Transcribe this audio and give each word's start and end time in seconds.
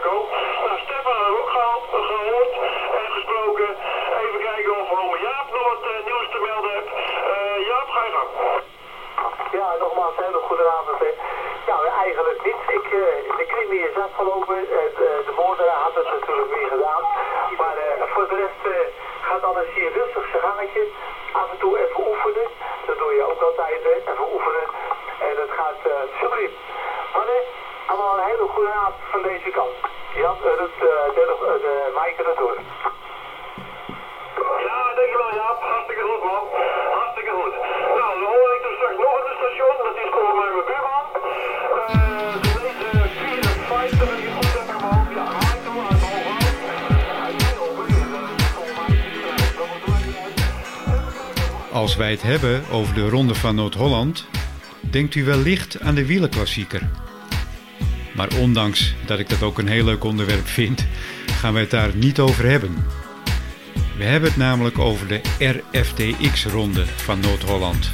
Ko. 0.00 0.28
Nou, 0.64 0.78
Stefan 0.84 1.12
hebben 1.16 1.32
we 1.32 1.40
ook 1.42 1.50
gehaald, 1.50 1.84
gehoord 1.90 2.52
en 2.98 3.12
gesproken. 3.16 3.76
Even 4.22 4.40
kijken 4.40 4.80
of 4.80 4.90
ome 4.98 5.18
Jaap 5.18 5.46
nog 5.52 5.64
wat 5.72 5.82
eh, 5.90 6.04
nieuws 6.06 6.28
te 6.30 6.40
melden 6.48 6.72
hebt. 6.72 6.90
Eh, 7.34 7.66
Jaap, 7.68 7.88
ga 7.88 8.04
je 8.04 8.12
gang. 8.12 8.30
Ja, 9.52 9.74
nogmaals, 9.78 10.16
hele 10.16 10.40
goede 10.48 10.66
avond. 10.78 11.00
Nou, 11.66 11.80
eigenlijk 12.04 12.44
niet. 12.44 12.60
Ik, 12.78 12.84
eh, 12.84 13.36
de 13.38 13.46
crimi 13.46 13.78
is 13.88 13.96
afgelopen. 13.96 14.58
Eh, 14.58 14.96
de, 14.98 15.08
de 15.26 15.32
moordenaar 15.36 15.82
had 15.86 15.94
het 15.94 16.10
natuurlijk 16.12 16.54
weer 16.54 16.68
gedaan. 16.68 17.02
Maar 17.60 17.76
eh, 17.76 18.02
voor 18.12 18.28
de 18.28 18.36
rest 18.44 18.62
eh, 18.74 18.86
gaat 19.28 19.44
alles 19.44 19.68
hier 19.74 19.92
rustig 19.92 20.24
zijn 20.30 20.42
gangetje. 20.42 20.84
Af 21.32 21.50
en 21.50 21.58
toe 21.58 21.78
even 21.82 22.06
oefenen. 22.08 22.48
Dat 22.86 22.98
doe 22.98 23.12
je 23.14 23.24
ook 23.30 23.42
altijd. 23.42 23.80
Even 23.84 24.32
oefenen. 24.34 24.66
En 25.28 25.34
dat 25.36 25.50
gaat 25.58 25.80
eh 25.84 26.02
subliem. 26.20 26.52
Maar 27.14 27.26
allemaal 27.92 28.18
een 28.18 28.30
hele 28.32 28.46
goede 28.54 28.72
avond 28.72 29.04
van 29.14 29.22
deze 29.22 29.50
kant. 29.58 29.76
Jan, 30.22 30.36
uh, 30.40 30.50
Rut, 30.60 30.76
uh, 30.76 30.90
de, 31.16 31.24
de, 31.40 31.58
de 31.64 31.74
Maaike 31.94 32.22
erdoor. 32.32 32.56
Ja, 34.66 34.78
dankjewel 34.98 35.34
Jaap. 35.40 35.58
Hartstikke 35.72 36.04
goed 36.10 36.22
man. 36.30 36.44
Hartstikke 36.98 37.32
goed. 37.38 37.54
Nou, 38.00 38.10
dan 38.20 38.30
hoor 38.34 38.50
ik 38.56 38.62
dus 38.66 38.76
straks 38.78 38.98
nog 39.04 39.14
het 39.28 39.36
station. 39.40 39.74
Dat 39.86 39.96
is 40.02 40.08
volgens 40.16 40.36
mij 40.40 40.50
mijn 40.56 40.68
buurman. 40.70 41.04
Eh, 41.82 42.34
de 42.44 42.50
deze 42.52 43.18
54, 43.18 44.06
als 44.08 44.18
ik 44.20 44.26
het 44.28 44.36
goed 44.38 44.52
heb 44.58 44.68
in 44.74 44.78
mijn 44.82 44.94
hoofd. 44.94 45.10
Ja, 45.18 45.24
Michael 45.38 45.80
uit 45.90 46.02
Hoogland. 46.06 46.44
Hij 47.22 47.32
is 47.38 47.44
heel 47.54 47.72
weer. 47.88 48.06
Volgens 48.56 48.76
mij 48.78 48.90
is 49.06 49.16
hij 49.26 49.44
dat 49.58 49.68
moet 49.72 49.84
uit. 49.86 51.72
Als 51.82 51.96
wij 51.96 52.10
het 52.10 52.22
hebben 52.22 52.64
over 52.72 52.94
de 52.94 53.08
Ronde 53.08 53.34
van 53.34 53.54
Noord-Holland, 53.54 54.28
denkt 54.80 55.14
u 55.14 55.24
wellicht 55.24 55.80
aan 55.80 55.94
de 55.94 56.06
wielerklassieker. 56.06 57.01
Maar 58.14 58.28
ondanks 58.38 58.94
dat 59.06 59.18
ik 59.18 59.28
dat 59.28 59.42
ook 59.42 59.58
een 59.58 59.68
heel 59.68 59.84
leuk 59.84 60.04
onderwerp 60.04 60.46
vind, 60.46 60.86
gaan 61.26 61.54
we 61.54 61.60
het 61.60 61.70
daar 61.70 61.96
niet 61.96 62.20
over 62.20 62.44
hebben. 62.44 62.86
We 63.96 64.04
hebben 64.04 64.28
het 64.28 64.38
namelijk 64.38 64.78
over 64.78 65.06
de 65.08 65.20
RFTX-ronde 65.72 66.86
van 66.86 67.20
Noord-Holland. 67.20 67.90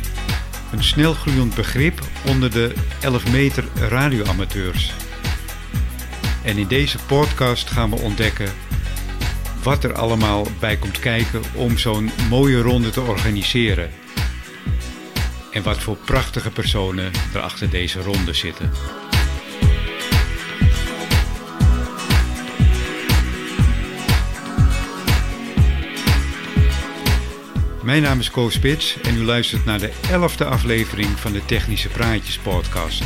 Een 0.73 0.85
snelgroeiend 0.85 1.55
begrip 1.55 2.01
onder 2.27 2.51
de 2.51 2.73
11 3.01 3.31
meter 3.33 3.65
radioamateurs. 3.89 4.93
En 6.43 6.57
in 6.57 6.67
deze 6.67 6.99
podcast 7.07 7.71
gaan 7.71 7.91
we 7.91 7.97
ontdekken 7.97 8.49
wat 9.63 9.85
er 9.85 9.93
allemaal 9.93 10.47
bij 10.61 10.77
komt 10.77 10.99
kijken 10.99 11.43
om 11.55 11.79
zo'n 11.79 12.11
mooie 12.29 12.61
ronde 12.61 12.91
te 12.91 13.01
organiseren. 13.01 13.91
En 15.53 15.63
wat 15.63 15.79
voor 15.79 15.97
prachtige 15.97 16.51
personen 16.51 17.11
er 17.35 17.41
achter 17.41 17.71
deze 17.71 18.03
ronde 18.03 18.33
zitten. 18.33 18.71
Mijn 27.89 28.03
naam 28.03 28.19
is 28.19 28.31
Koos 28.31 28.55
Spits 28.55 29.01
en 29.01 29.17
u 29.17 29.25
luistert 29.25 29.65
naar 29.65 29.79
de 29.79 29.91
11e 29.91 30.47
aflevering 30.47 31.09
van 31.09 31.33
de 31.33 31.45
Technische 31.45 31.89
Praatjes 31.89 32.39
podcast. 32.39 33.03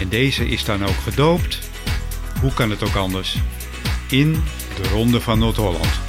En 0.00 0.08
deze 0.08 0.48
is 0.48 0.64
dan 0.64 0.84
ook 0.84 0.96
gedoopt, 1.02 1.58
hoe 2.40 2.52
kan 2.54 2.70
het 2.70 2.82
ook 2.82 2.94
anders, 2.94 3.36
in 4.08 4.32
de 4.76 4.88
Ronde 4.88 5.20
van 5.20 5.38
Noord-Holland. 5.38 6.05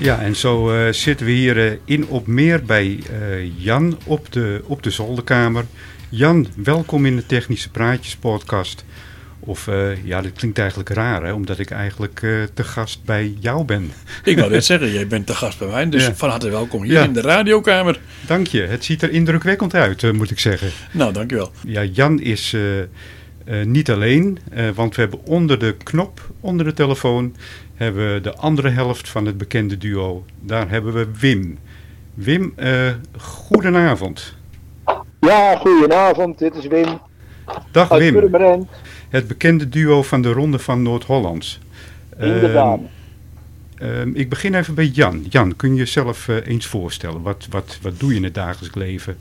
Ja, 0.00 0.20
en 0.20 0.36
zo 0.36 0.70
eh, 0.70 0.92
zitten 0.92 1.26
we 1.26 1.32
hier 1.32 1.66
eh, 1.66 1.72
in 1.84 2.06
op 2.06 2.26
meer 2.26 2.62
bij 2.64 2.98
eh, 3.10 3.62
Jan 3.64 3.98
op 4.04 4.32
de, 4.32 4.62
op 4.66 4.82
de 4.82 4.90
zolderkamer. 4.90 5.64
Jan, 6.08 6.46
welkom 6.56 7.06
in 7.06 7.16
de 7.16 7.26
Technische 7.26 7.70
Praatjes 7.70 8.16
podcast. 8.16 8.84
Of 9.42 9.68
ja, 10.04 10.20
dat 10.22 10.32
klinkt 10.32 10.58
eigenlijk 10.58 10.88
raar, 10.88 11.24
hè, 11.24 11.32
omdat 11.32 11.58
ik 11.58 11.70
eigenlijk 11.70 12.18
te 12.54 12.64
gast 12.64 13.04
bij 13.04 13.34
jou 13.40 13.64
ben. 13.64 13.92
Ik 14.24 14.38
wou 14.38 14.50
net 14.50 14.64
zeggen, 14.70 14.92
jij 14.92 15.06
bent 15.06 15.26
te 15.26 15.34
gast 15.34 15.58
bij 15.58 15.68
mij, 15.68 15.88
dus 15.88 16.06
Ja. 16.06 16.14
van 16.14 16.30
harte 16.30 16.50
welkom 16.50 16.82
hier 16.82 16.92
Ja. 16.92 17.04
in 17.04 17.12
de 17.12 17.20
radiokamer. 17.20 18.00
Dank 18.26 18.46
je, 18.46 18.60
het 18.62 18.84
ziet 18.84 19.02
er 19.02 19.10
indrukwekkend 19.10 19.74
uit, 19.74 20.12
moet 20.12 20.30
ik 20.30 20.38
zeggen. 20.38 20.70
Nou, 20.92 21.12
dankjewel. 21.12 21.52
Ja, 21.66 21.84
Jan 21.84 22.20
is 22.20 22.56
niet 23.64 23.90
alleen, 23.90 24.38
want 24.74 24.94
we 24.94 25.00
hebben 25.00 25.26
onder 25.26 25.58
de 25.58 25.74
knop, 25.82 26.30
onder 26.40 26.66
de 26.66 26.72
telefoon, 26.72 27.36
hebben 27.84 28.14
we 28.14 28.20
de 28.20 28.36
andere 28.36 28.68
helft 28.68 29.08
van 29.08 29.26
het 29.26 29.38
bekende 29.38 29.78
duo. 29.78 30.24
Daar 30.40 30.70
hebben 30.70 30.92
we 30.92 31.06
Wim. 31.20 31.58
Wim, 32.14 32.52
eh 32.56 32.90
goedenavond. 33.18 34.34
Ja, 35.20 35.56
goedenavond. 35.56 36.38
Dit 36.38 36.54
is 36.54 36.66
Wim 36.66 37.00
Dag 37.70 37.90
uit 37.90 38.02
Wim, 38.02 38.12
Purmerend. 38.12 38.68
het 39.08 39.28
bekende 39.28 39.68
duo 39.68 40.02
van 40.02 40.22
de 40.22 40.32
Ronde 40.32 40.58
van 40.58 40.82
Noord-Holland. 40.82 41.58
Inderdaad. 42.18 42.80
Ehm, 43.76 43.90
ehm, 43.90 44.10
ik 44.14 44.28
begin 44.28 44.54
even 44.54 44.74
bij 44.74 44.86
Jan. 44.86 45.26
Jan, 45.28 45.56
kun 45.56 45.70
je 45.70 45.78
jezelf 45.78 46.28
eh, 46.28 46.46
eens 46.46 46.66
voorstellen? 46.66 47.22
Wat, 47.22 47.46
wat, 47.50 47.78
wat 47.82 48.00
doe 48.00 48.10
je 48.10 48.16
in 48.16 48.24
het 48.24 48.34
dagelijks 48.34 48.76
leven? 48.76 49.16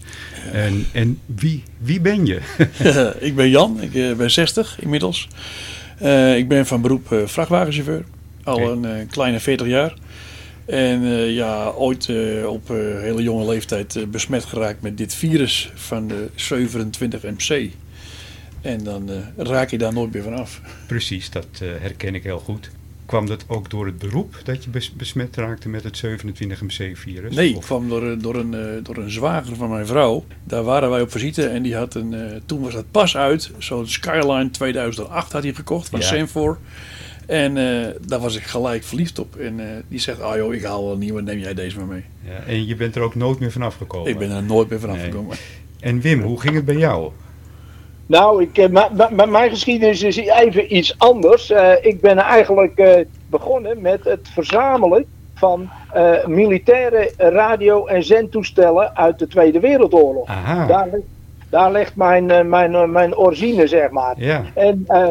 En, 0.52 0.86
en 0.94 1.20
wie, 1.26 1.64
wie 1.78 2.02
ben 2.02 2.26
je? 2.26 2.40
ik 3.28 3.36
ben 3.36 3.50
Jan, 3.50 3.82
ik 3.82 3.96
eh, 3.96 4.14
ben 4.14 4.32
60 4.32 4.82
inmiddels. 4.82 5.28
Eh, 6.00 6.38
ik 6.38 6.48
ben 6.48 6.66
van 6.66 6.82
beroep 6.82 7.12
eh, 7.12 7.20
vrachtwagenchauffeur, 7.26 8.04
al 8.44 8.72
een 8.72 8.86
eh, 8.86 9.08
kleine 9.10 9.40
40 9.40 9.68
jaar. 9.68 9.94
En 10.66 11.04
eh, 11.04 11.34
ja, 11.36 11.70
ooit 11.70 12.10
eh, 12.10 12.46
op 12.48 12.68
hele 13.02 13.24
jonge 13.24 13.46
leeftijd 13.50 14.12
besmet 14.12 14.46
geraakt 14.46 14.82
met 14.82 14.98
dit 14.98 15.14
virus 15.16 15.72
van 15.76 16.08
de 16.08 16.30
27 16.36 17.22
MC. 17.24 17.70
En 18.62 18.84
dan 18.84 19.10
raak 19.38 19.70
je 19.70 19.78
daar 19.78 19.94
nooit 19.94 20.14
meer 20.14 20.24
van 20.24 20.34
af. 20.36 20.62
Precies, 20.88 21.30
dat 21.30 21.48
herken 21.80 22.16
ik 22.16 22.24
heel 22.24 22.40
goed. 22.40 22.70
Kwam 23.06 23.26
dat 23.26 23.44
ook 23.48 23.70
door 23.70 23.86
het 23.86 23.98
beroep 23.98 24.36
dat 24.44 24.64
je 24.64 24.70
bes- 24.70 24.94
besmet 24.94 25.36
raakte 25.36 25.70
met 25.70 25.84
het 25.84 25.98
27MC-virus? 26.06 27.36
Nee, 27.36 27.54
het 27.56 27.66
kwam 27.66 27.90
door, 27.90 28.04
een- 28.04 28.22
door, 28.22 28.36
een, 28.36 28.80
door 28.84 28.98
een 28.98 29.12
zwager 29.12 29.56
van 29.56 29.70
mijn 29.70 29.86
vrouw. 29.86 30.26
Daar 30.44 30.64
waren 30.64 30.90
wij 30.90 31.02
op 31.02 31.12
visite 31.12 31.48
en 31.48 31.62
die 31.62 31.76
had 31.76 31.96
een, 31.96 32.42
toen 32.46 32.62
was 32.62 32.74
dat 32.74 32.92
pas 32.92 33.18
uit, 33.18 33.52
zo'n 33.58 33.88
Skyline 33.88 34.50
2008 34.50 35.32
had 35.32 35.44
hij 35.44 35.54
gekocht 35.54 35.90
van 35.90 36.00
Ja. 36.00 36.06
En 37.30 37.58
eh, 37.58 37.88
daar 38.08 38.20
was 38.20 38.36
ik 38.36 38.44
gelijk 38.44 38.84
verliefd 38.84 39.20
op. 39.20 39.36
En 39.36 39.60
eh, 39.60 39.66
die 39.88 40.00
zegt, 40.00 40.22
ah 40.22 40.36
joh, 40.36 40.54
ik 40.54 40.64
haal 40.64 40.84
wel 40.84 40.94
een 40.94 41.00
nieuwe, 41.00 41.22
neem 41.22 41.38
jij 41.40 41.54
deze 41.54 41.78
maar 41.78 41.86
mee. 41.88 42.04
Ja, 42.24 42.46
en 42.48 42.68
je 42.68 42.76
bent 42.76 42.96
er 42.96 43.02
ook 43.02 43.16
nooit 43.16 43.40
meer 43.40 43.52
vanaf 43.52 43.76
gekomen? 43.76 44.10
Ik 44.10 44.18
ben 44.18 44.32
er 44.32 44.44
nooit 44.44 44.70
meer 44.70 44.80
vanaf 44.80 44.96
Nee. 44.96 45.06
gekomen. 45.06 45.38
En 45.80 46.02
Wim, 46.02 46.22
hoe 46.22 46.40
ging 46.42 46.56
het 46.56 46.66
bij 46.66 46.76
jou? 46.76 47.12
Nou, 48.06 48.42
ik, 48.44 48.58
eh, 48.58 49.26
mijn 49.28 49.50
geschiedenis 49.50 50.04
is 50.04 50.18
even 50.18 50.76
iets 50.76 50.96
anders. 50.98 51.50
Eh, 51.52 51.72
ik 51.82 52.02
ben 52.02 52.18
eigenlijk 52.18 52.78
eh, 52.78 53.06
begonnen 53.30 53.82
met 53.82 54.04
het 54.04 54.28
verzamelen 54.34 55.06
van 55.36 55.70
eh, 55.94 56.26
militaire 56.26 57.12
radio- 57.18 57.86
en 57.86 58.04
zendtoestellen 58.04 58.96
uit 58.96 59.20
de 59.20 59.28
Tweede 59.28 59.60
Wereldoorlog. 59.60 60.28
Aha, 60.28 60.66
Daar, 60.68 60.88
ligt- 60.92 61.06
daar 61.50 61.72
ligt 61.72 61.96
mijn, 61.96 62.50
mijn, 62.50 62.92
mijn 62.92 63.16
origine, 63.18 63.68
zeg 63.68 63.90
maar. 63.90 64.16
ja. 64.18 64.44
En 64.54 64.84
eh, 64.88 65.08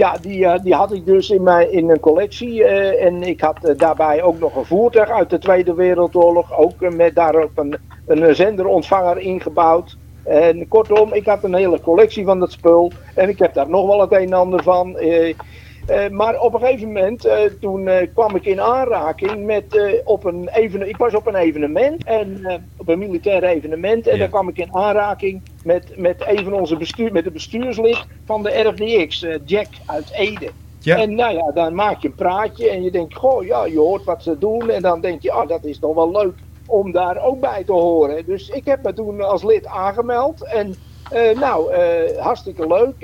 ja, 0.00 0.16
die, 0.20 0.46
eh, 0.46 0.62
die 0.62 0.74
had 0.74 0.92
ik 0.92 1.06
dus 1.06 1.30
in, 1.30 1.42
mijn, 1.42 1.72
in 1.72 1.90
een 1.90 2.00
collectie. 2.00 2.64
eh, 2.64 3.06
en 3.06 3.22
ik 3.22 3.40
had 3.40 3.64
eh, 3.64 3.76
daarbij 3.76 4.22
ook 4.22 4.38
nog 4.38 4.56
een 4.56 4.64
voertuig 4.64 5.10
uit 5.10 5.30
de 5.30 5.38
Tweede 5.38 5.74
Wereldoorlog. 5.74 6.58
Ook 6.58 6.90
met 6.90 7.14
daarop 7.14 7.58
een, 7.58 7.76
een 8.06 8.34
zenderontvanger 8.34 9.18
ingebouwd. 9.18 9.96
En 10.24 10.68
kortom, 10.68 11.12
ik 11.12 11.26
had 11.26 11.44
een 11.44 11.54
hele 11.54 11.80
collectie 11.80 12.24
van 12.24 12.38
dat 12.40 12.52
spul. 12.52 12.92
En 13.14 13.28
ik 13.28 13.38
heb 13.38 13.54
daar 13.54 13.68
nog 13.68 13.86
wel 13.86 14.00
het 14.00 14.12
een 14.12 14.18
en 14.18 14.32
ander 14.32 14.62
van. 14.62 14.96
Eh, 15.90 16.10
maar 16.10 16.40
op 16.40 16.54
een 16.54 16.60
gegeven 16.60 16.86
moment, 16.86 17.24
eh, 17.24 17.38
toen 17.60 17.88
eh, 17.88 18.06
kwam 18.14 18.36
ik 18.36 18.44
in 18.44 18.60
aanraking 18.60 19.44
met 19.44 19.80
op 20.04 20.24
een 20.24 20.48
even, 20.48 20.88
ik 20.88 20.96
was 20.96 21.14
op 21.14 21.26
een 21.26 21.34
evenement 21.34 22.04
en 22.04 22.44
op 22.76 22.88
een 22.88 22.98
militair 22.98 23.44
evenement 23.44 24.06
en 24.06 24.12
Ja. 24.12 24.18
daar 24.18 24.28
kwam 24.28 24.48
ik 24.48 24.58
in 24.58 24.74
aanraking 24.74 25.42
met, 25.64 25.92
met 25.96 26.24
een 26.26 26.44
van 26.44 26.52
onze 26.52 26.76
bestuur, 26.76 27.12
met 27.12 27.24
de 27.24 27.30
bestuurslid 27.30 28.04
van 28.24 28.42
de 28.42 28.50
RFDX, 28.50 29.26
Jack 29.44 29.66
uit 29.86 30.10
Ede. 30.12 30.50
Ja, 30.78 30.96
En 30.96 31.14
nou 31.14 31.34
ja, 31.34 31.50
dan 31.54 31.74
maak 31.74 32.02
je 32.02 32.08
een 32.08 32.14
praatje 32.14 32.70
en 32.70 32.82
je 32.82 32.90
denkt, 32.90 33.14
goh, 33.14 33.44
ja, 33.44 33.64
je 33.64 33.78
hoort 33.78 34.04
wat 34.04 34.22
ze 34.22 34.38
doen. 34.38 34.70
En 34.70 34.82
dan 34.82 35.00
denk 35.00 35.22
je, 35.22 35.32
ah, 35.32 35.48
dat 35.48 35.64
is 35.64 35.78
toch 35.78 35.94
wel 35.94 36.10
leuk 36.10 36.34
om 36.66 36.92
daar 36.92 37.24
ook 37.24 37.40
bij 37.40 37.64
te 37.64 37.72
horen. 37.72 38.26
Dus 38.26 38.48
ik 38.48 38.64
heb 38.64 38.82
me 38.82 38.92
toen 38.92 39.20
als 39.20 39.42
lid 39.42 39.66
aangemeld. 39.66 40.44
En 40.44 40.74
nou, 41.34 41.74
hartstikke 42.18 42.66
leuk. 42.66 42.94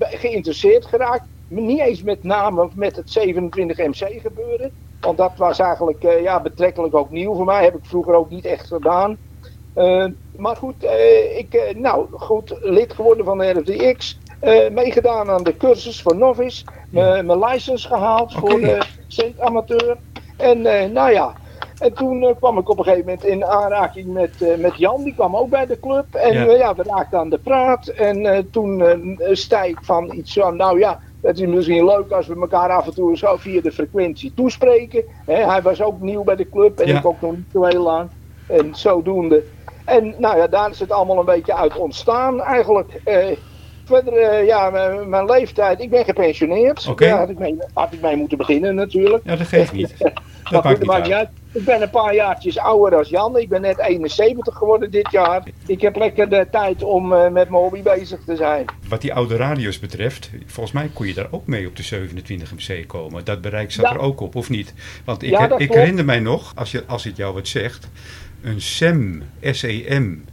geïnteresseerd 0.00 0.86
geraakt. 0.86 1.24
Niet 1.48 1.80
eens 1.80 2.02
met 2.02 2.22
name 2.22 2.70
met 2.74 2.96
het 2.96 3.18
27MC 3.18 4.20
gebeuren. 4.20 4.72
Want 5.00 5.18
dat 5.18 5.32
was 5.36 5.58
eigenlijk 5.58 6.02
eh, 6.04 6.22
ja, 6.22 6.40
betrekkelijk 6.40 6.94
ook 6.94 7.10
nieuw 7.10 7.34
voor 7.34 7.44
mij. 7.44 7.64
Heb 7.64 7.74
ik 7.74 7.84
vroeger 7.84 8.14
ook 8.14 8.30
niet 8.30 8.44
echt 8.44 8.66
gedaan. 8.66 9.18
Eh, 9.74 10.06
maar 10.36 10.56
goed, 10.56 10.84
eh, 10.84 11.38
ik, 11.38 11.74
nou 11.76 12.06
goed, 12.10 12.56
lid 12.60 12.94
geworden 12.94 13.24
van 13.24 13.38
de 13.38 13.50
RFDX. 13.50 14.18
meegedaan 14.72 15.30
aan 15.30 15.42
de 15.42 15.56
cursus 15.56 16.02
voor 16.02 16.16
novice. 16.16 16.64
Mijn 16.90 17.38
license 17.38 17.88
gehaald 17.88 18.32
voor 18.32 18.60
de 18.60 18.86
centamateur. 19.06 19.98
En 20.36 20.62
nou 20.92 21.12
ja, 21.12 21.32
en 21.78 21.92
toen 21.94 22.34
kwam 22.38 22.58
ik 22.58 22.68
op 22.68 22.78
een 22.78 22.84
gegeven 22.84 23.04
moment 23.06 23.24
in 23.24 23.44
aanraking 23.44 24.06
met, 24.12 24.58
met 24.58 24.76
Jan, 24.76 25.02
die 25.04 25.14
kwam 25.14 25.36
ook 25.36 25.48
bij 25.48 25.66
de 25.66 25.80
club. 25.80 26.14
En 26.14 26.32
Ja. 26.32 26.74
we 26.74 26.82
raakten 26.82 27.18
aan 27.18 27.30
de 27.30 27.38
praat. 27.38 27.86
En 27.88 28.48
toen 28.50 28.82
zei 29.32 29.68
ik 29.70 29.78
van 29.82 30.12
iets 30.14 30.32
van, 30.32 30.56
nou 30.56 30.78
ja, 30.78 31.00
het 31.24 31.38
is 31.40 31.46
misschien 31.46 31.84
leuk 31.84 32.10
als 32.10 32.26
we 32.26 32.34
elkaar 32.40 32.70
af 32.70 32.86
en 32.86 32.94
toe 32.94 33.16
zo 33.16 33.36
via 33.36 33.60
de 33.60 33.72
frequentie 33.72 34.32
toespreken. 34.34 35.04
Hij 35.26 35.62
was 35.62 35.82
ook 35.82 36.00
nieuw 36.00 36.24
bij 36.24 36.36
de 36.36 36.48
club 36.48 36.78
en 36.78 36.88
Ja. 36.88 36.98
ik 36.98 37.06
ook 37.06 37.20
nog 37.20 37.30
niet 37.32 37.44
zo 37.52 37.64
heel 37.64 37.82
lang. 37.82 38.08
En 38.48 38.74
zodoende. 38.74 39.42
En 39.84 40.14
nou 40.18 40.36
ja, 40.36 40.46
daar 40.46 40.70
is 40.70 40.80
het 40.80 40.90
allemaal 40.90 41.18
een 41.18 41.24
beetje 41.24 41.54
uit 41.54 41.76
ontstaan 41.76 42.40
eigenlijk. 42.42 43.00
Eh, 43.04 43.26
verder, 43.84 44.12
eh, 44.16 44.46
ja, 44.46 44.70
mijn, 44.70 45.08
mijn 45.08 45.24
leeftijd, 45.24 45.80
ik 45.80 45.90
ben 45.90 46.04
gepensioneerd. 46.04 46.98
Daar 46.98 47.18
had 47.18 47.28
ik, 47.28 47.38
mee, 47.38 47.56
had 47.72 47.92
ik 47.92 48.00
mee 48.00 48.16
moeten 48.16 48.38
beginnen 48.38 48.74
natuurlijk. 48.74 49.24
Ja, 49.24 49.36
dat 49.36 49.46
geeft 49.46 49.72
niet. 49.72 49.94
Dat 50.50 50.54
goed, 50.54 50.62
maakt 50.64 50.78
niet 50.78 50.88
maakt 50.88 51.00
uit. 51.00 51.04
niet 51.08 51.14
uit. 51.14 51.28
Ik 51.54 51.64
ben 51.64 51.82
een 51.82 51.90
paar 51.90 52.14
jaartjes 52.14 52.58
ouder 52.58 52.90
dan 52.90 53.04
Jan. 53.08 53.38
Ik 53.38 53.48
ben 53.48 53.60
net 53.60 53.78
71 53.78 54.54
geworden 54.56 54.90
dit 54.90 55.10
jaar. 55.10 55.42
Ik 55.66 55.80
heb 55.80 55.96
lekker 55.96 56.28
de 56.28 56.46
tijd 56.50 56.82
om 56.82 57.12
eh, 57.12 57.22
met 57.22 57.32
mijn 57.48 57.62
hobby 57.62 57.82
bezig 57.82 58.20
te 58.26 58.36
zijn. 58.36 58.64
Wat 58.88 59.00
die 59.00 59.14
oude 59.14 59.36
radio's 59.36 59.78
betreft, 59.78 60.30
volgens 60.46 60.74
mij 60.74 60.90
kon 60.92 61.06
je 61.06 61.14
daar 61.14 61.28
ook 61.30 61.46
mee 61.46 61.66
op 61.66 61.76
de 61.76 61.82
27 61.82 62.52
MC 62.52 62.86
komen. 62.88 63.24
Dat 63.24 63.40
bereik 63.40 63.72
zat 63.72 63.84
Ja. 63.84 63.92
er 63.92 63.98
ook 63.98 64.20
op, 64.20 64.34
of 64.34 64.50
niet? 64.50 64.74
Want 65.04 65.22
ik, 65.22 65.30
Ja, 65.30 65.58
ik 65.58 65.72
herinner 65.72 66.04
mij 66.04 66.20
nog, 66.20 66.52
als, 66.54 66.70
je, 66.70 66.84
als 66.86 67.04
het 67.04 67.16
jou 67.16 67.34
wat 67.34 67.48
zegt, 67.48 67.88
een 68.42 68.60
SEM, 68.60 69.22
S-E-M. 69.40 70.24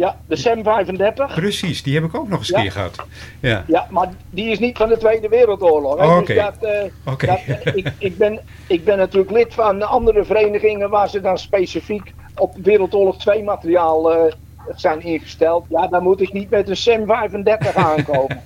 Ja, 0.00 0.16
de 0.26 0.36
SEM 0.36 0.62
35. 0.62 1.34
Precies, 1.34 1.82
die 1.82 1.94
heb 1.94 2.04
ik 2.04 2.14
ook 2.14 2.28
nog 2.28 2.38
eens 2.38 2.48
Ja. 2.48 2.60
keer 2.60 2.72
gehad. 2.72 2.96
Ja, 3.40 3.64
Ja, 3.66 3.86
maar 3.90 4.08
die 4.30 4.50
is 4.50 4.58
niet 4.58 4.76
van 4.76 4.88
de 4.88 4.96
Tweede 4.98 5.28
Wereldoorlog. 5.28 5.94
Oh, 5.94 6.18
Dus 6.18 6.20
oké. 6.20 6.32
eh, 6.66 6.84
Oké. 7.12 7.26
eh, 7.26 7.74
ik, 7.74 7.92
ik, 7.98 8.16
ben, 8.18 8.40
ik 8.66 8.84
ben 8.84 8.98
natuurlijk 8.98 9.30
lid 9.32 9.54
van 9.54 9.82
andere 9.82 10.24
verenigingen 10.24 10.90
waar 10.90 11.08
ze 11.08 11.20
dan 11.20 11.38
specifiek 11.38 12.12
op 12.36 12.54
Wereldoorlog 12.62 13.18
2 13.18 13.42
materiaal 13.42 14.12
eh, 14.12 14.32
zijn 14.76 15.00
ingesteld. 15.02 15.64
Ja, 15.68 15.86
dan 15.86 16.02
moet 16.02 16.20
ik 16.20 16.32
niet 16.32 16.50
met 16.50 16.68
een 16.68 16.76
SEM 16.76 17.06
35 17.06 17.74
aankomen. 17.90 18.42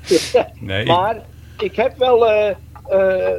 nee. 0.60 0.86
maar 0.86 1.16
ik 1.58 1.76
heb 1.76 1.96
wel 1.98 2.26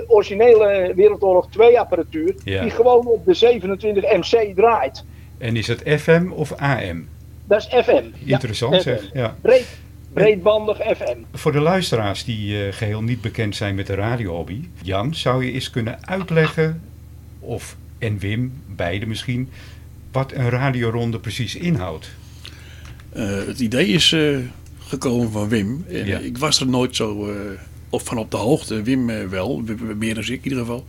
originele 0.07 0.91
Wereldoorlog 0.95 1.47
2 1.51 1.79
apparatuur 1.79 2.35
Ja. 2.43 2.61
die 2.61 2.71
gewoon 2.71 3.05
op 3.07 3.25
de 3.25 3.33
27 3.33 4.03
MC 4.03 4.55
draait. 4.55 5.05
En 5.37 5.55
is 5.55 5.67
het 5.67 5.83
FM 6.01 6.31
of 6.31 6.53
AM? 6.53 7.07
Dat 7.47 7.59
is 7.59 7.83
FM. 7.83 8.03
Ja, 8.19 8.33
Interessant 8.33 8.75
FM. 8.75 8.81
zeg. 8.81 9.09
Ja. 9.13 9.35
Breed, 9.41 9.65
breedbandig 10.13 10.77
FM. 10.77 11.17
Voor 11.33 11.51
de 11.51 11.59
luisteraars 11.59 12.23
die 12.23 12.65
eh, 12.67 12.73
geheel 12.73 13.01
niet 13.01 13.21
bekend 13.21 13.55
zijn 13.55 13.75
met 13.75 13.87
de 13.87 13.95
radiohobby, 13.95 14.67
Jan, 14.81 15.15
zou 15.15 15.45
je 15.45 15.51
eens 15.51 15.69
kunnen 15.69 16.07
uitleggen, 16.07 16.81
of 17.39 17.75
en 17.97 18.17
Wim, 18.17 18.53
beide 18.67 19.05
misschien, 19.05 19.49
wat 20.11 20.31
een 20.31 20.49
radioronde 20.49 21.19
precies 21.19 21.55
inhoudt? 21.55 22.09
Eh, 23.13 23.45
het 23.45 23.59
idee 23.59 23.87
is 23.87 24.11
eh, 24.11 24.37
gekomen 24.79 25.31
van 25.31 25.49
Wim. 25.49 25.85
En, 25.89 26.05
Ja. 26.05 26.17
Ik 26.17 26.37
was 26.37 26.59
er 26.59 26.67
nooit 26.67 26.95
zo 26.95 27.33
op, 27.95 28.07
van 28.07 28.17
op 28.17 28.31
de 28.31 28.37
hoogte. 28.37 28.81
Wim 28.81 29.09
eh, 29.09 29.27
wel, 29.27 29.63
meer 29.97 30.13
dan 30.13 30.23
ik 30.23 30.29
in 30.29 30.39
ieder 30.43 30.59
geval. 30.59 30.85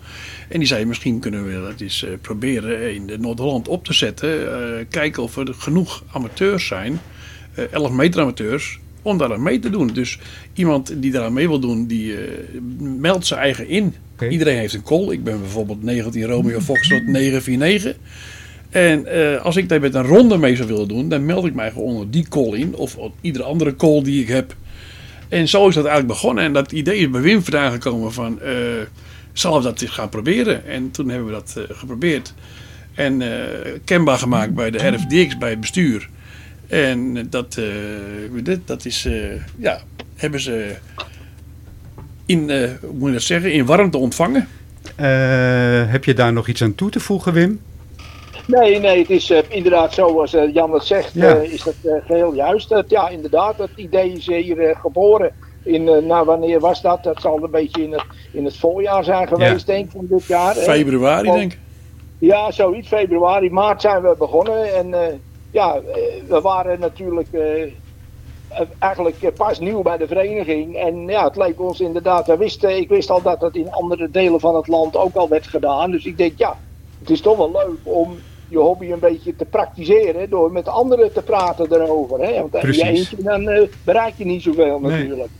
En 0.48 0.58
die 0.58 0.68
zei, 0.68 0.84
misschien 0.84 1.18
kunnen 1.18 1.46
we 1.46 1.66
dat 1.68 1.80
eens 1.80 2.04
eh, 2.04 2.10
proberen 2.20 2.94
in 2.94 3.10
Noord-Holland 3.20 3.68
op 3.68 3.84
te 3.84 3.92
zetten. 3.92 4.52
Eh, 4.52 4.84
kijken 4.88 5.22
of 5.22 5.36
er 5.36 5.54
genoeg 5.54 6.04
amateurs 6.12 6.66
zijn, 6.66 7.00
eh 7.54 7.72
11 7.72 7.90
meter 7.90 8.20
amateurs, 8.20 8.78
om 9.02 9.18
daar 9.18 9.32
aan 9.32 9.42
mee 9.42 9.58
te 9.58 9.70
doen. 9.70 9.86
Dus 9.86 10.18
iemand 10.54 11.02
die 11.02 11.10
daaraan 11.10 11.32
mee 11.32 11.48
wil 11.48 11.60
doen, 11.60 11.86
die 11.86 12.14
meldt 12.78 13.26
zijn 13.26 13.40
eigen 13.40 13.68
in. 13.68 13.94
Iedereen 14.30 14.58
heeft 14.58 14.74
een 14.74 14.82
call. 14.82 15.10
Ik 15.10 15.24
ben 15.24 15.40
bijvoorbeeld 15.40 15.82
19 15.82 16.24
Romeo 16.24 16.60
Foxtrot 16.60 17.06
949. 17.12 17.96
En 18.70 19.06
als 19.42 19.56
ik 19.56 19.68
daar 19.68 19.80
met 19.80 19.94
een 19.94 20.06
ronde 20.06 20.38
mee 20.38 20.56
zou 20.56 20.68
willen 20.68 20.88
doen, 20.88 21.08
dan 21.08 21.26
meld 21.26 21.46
ik 21.46 21.54
mij 21.54 21.70
gewoon 21.70 21.88
onder 21.88 22.10
die 22.10 22.28
call 22.28 22.52
in. 22.52 22.74
Of 22.76 22.96
op 22.96 23.14
iedere 23.20 23.44
andere 23.44 23.76
call 23.76 24.02
die 24.02 24.22
ik 24.22 24.28
heb. 24.28 24.56
En 25.28 25.48
zo 25.48 25.68
is 25.68 25.74
dat 25.74 25.84
eigenlijk 25.84 26.20
begonnen. 26.20 26.44
En 26.44 26.52
dat 26.52 26.72
idee 26.72 26.98
is 26.98 27.10
bij 27.10 27.20
Wim 27.20 27.42
vandaan 27.42 27.72
gekomen 27.72 28.12
van... 28.12 28.40
eh 28.40 28.54
zal 29.32 29.56
we 29.56 29.62
dat 29.62 29.82
eens 29.82 29.90
gaan 29.90 30.08
proberen? 30.08 30.66
En 30.66 30.90
toen 30.90 31.08
hebben 31.08 31.26
we 31.26 31.32
dat 31.32 31.54
eh, 31.56 31.76
geprobeerd. 31.76 32.34
En 32.94 33.22
eh, 33.22 33.72
kenbaar 33.84 34.18
gemaakt 34.18 34.54
bij 34.54 34.70
de 34.70 34.88
RFDX, 34.88 35.38
bij 35.38 35.50
het 35.50 35.60
bestuur. 35.60 36.08
En 36.66 37.26
dat, 37.30 37.60
dit, 38.42 38.66
dat 38.66 38.84
is... 38.84 39.08
ja, 39.58 39.80
hebben 40.14 40.40
ze 40.40 40.76
in, 42.26 42.50
hoe 42.80 42.92
moet 42.92 43.06
je 43.06 43.12
dat 43.12 43.22
zeggen, 43.22 43.52
in 43.52 43.66
warmte 43.66 43.96
ontvangen. 43.96 44.48
Heb 45.90 46.04
je 46.04 46.14
daar 46.14 46.32
nog 46.32 46.48
iets 46.48 46.62
aan 46.62 46.74
toe 46.74 46.90
te 46.90 47.00
voegen, 47.00 47.32
Wim? 47.32 47.60
Nee, 48.46 48.78
nee, 48.78 48.98
het 48.98 49.10
is 49.10 49.30
eh, 49.30 49.38
inderdaad 49.48 49.92
zoals 49.94 50.34
eh, 50.34 50.54
Jan 50.54 50.72
het 50.72 50.84
zegt, 50.84 51.14
Ja. 51.14 51.36
eh, 51.36 51.52
is 51.52 51.62
dat 51.62 51.74
eh, 51.84 51.92
geheel 52.06 52.34
juist. 52.34 52.74
Ja, 52.88 53.08
inderdaad, 53.08 53.58
het 53.58 53.70
idee 53.76 54.12
is 54.12 54.26
hier 54.26 54.76
geboren. 54.80 55.32
In, 55.62 55.84
nou, 55.84 56.24
wanneer 56.26 56.60
was 56.60 56.82
dat? 56.82 57.02
Dat 57.04 57.20
zal 57.20 57.42
een 57.42 57.50
beetje 57.50 57.82
in 57.82 57.92
het, 57.92 58.04
in 58.32 58.44
het 58.44 58.56
voorjaar 58.56 59.04
zijn 59.04 59.28
geweest, 59.28 59.66
denk 59.66 59.84
ik, 59.84 59.90
van 59.90 60.06
dit 60.08 60.26
jaar. 60.26 60.54
Februari, 60.54 61.30
denk 61.30 61.52
ik. 61.52 61.58
Ja, 62.18 62.50
zoiets. 62.50 62.88
Februari, 62.88 63.50
maart 63.50 63.80
zijn 63.80 64.02
we 64.02 64.14
begonnen. 64.18 64.74
En 64.74 65.20
ja, 65.50 65.80
we 66.28 66.40
waren 66.40 66.80
natuurlijk 66.80 67.28
eigenlijk 68.78 69.32
pas 69.36 69.58
nieuw 69.58 69.82
bij 69.82 69.96
de 69.96 70.06
vereniging. 70.06 70.76
En 70.76 71.06
ja, 71.06 71.24
het 71.24 71.36
leek 71.36 71.60
ons 71.60 71.80
inderdaad. 71.80 72.26
We 72.26 72.36
wisten, 72.36 72.76
ik 72.76 72.88
wist 72.88 73.10
al 73.10 73.22
dat 73.22 73.40
dat 73.40 73.54
in 73.54 73.72
andere 73.72 74.10
delen 74.10 74.40
van 74.40 74.56
het 74.56 74.66
land 74.68 74.96
ook 74.96 75.14
al 75.14 75.28
werd 75.28 75.46
gedaan. 75.46 75.90
Dus 75.90 76.04
ik 76.04 76.18
denk, 76.18 76.32
ja, 76.38 76.56
het 77.00 77.10
is 77.10 77.20
toch 77.20 77.36
wel 77.36 77.50
leuk 77.52 77.78
om 77.82 78.18
je 78.48 78.58
hobby 78.58 78.90
een 78.90 78.98
beetje 78.98 79.36
te 79.36 79.44
praktiseren. 79.44 80.30
Door 80.30 80.52
met 80.52 80.68
anderen 80.68 81.12
te 81.12 81.22
praten 81.22 81.72
erover. 81.72 82.18
Hè? 82.20 82.32
Want 82.32 82.54
in 82.54 82.60
je 82.60 82.64
Precies. 82.66 82.82
eentje 82.82 83.16
dan 83.22 83.48
eh, 83.48 83.62
bereik 83.84 84.14
je 84.16 84.24
niet 84.24 84.42
zoveel 84.42 84.80
Nee. 84.80 84.90
natuurlijk. 84.98 85.30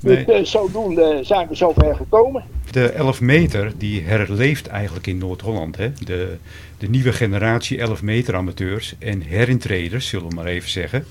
Nee. 0.00 0.24
Dus 0.24 0.34
eh, 0.34 0.44
zodoende 0.44 1.18
zijn 1.22 1.48
we 1.48 1.54
zover 1.54 1.96
gekomen. 1.96 2.44
De 2.70 2.88
11 2.88 3.20
meter 3.20 3.72
die 3.78 4.02
herleeft 4.02 4.66
eigenlijk 4.66 5.06
in 5.06 5.18
Noord-Holland. 5.18 5.76
hè. 5.76 5.92
De, 6.04 6.36
de 6.78 6.88
nieuwe 6.88 7.12
generatie 7.12 7.78
11 7.78 8.02
meter 8.02 8.34
amateurs 8.36 8.94
en 8.98 9.22
herintreders, 9.22 10.08
zullen 10.08 10.28
we 10.28 10.34
maar 10.34 10.44
even 10.46 10.70
zeggen. 10.70 11.04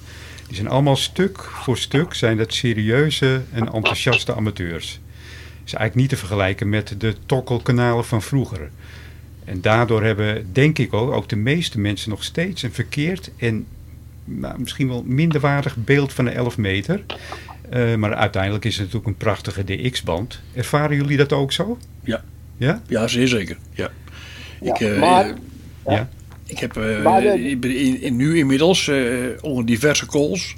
Die 0.48 0.56
zijn 0.56 0.68
allemaal 0.70 0.96
stuk 0.96 1.44
voor 1.44 1.78
stuk 1.78 2.14
zijn 2.14 2.38
dat 2.38 2.54
serieuze 2.54 3.42
en 3.54 3.74
enthousiaste 3.74 4.36
amateurs. 4.36 5.00
Is 5.66 5.74
eigenlijk 5.74 5.96
niet 5.96 6.10
te 6.10 6.18
vergelijken 6.28 6.70
met 6.70 6.96
de 6.98 7.16
tokkelkanalen 7.26 8.06
van 8.06 8.22
vroeger. 8.22 8.70
En 9.46 9.62
daardoor 9.62 10.04
hebben, 10.04 10.50
denk 10.52 10.80
ik 10.80 10.94
ook, 10.94 11.12
ook 11.12 11.30
de 11.30 11.36
meeste 11.36 11.80
mensen 11.80 12.10
nog 12.10 12.24
steeds 12.24 12.62
een 12.64 12.74
verkeerd 12.74 13.32
en 13.38 13.66
nou, 14.26 14.60
misschien 14.60 14.88
wel 14.88 15.04
minderwaardig 15.06 15.76
beeld 15.78 16.14
van 16.14 16.26
de 16.26 16.32
11 16.32 16.58
meter. 16.58 17.04
Eh, 17.70 17.96
maar 17.96 18.14
uiteindelijk 18.16 18.66
is 18.66 18.74
het 18.74 18.80
natuurlijk 18.84 19.08
een 19.08 19.18
prachtige 19.18 19.64
DX-band. 19.64 20.42
Ervaren 20.54 20.96
jullie 20.96 21.18
dat 21.18 21.34
ook 21.34 21.52
zo? 21.52 21.78
Ja. 22.04 22.24
Ja? 22.58 22.82
Ja, 22.88 23.08
zeer 23.08 23.28
zeker. 23.28 23.58
Ja. 23.74 23.90
Ja, 24.62 24.74
ik, 24.74 24.80
eh, 24.82 25.00
maar- 25.00 25.26
eh, 25.84 25.96
Ja. 25.96 26.10
ik 26.46 26.58
heb 26.60 26.78
eh, 26.78 27.34
in, 27.34 28.02
in- 28.02 28.16
nu 28.16 28.38
inmiddels 28.38 28.88
eh, 28.88 28.98
onder 29.42 29.66
diverse 29.66 30.06
calls 30.06 30.56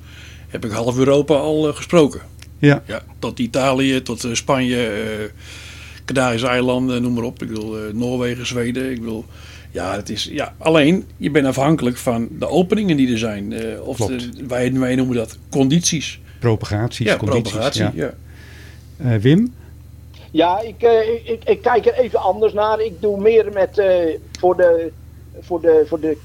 heb 0.48 0.66
ik 0.66 0.72
half 0.72 0.98
Europa 0.98 1.34
al 1.34 1.74
gesproken. 1.74 2.22
Ja. 2.60 2.84
Ja, 2.88 3.02
tot 3.20 3.40
Italië, 3.40 4.02
tot 4.02 4.28
Spanje, 4.32 4.88
eh 4.88 5.30
Canarische 6.06 6.48
eilanden, 6.48 7.02
noem 7.02 7.14
maar 7.14 7.24
op. 7.24 7.42
Ik 7.42 7.48
bedoel, 7.48 7.78
eh, 7.78 7.94
Noorwegen, 7.94 8.46
Zweden. 8.46 8.92
Ik 8.92 9.00
bedoel, 9.00 9.26
ja, 9.72 9.96
het 9.96 10.10
is, 10.10 10.30
ja, 10.32 10.54
alleen 10.58 11.06
je 11.18 11.32
bent 11.32 11.46
afhankelijk 11.48 11.98
van 11.98 12.28
de 12.40 12.48
openingen 12.48 12.98
die 12.98 13.12
er 13.12 13.18
zijn. 13.18 13.54
eh, 13.54 13.88
of 13.88 13.98
de, 13.98 14.30
wij, 14.48 14.74
wij 14.74 14.96
noemen 14.96 15.16
dat 15.16 15.38
condities. 15.50 16.20
Propagaties, 16.40 17.06
ja, 17.08 17.18
condities. 17.18 17.42
propagatie. 17.52 17.84
ja. 17.84 17.92
Ja. 17.94 18.14
Eh, 19.12 19.22
Wim? 19.22 19.54
Ja, 20.32 20.60
ik, 20.62 20.82
eh, 20.82 21.14
ik, 21.34 21.44
ik 21.46 21.62
kijk 21.62 21.86
er 21.86 21.94
even 21.94 22.20
anders 22.20 22.54
naar. 22.54 22.80
Ik 22.82 23.02
doe 23.02 23.22
meer 23.22 23.46
met 23.54 23.78
eh, 23.78 23.88
voor 24.40 24.58
de, 24.58 24.92
voor 25.40 25.62
de, 25.62 25.84
voor 25.88 26.00
de, 26.00 26.18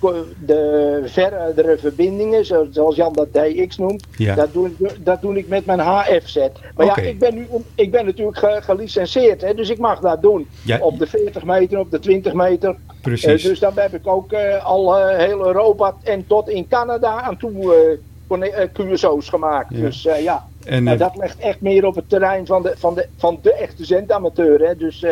de 0.47 1.03
verdere 1.07 1.79
verbindingen, 1.79 2.45
zo- 2.45 2.67
zoals 2.71 2.97
Jan 2.97 3.13
dat 3.13 3.33
DX 3.33 3.77
noemt. 3.79 4.05
Ja. 4.17 4.35
Dat, 4.35 4.53
doe 4.53 4.69
ik, 4.79 5.05
dat 5.05 5.21
doe 5.21 5.37
ik 5.39 5.49
met 5.49 5.67
mijn 5.67 5.79
HFZ. 5.79 6.37
Maar 6.77 6.87
ja, 6.87 6.97
ik 6.97 7.19
ben, 7.19 7.35
nu, 7.35 7.47
ik 7.75 7.91
ben 7.91 8.05
natuurlijk 8.05 8.39
ge- 8.39 8.59
gelicenseerd, 8.63 9.41
hè, 9.41 9.55
dus 9.55 9.71
ik 9.71 9.79
mag 9.79 10.01
dat 10.01 10.23
doen. 10.23 10.47
Ja, 10.65 10.79
Op 10.81 10.99
de 10.99 11.07
40 11.07 11.45
meter, 11.45 11.79
op 11.79 11.91
de 11.91 11.99
20 11.99 12.33
meter. 12.33 12.77
Precies. 13.03 13.43
Eh, 13.43 13.49
dus 13.51 13.59
dan 13.59 13.73
heb 13.75 13.95
ik 13.95 14.07
ook 14.07 14.33
eh, 14.33 14.65
al 14.65 14.99
eh, 14.99 15.19
heel 15.19 15.47
Europa 15.47 15.95
en 16.03 16.27
tot 16.27 16.49
in 16.49 16.69
Canada 16.69 17.21
aan 17.21 17.37
toe 17.37 17.99
QSO's 18.73 19.29
gemaakt. 19.29 19.69
Ja. 19.75 19.81
Dus 19.81 20.03
ja. 20.03 20.47
en 20.65 20.85
dat 20.99 21.17
ligt 21.17 21.39
echt 21.39 21.61
meer 21.61 21.87
op 21.87 21.95
het 21.95 22.09
terrein 22.09 22.47
van 22.47 22.63
de, 22.63 22.73
van 22.77 22.95
de, 22.95 23.07
van 23.17 23.39
de 23.43 23.53
echte 23.55 23.85
zendamateur. 23.85 24.61
Hè? 24.61 24.77
Dus 24.77 25.05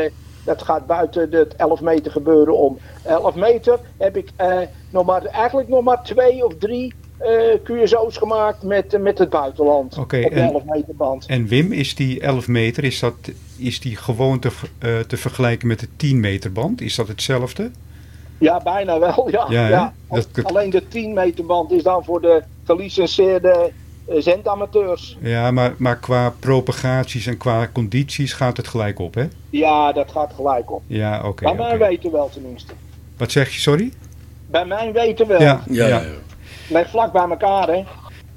dat 0.49 0.63
gaat 0.63 0.87
buiten 0.87 1.29
het 1.31 1.57
11 1.57 1.81
meter 1.81 2.11
gebeuren 2.13 2.57
om. 2.59 2.79
11 3.03 3.35
meter 3.35 3.79
heb 3.97 4.17
ik 4.17 4.29
eh, 4.37 4.59
nog 4.91 5.07
maar, 5.07 5.25
eigenlijk 5.25 5.69
nog 5.69 5.83
maar 5.85 6.03
twee 6.03 6.45
of 6.45 6.53
drie 6.59 6.95
eh 7.19 7.31
QSO's 7.65 8.17
gemaakt 8.17 8.63
met, 8.63 8.95
eh, 8.95 9.01
met 9.01 9.19
het 9.19 9.31
buitenland. 9.31 9.99
Oké, 9.99 10.23
op 10.25 10.31
de 10.31 10.41
en- 10.41 10.53
11 10.53 10.65
meter 10.65 10.97
band. 10.97 11.27
En 11.27 11.47
Wim, 11.47 11.73
is 11.73 11.95
die 11.95 12.21
11 12.21 12.49
meter, 12.49 12.85
is, 12.85 12.99
dat, 13.01 13.15
is 13.57 13.81
die 13.81 13.97
gewoon 13.97 14.39
te, 14.39 14.51
eh, 14.79 14.99
te 14.99 15.17
vergelijken 15.17 15.69
met 15.69 15.81
de 15.81 15.89
10 15.97 16.21
meter 16.21 16.53
band? 16.53 16.81
Is 16.81 16.95
dat 16.95 17.09
hetzelfde? 17.09 17.71
Ja, 18.39 18.61
bijna 18.63 18.99
wel. 18.99 19.29
Ja, 19.31 19.47
Ja? 19.69 19.93
Dat- 20.09 20.29
Alleen 20.43 20.71
de 20.71 20.89
10 20.89 21.13
meter 21.13 21.47
band 21.47 21.71
is 21.73 21.83
dan 21.83 22.05
voor 22.05 22.21
de 22.21 22.43
gelicenseerde 22.65 23.71
zendamateurs. 24.17 25.17
Ja, 25.21 25.51
maar, 25.51 25.75
maar 25.79 25.99
qua 25.99 26.35
propagaties 26.39 27.27
en 27.27 27.37
qua 27.37 27.69
condities 27.73 28.33
gaat 28.33 28.57
het 28.57 28.69
gelijk 28.69 28.99
op, 28.99 29.15
hè? 29.15 29.25
Ja, 29.51 29.93
dat 29.93 30.11
gaat 30.11 30.33
gelijk 30.35 30.71
op. 30.73 30.83
Ja, 30.87 31.23
oké. 31.25 31.45
Bij 31.45 31.55
mij 31.55 31.75
oké. 31.75 31.79
weten 31.79 32.13
wel 32.13 32.29
tenminste. 32.33 32.73
Wat 33.17 33.31
zeg 33.31 33.53
je, 33.55 33.61
sorry? 33.61 33.93
Bij 34.47 34.65
mij 34.65 34.93
weten 34.93 35.27
wel. 35.27 35.41
Ja, 35.41 35.63
Ja, 35.71 35.87
ja. 35.87 36.85
vlak 36.85 37.13
bij 37.13 37.29
elkaar, 37.29 37.69
hè. 37.69 37.85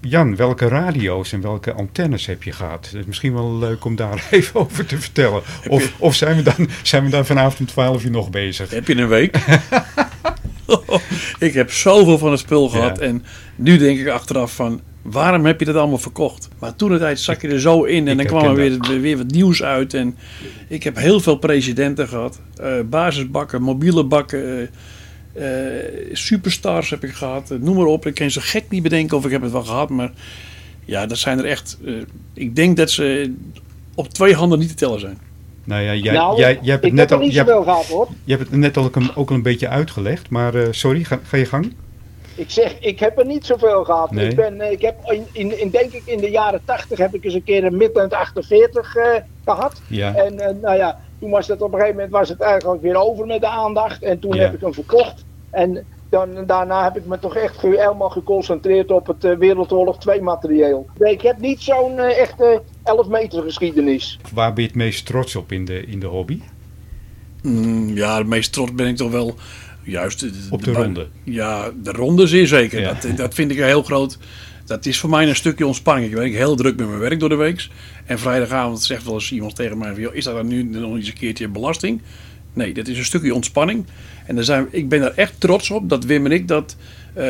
Jan, 0.01 0.35
welke 0.35 0.67
radio's 0.67 1.33
en 1.33 1.41
welke 1.41 1.73
antennes 1.73 2.25
heb 2.25 2.43
je 2.43 2.51
gehad? 2.51 2.85
Het 2.85 2.93
is 2.93 3.05
misschien 3.05 3.33
wel 3.33 3.53
leuk 3.53 3.85
om 3.85 3.95
daar 3.95 4.27
even 4.31 4.59
over 4.59 4.85
te 4.85 4.97
vertellen. 4.97 5.41
Of, 5.67 5.93
of 5.99 6.15
zijn, 6.15 6.35
we 6.35 6.41
dan, 6.43 6.69
zijn 6.83 7.03
we 7.03 7.09
dan 7.09 7.25
vanavond 7.25 7.59
om 7.59 7.65
12 7.65 8.03
uur 8.03 8.11
nog 8.11 8.29
bezig? 8.29 8.69
Heb 8.69 8.87
je 8.87 8.95
een 8.95 9.07
week? 9.07 9.37
ik 11.47 11.53
heb 11.53 11.71
zoveel 11.71 12.17
van 12.17 12.31
het 12.31 12.39
spul 12.39 12.69
gehad. 12.69 12.99
Ja. 12.99 13.05
En 13.05 13.23
nu 13.55 13.77
denk 13.77 13.99
ik 13.99 14.07
achteraf 14.07 14.55
van... 14.55 14.81
Waarom 15.01 15.45
heb 15.45 15.59
je 15.59 15.65
dat 15.65 15.75
allemaal 15.75 15.97
verkocht? 15.97 16.49
Maar 16.59 16.75
toen 16.75 16.89
de 16.91 16.97
tijd 16.97 17.19
zak 17.19 17.41
je 17.41 17.47
er 17.47 17.59
zo 17.59 17.83
in. 17.83 18.07
En 18.07 18.19
Ik 18.19 18.29
dan 18.29 18.39
kwam 18.39 18.57
er 18.57 18.79
weer, 18.79 19.01
weer 19.01 19.17
wat 19.17 19.31
nieuws 19.31 19.63
uit. 19.63 19.93
En 19.93 20.15
ik 20.67 20.83
heb 20.83 20.95
heel 20.97 21.19
veel 21.19 21.35
presidenten 21.35 22.07
gehad. 22.07 22.39
eh, 22.55 22.73
basisbakken, 22.89 23.61
mobiele 23.61 24.03
bakken. 24.03 24.69
eh, 25.33 25.77
eh, 25.79 25.83
superstars 26.11 26.89
heb 26.89 27.03
ik 27.03 27.13
gehad. 27.13 27.51
eh, 27.51 27.57
noem 27.59 27.75
maar 27.75 27.85
op. 27.85 28.05
Ik 28.05 28.13
kan 28.13 28.31
zo 28.31 28.41
gek 28.43 28.63
niet 28.69 28.83
bedenken 28.83 29.17
of 29.17 29.25
ik 29.25 29.31
heb 29.31 29.41
het 29.41 29.51
wel 29.51 29.63
gehad. 29.63 29.89
Maar 29.89 30.11
ja, 30.85 31.05
dat 31.05 31.17
zijn 31.17 31.39
er 31.39 31.45
echt... 31.45 31.77
eh, 31.85 31.93
ik 32.33 32.55
denk 32.55 32.77
dat 32.77 32.91
ze 32.91 33.33
op 33.95 34.09
twee 34.09 34.33
handen 34.35 34.59
niet 34.59 34.69
te 34.69 34.75
tellen 34.75 34.99
zijn. 34.99 35.17
Nou 35.63 35.81
ja, 35.83 35.95
jij, 35.95 36.13
nou, 36.13 36.37
jij, 36.39 36.59
jij 36.61 36.71
hebt 36.71 36.83
het 36.83 36.91
ik 36.91 36.93
net 36.93 37.09
heb 37.09 37.19
al, 37.19 37.31
zoveel 37.31 37.63
gehad, 37.63 37.85
hoor. 37.85 38.07
je 38.23 38.35
hebt 38.35 38.49
het 38.51 38.59
net 38.59 38.77
al 38.77 38.83
ook 38.83 38.95
een, 38.95 39.15
ook 39.15 39.29
al 39.29 39.35
een 39.35 39.41
beetje 39.41 39.67
uitgelegd. 39.67 40.29
Maar 40.29 40.55
eh, 40.55 40.67
sorry, 40.71 41.03
ga, 41.03 41.19
ga 41.23 41.37
je 41.37 41.45
gang? 41.45 41.73
Ik 42.35 42.49
zeg, 42.49 42.79
ik 42.79 42.99
heb 42.99 43.19
er 43.19 43.25
niet 43.25 43.45
zoveel 43.45 43.83
gehad. 43.83 44.11
Nee. 44.11 44.27
Ik, 44.29 44.35
ben, 44.35 44.61
eh, 44.61 44.71
ik 44.71 44.81
heb 44.81 44.95
in, 45.11 45.25
in, 45.31 45.59
in, 45.59 45.69
denk 45.69 45.91
ik 45.91 46.01
in 46.05 46.19
de 46.19 46.29
jaren 46.29 46.61
80 46.65 46.97
heb 46.97 47.13
ik 47.13 47.23
eens 47.23 47.33
een 47.33 47.43
keer 47.43 47.63
een 47.63 47.77
Midland 47.77 48.13
48 48.13 48.95
eh, 48.95 49.05
gehad. 49.45 49.81
Ja. 49.87 50.15
En 50.15 50.39
eh, 50.39 50.55
nou 50.61 50.77
ja, 50.77 50.99
toen 51.19 51.29
was 51.29 51.47
het 51.47 51.61
op 51.61 51.67
een 51.73 51.79
gegeven 51.79 51.95
moment 51.95 52.13
was 52.13 52.29
het 52.29 52.41
eigenlijk 52.41 52.81
weer 52.81 52.95
over 52.95 53.25
met 53.25 53.41
de 53.41 53.47
aandacht. 53.47 54.03
En 54.03 54.19
toen 54.19 54.33
Ja. 54.35 54.41
heb 54.41 54.53
ik 54.53 54.61
hem 54.61 54.73
verkocht. 54.73 55.25
En 55.49 55.85
dan, 56.09 56.45
daarna 56.45 56.83
heb 56.83 56.97
ik 56.97 57.05
me 57.05 57.19
toch 57.19 57.35
echt 57.35 57.61
helemaal 57.61 58.09
geconcentreerd 58.09 58.91
op 58.91 59.07
het 59.07 59.23
eh, 59.23 59.37
Wereldoorlog 59.37 59.99
2 59.99 60.21
materieel. 60.21 60.85
Nee, 60.97 61.13
ik 61.13 61.21
heb 61.21 61.37
niet 61.39 61.61
zo'n 61.61 61.97
echte 61.99 62.61
11 62.83 63.07
meter 63.07 63.41
geschiedenis. 63.43 64.19
Waar 64.33 64.53
ben 64.53 64.63
je 64.63 64.69
het 64.69 64.77
meest 64.77 65.05
trots 65.05 65.35
op 65.35 65.51
in 65.51 65.65
de, 65.65 65.85
in 65.85 65.99
de 65.99 66.07
hobby? 66.07 66.41
Mm, 67.41 67.89
ja, 67.95 68.17
het 68.17 68.27
meest 68.27 68.53
trots 68.53 68.73
ben 68.73 68.87
ik 68.87 68.95
toch 68.95 69.11
wel 69.11 69.35
juist... 69.83 70.25
Op 70.49 70.63
de 70.63 70.71
ronde. 70.73 71.07
Ja, 71.23 71.71
de 71.83 71.91
ronde 71.91 72.27
zeer 72.27 72.47
zeker. 72.47 72.79
Ja. 72.81 72.93
Dat, 73.01 73.17
dat 73.17 73.33
vind 73.33 73.51
ik 73.51 73.57
heel 73.57 73.83
groot. 73.83 74.17
Dat 74.65 74.85
is 74.85 74.99
voor 74.99 75.09
mij 75.09 75.29
een 75.29 75.35
stukje 75.35 75.65
ontspanning. 75.65 76.07
Ik 76.09 76.15
ben 76.15 76.31
heel 76.31 76.55
druk 76.55 76.75
met 76.77 76.87
mijn 76.87 76.99
werk 76.99 77.19
door 77.19 77.29
de 77.29 77.35
week. 77.35 77.67
En 78.05 78.19
vrijdagavond 78.19 78.81
zegt 78.83 79.03
wel 79.03 79.13
eens 79.13 79.31
iemand 79.31 79.55
tegen 79.55 79.77
mij: 79.77 79.93
van, 79.93 80.01
"Joh, 80.01 80.15
Is 80.15 80.23
dat 80.23 80.35
dan 80.35 80.47
nu 80.47 80.63
nog 80.63 80.95
eens 80.95 81.07
een 81.07 81.13
keertje 81.13 81.47
belasting? 81.47 82.01
Nee, 82.53 82.73
dat 82.73 82.87
is 82.87 82.97
een 82.97 83.05
stukje 83.05 83.33
ontspanning. 83.35 83.85
En 84.25 84.35
daar 84.35 84.43
zijn, 84.43 84.67
ik 84.71 84.89
ben 84.89 84.99
daar 84.99 85.13
echt 85.15 85.33
trots 85.37 85.69
op 85.69 85.89
dat 85.89 86.03
Wim 86.05 86.25
en 86.25 86.31
ik 86.31 86.47
dat 86.47 86.75
eh, 87.13 87.25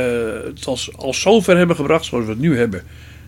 het 0.46 0.66
als, 0.66 0.98
als 0.98 1.22
zover 1.22 1.58
hebben 1.58 1.76
gebracht 1.76 2.06
zoals 2.06 2.26
we 2.26 2.32
het 2.32 2.40
nu 2.40 2.58
hebben. 2.58 2.84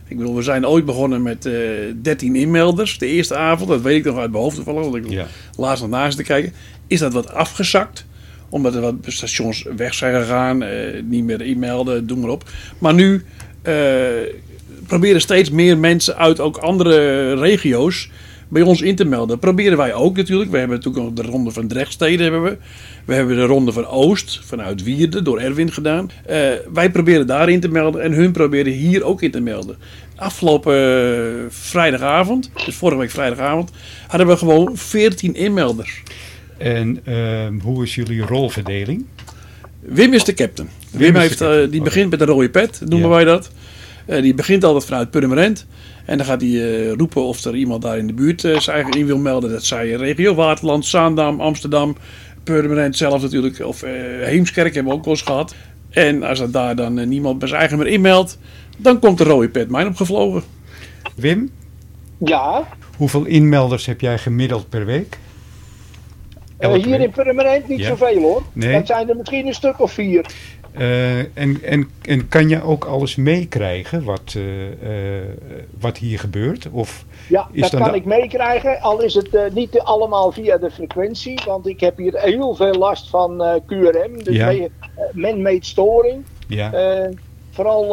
Ik 0.08 0.18
bedoel, 0.18 0.36
we 0.36 0.42
zijn 0.42 0.68
ooit 0.68 0.86
begonnen 0.86 1.22
met 1.22 1.46
eh 1.46 1.53
13 2.01 2.36
inmelders. 2.36 2.98
De 2.98 3.06
eerste 3.08 3.36
avond, 3.36 3.70
dat 3.70 3.82
weet 3.82 3.98
ik 3.98 4.03
nog 4.06 4.18
uit 4.18 4.32
mijn 4.32 4.44
hoofd 4.44 4.56
toevallig, 4.56 4.82
want 4.82 4.96
ik 4.96 5.10
Ja. 5.10 5.25
laatst 5.58 5.82
nog 5.82 5.92
naast 5.92 6.18
te 6.18 6.24
kijken. 6.24 6.53
Is 6.88 7.00
dat 7.00 7.13
wat 7.13 7.34
afgezakt? 7.34 8.06
Omdat 8.53 8.75
er 8.75 8.81
wat 8.81 8.95
stations 9.07 9.65
weg 9.75 9.93
zijn 9.93 10.22
gegaan, 10.22 10.63
eh, 10.63 11.01
niet 11.03 11.24
meer 11.24 11.41
e-mailden, 11.41 12.07
doe 12.07 12.17
maar 12.17 12.29
op. 12.29 12.43
Maar 12.77 12.93
nu 12.93 13.24
eh, 13.62 13.75
proberen 14.88 15.22
steeds 15.22 15.50
meer 15.50 15.77
mensen 15.77 16.17
uit 16.17 16.39
ook 16.39 16.57
andere 16.57 17.33
regio's 17.33 18.10
bij 18.48 18.62
ons 18.62 18.81
in 18.81 18.95
te 18.95 19.05
melden. 19.05 19.39
Proberen 19.39 19.77
wij 19.77 19.93
ook 19.93 20.15
natuurlijk. 20.15 20.51
We 20.51 20.57
hebben 20.57 20.77
natuurlijk 20.77 21.15
de 21.15 21.22
ronde 21.22 21.51
van 21.51 21.67
Drechtsteden 21.67 22.22
hebben 22.22 22.43
we. 22.43 22.57
We 23.05 23.13
hebben 23.13 23.36
de 23.36 23.45
ronde 23.45 23.72
van 23.72 23.86
Oost, 23.86 24.39
vanuit 24.43 24.83
Wierden, 24.83 25.24
door 25.24 25.39
Erwin 25.39 25.72
gedaan. 25.72 26.12
Eh, 26.25 26.38
wij 26.74 26.91
proberen 26.91 27.27
daarin 27.27 27.60
te 27.60 27.67
melden 27.67 28.01
en 28.01 28.12
hun 28.12 28.31
proberen 28.31 28.74
hier 28.74 29.03
ook 29.03 29.22
in 29.22 29.31
te 29.31 29.41
melden. 29.41 29.77
Afgelopen 30.15 31.48
vrijdagavond, 31.50 32.51
dus 32.65 32.75
vorige 32.75 33.00
week 33.00 33.12
vrijdagavond, 33.12 33.72
hadden 34.07 34.27
we 34.27 34.38
gewoon 34.38 34.77
14 34.77 35.36
inmelders. 35.36 36.03
En 36.63 37.00
ehm, 37.05 37.60
hoe 37.60 37.84
is 37.84 37.96
jullie 37.96 38.22
rolverdeling? 38.22 39.05
Wim 39.79 40.13
is 40.13 40.24
de 40.24 40.34
captain. 40.34 40.70
Wim, 40.91 41.15
heeft, 41.15 41.41
eh, 41.41 41.48
captain, 41.48 41.70
die 41.70 41.82
begint 41.82 42.10
met 42.10 42.22
een 42.22 42.27
rode 42.27 42.50
pet, 42.50 42.82
noemen 42.86 43.10
Ja. 43.10 43.15
wij 43.15 43.24
dat. 43.24 43.51
Eh, 44.05 44.22
die 44.22 44.34
begint 44.34 44.63
altijd 44.63 44.86
vanuit 44.86 45.12
Purmerend. 45.12 45.65
En 46.05 46.17
dan 46.17 46.25
gaat 46.25 46.41
hij 46.41 46.50
eh, 46.50 46.91
roepen 46.93 47.22
of 47.24 47.43
er 47.43 47.55
iemand 47.55 47.82
daar 47.82 47.98
in 47.98 48.08
de 48.08 48.13
buurt 48.13 48.43
eh, 48.43 48.60
zijn 48.60 48.75
eigen 48.75 49.00
in 49.00 49.05
wil 49.05 49.17
melden. 49.17 49.51
Dat 49.51 49.65
zij 49.65 49.91
regio 49.91 50.36
Waterland, 50.36 50.86
Zaandam, 50.86 51.41
Amsterdam, 51.41 51.96
Purmerend 52.43 52.98
zelf 52.98 53.22
natuurlijk. 53.22 53.60
Of 53.60 53.84
eh, 53.84 53.91
Heemskerk 54.25 54.74
hebben 54.74 54.91
we 54.91 54.98
ook 54.98 55.05
wel 55.05 55.13
eens 55.13 55.24
gehad. 55.24 55.55
En 55.89 56.24
als 56.24 56.39
er 56.39 56.51
daar 56.51 56.75
dan 56.75 57.08
niemand 57.08 57.39
bij 57.39 57.48
zijn 57.48 57.60
eigen 57.60 57.77
meer 57.77 57.88
inmeldt, 57.88 58.38
dan 58.77 59.00
komt 59.00 59.17
de 59.17 59.24
rode 59.24 59.50
pet 59.50 59.70
mijn 59.70 59.88
opgevlogen. 59.88 60.43
Wim, 61.15 61.51
Ja, 62.17 62.67
hoeveel 62.98 63.25
inmelders 63.25 63.86
heb 63.86 64.01
jij 64.01 64.17
gemiddeld 64.17 64.70
per 64.70 64.86
week? 64.86 65.17
Eh, 66.70 66.84
hier 66.84 67.00
in 67.01 67.10
Purmerend 67.12 67.67
niet 67.67 67.79
Ja. 67.79 67.88
zoveel 67.88 68.22
hoor. 68.22 68.41
Nee. 68.53 68.74
Dat 68.74 68.88
zijn 68.88 69.10
er 69.10 69.15
misschien 69.15 69.48
een 69.48 69.53
stuk 69.53 69.79
of 69.79 69.91
vier. 69.91 70.25
Eh, 70.72 71.17
en, 71.20 71.60
en, 71.63 71.89
en 72.01 72.27
kan 72.27 72.50
je 72.50 72.63
ook 72.63 72.86
alles 72.86 73.15
meekrijgen 73.15 74.03
wat, 74.03 74.36
eh, 74.36 74.91
wat 75.79 75.98
hier 75.98 76.20
gebeurt? 76.20 76.67
Of 76.72 77.05
Ja, 77.29 77.48
Is 77.51 77.62
dat 77.62 77.72
dan 77.72 77.82
kan 77.82 77.91
de- 77.91 77.98
ik 77.98 78.05
meekrijgen. 78.05 78.82
Al 78.82 79.01
is 79.01 79.13
het 79.13 79.53
niet 79.53 79.79
allemaal 79.79 80.32
via 80.32 80.58
de 80.58 80.72
frequentie. 80.72 81.39
Want 81.46 81.67
ik 81.67 81.79
heb 81.79 81.98
hier 81.98 82.13
heel 82.22 82.55
veel 82.55 82.74
last 82.74 83.10
van 83.10 83.62
QRM. 83.65 84.24
Dus 84.24 84.36
Ja. 84.36 84.67
man-made 85.13 85.65
storing. 85.65 86.24
ja, 86.48 87.10
vooral 87.51 87.86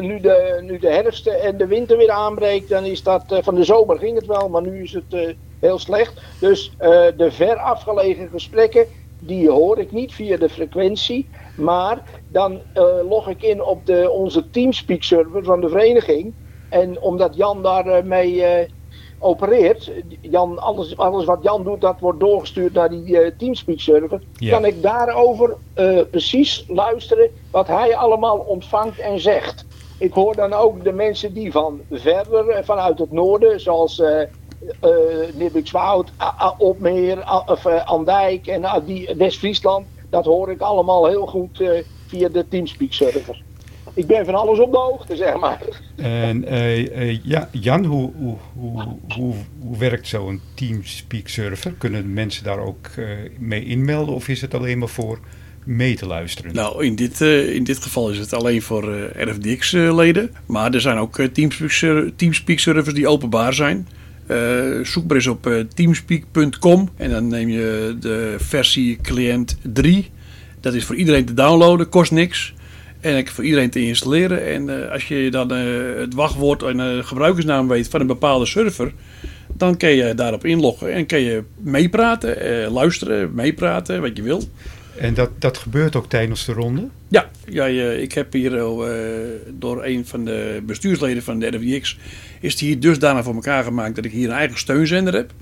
nu, 0.00 0.20
de, 0.20 0.58
nu 0.62 0.78
de 0.78 0.88
herfst 0.90 1.26
en 1.26 1.56
de 1.56 1.66
winter 1.66 1.96
weer 1.96 2.10
aanbreekt. 2.10 2.68
Dan 2.68 2.84
is 2.84 3.02
dat, 3.02 3.24
van 3.42 3.54
de 3.54 3.64
zomer 3.64 3.98
ging 3.98 4.14
het 4.16 4.26
wel. 4.26 4.48
Maar 4.48 4.62
nu 4.62 4.82
is 4.82 4.92
het 4.92 5.34
heel 5.60 5.78
slecht. 5.78 6.22
Dus 6.40 6.72
eh, 6.78 6.90
de 7.16 7.30
ver 7.30 7.56
afgelegen 7.56 8.28
gesprekken. 8.28 8.86
Die 9.18 9.50
hoor 9.50 9.78
ik 9.78 9.92
niet 9.92 10.14
via 10.14 10.36
de 10.36 10.48
frequentie. 10.48 11.28
Maar 11.56 12.02
dan 12.28 12.60
eh, 12.72 12.84
log 13.08 13.28
ik 13.28 13.42
in 13.42 13.62
op 13.62 13.86
de, 13.86 14.10
onze 14.10 14.50
Teamspeak 14.50 15.02
server 15.02 15.44
van 15.44 15.60
de 15.60 15.68
vereniging. 15.68 16.34
En 16.68 17.00
omdat 17.00 17.36
Jan 17.36 17.62
daarmee 17.62 18.02
mee 18.02 18.68
opereert, 19.18 19.90
Jan, 20.20 20.58
alles, 20.58 20.96
alles 20.96 21.24
wat 21.24 21.42
Jan 21.42 21.64
doet, 21.64 21.80
dat 21.80 22.00
wordt 22.00 22.20
doorgestuurd 22.20 22.72
naar 22.72 22.90
die 22.90 23.20
eh, 23.20 23.30
Teamspeak 23.38 23.78
server. 23.78 24.22
Ja. 24.32 24.50
Kan 24.50 24.64
ik 24.64 24.82
daarover 24.82 25.56
eh, 25.74 26.00
precies 26.10 26.64
luisteren 26.68 27.30
wat 27.50 27.66
hij 27.66 27.96
allemaal 27.96 28.38
ontvangt 28.38 28.98
en 28.98 29.20
zegt. 29.20 29.64
Ik 29.98 30.12
hoor 30.12 30.36
dan 30.36 30.52
ook 30.52 30.84
de 30.84 30.92
mensen 30.92 31.32
die 31.32 31.52
van 31.52 31.80
verder, 31.90 32.48
eh, 32.48 32.64
vanuit 32.64 32.98
het 32.98 33.12
noorden, 33.12 33.60
zoals 33.60 34.00
eh 34.00 34.22
eh 34.22 34.28
Nibbikswoud, 35.34 36.10
A- 36.20 36.34
A- 36.40 36.54
Opmeer, 36.58 37.42
of 37.46 37.64
eh, 37.64 37.86
Andijk 37.86 38.46
en 38.46 38.82
die 38.86 39.08
West-Friesland, 39.16 39.86
dat 40.10 40.24
hoor 40.24 40.50
ik 40.50 40.60
allemaal 40.60 41.06
heel 41.06 41.26
goed 41.26 41.60
eh, 41.60 41.70
via 42.06 42.28
de 42.28 42.44
Teamspeak 42.48 42.92
server. 42.92 43.42
Ik 43.94 44.06
ben 44.06 44.24
van 44.24 44.34
alles 44.34 44.58
op 44.58 44.72
de 44.72 44.78
hoogte, 44.78 45.16
zeg 45.16 45.36
maar. 45.36 45.60
en 45.96 46.44
eh, 46.44 47.10
eh, 47.10 47.18
ja, 47.22 47.48
Jan, 47.52 47.84
hoe, 47.84 48.12
hoe, 48.18 48.36
hoe, 48.54 48.82
hoe, 49.14 49.34
hoe 49.60 49.78
werkt 49.78 50.06
zo'n 50.08 50.40
Teamspeak 50.54 51.28
server? 51.28 51.72
Kunnen 51.78 52.12
mensen 52.12 52.44
daar 52.44 52.58
ook 52.58 52.86
eh, 52.96 53.04
mee 53.38 53.64
inmelden 53.64 54.14
of 54.14 54.28
is 54.28 54.40
het 54.40 54.54
alleen 54.54 54.78
maar 54.78 54.88
voor 54.88 55.18
mee 55.64 55.96
te 55.96 56.06
luisteren? 56.06 56.54
Nou, 56.54 56.84
in 56.84 56.94
dit, 56.94 57.20
eh, 57.20 57.54
in 57.54 57.64
dit 57.64 57.78
geval 57.78 58.10
is 58.10 58.18
het 58.18 58.32
alleen 58.32 58.62
voor 58.62 58.94
eh 58.94 59.22
RFDX-leden. 59.26 60.34
maar 60.46 60.74
er 60.74 60.80
zijn 60.80 60.98
ook 60.98 61.18
eh, 61.18 61.26
Teamspeak, 61.28 61.70
ser- 61.70 62.12
Teamspeak 62.16 62.58
servers 62.58 62.94
die 62.94 63.08
openbaar 63.08 63.54
zijn. 63.54 63.88
Eh, 64.26 64.84
zoek 64.84 65.06
maar 65.06 65.16
eens 65.16 65.26
op 65.26 65.46
eh, 65.46 65.60
teamspeak.com 65.74 66.88
en 66.96 67.10
dan 67.10 67.28
neem 67.28 67.48
je 67.48 67.96
de 68.00 68.34
versie 68.38 68.98
cliënt 69.02 69.56
3. 69.62 70.10
Dat 70.60 70.74
is 70.74 70.84
voor 70.84 70.96
iedereen 70.96 71.24
te 71.24 71.34
downloaden, 71.34 71.88
kost 71.88 72.10
niks. 72.10 72.54
En 73.00 73.26
voor 73.28 73.44
iedereen 73.44 73.70
te 73.70 73.86
installeren. 73.86 74.46
En 74.46 74.82
eh, 74.82 74.92
als 74.92 75.08
je 75.08 75.30
dan 75.30 75.50
het 75.50 76.14
wachtwoord 76.14 76.62
en 76.62 77.04
gebruikersnaam 77.04 77.68
weet 77.68 77.88
van 77.88 78.00
een 78.00 78.06
bepaalde 78.06 78.46
server, 78.46 78.92
dan 79.52 79.76
kun 79.76 79.90
je 79.90 80.14
daarop 80.14 80.44
inloggen 80.44 80.92
en 80.92 81.06
kun 81.06 81.20
je 81.20 81.42
meepraten, 81.58 82.70
luisteren, 82.70 83.34
meepraten, 83.34 84.00
wat 84.00 84.16
je 84.16 84.22
wil. 84.22 84.42
En 84.98 85.14
dat, 85.14 85.30
dat 85.38 85.58
gebeurt 85.58 85.96
ook 85.96 86.08
tijdens 86.08 86.44
de 86.44 86.52
ronde? 86.52 86.88
Ja, 87.08 87.30
ja, 87.48 87.66
ik 87.90 88.12
heb 88.12 88.32
hier 88.32 88.52
uh, 88.52 88.88
door 89.52 89.84
een 89.84 90.06
van 90.06 90.24
de 90.24 90.62
bestuursleden 90.66 91.22
van 91.22 91.38
de 91.38 91.46
RFDX... 91.46 91.98
is 92.40 92.52
het 92.52 92.60
hier 92.60 92.80
dusdanig 92.80 93.24
voor 93.24 93.34
elkaar 93.34 93.64
gemaakt 93.64 93.94
dat 93.94 94.04
ik 94.04 94.12
hier 94.12 94.28
een 94.28 94.34
eigen 94.34 94.58
steunzender 94.58 95.14
heb. 95.14 95.32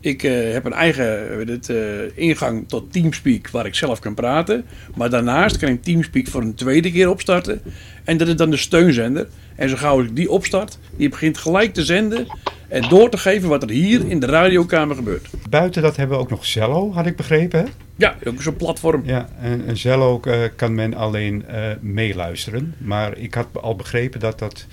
Ik 0.00 0.22
uh, 0.22 0.52
heb 0.52 0.64
een 0.64 0.72
eigen 0.72 1.48
uh, 1.70 2.10
ingang 2.14 2.68
tot 2.68 2.92
Teamspeak 2.92 3.50
waar 3.50 3.66
ik 3.66 3.74
zelf 3.74 3.98
kan 3.98 4.14
praten. 4.14 4.64
Maar 4.94 5.10
daarnaast 5.10 5.56
kan 5.56 5.68
ik 5.68 5.82
Teamspeak 5.82 6.28
voor 6.28 6.42
een 6.42 6.54
tweede 6.54 6.92
keer 6.92 7.10
opstarten. 7.10 7.60
En 8.04 8.16
dat 8.16 8.28
is 8.28 8.36
dan 8.36 8.50
de 8.50 8.56
steunzender. 8.56 9.28
En 9.56 9.68
zo 9.68 9.76
gauw 9.76 10.02
ik 10.02 10.16
die 10.16 10.30
opstart, 10.30 10.78
die 10.96 11.08
begint 11.08 11.38
gelijk 11.38 11.74
te 11.74 11.84
zenden 11.84 12.26
en 12.68 12.88
door 12.88 13.10
te 13.10 13.18
geven 13.18 13.48
wat 13.48 13.62
er 13.62 13.70
hier 13.70 14.08
in 14.08 14.20
de 14.20 14.26
radiokamer 14.26 14.96
gebeurt. 14.96 15.28
Buiten 15.50 15.82
dat 15.82 15.96
hebben 15.96 16.16
we 16.16 16.22
ook 16.22 16.30
nog 16.30 16.46
Zello, 16.46 16.92
had 16.92 17.06
ik 17.06 17.16
begrepen. 17.16 17.60
Hè? 17.60 17.66
Ja, 17.96 18.16
ook 18.24 18.42
zo'n 18.42 18.56
platform. 18.56 19.02
Ja, 19.04 19.28
en, 19.40 19.66
en 19.66 19.76
Zello 19.76 20.20
uh, 20.24 20.34
kan 20.56 20.74
men 20.74 20.94
alleen 20.94 21.44
uh, 21.50 21.56
meeluisteren. 21.80 22.74
Maar 22.78 23.18
ik 23.18 23.34
had 23.34 23.46
al 23.52 23.76
begrepen 23.76 24.20
dat 24.20 24.38
dat 24.38 24.66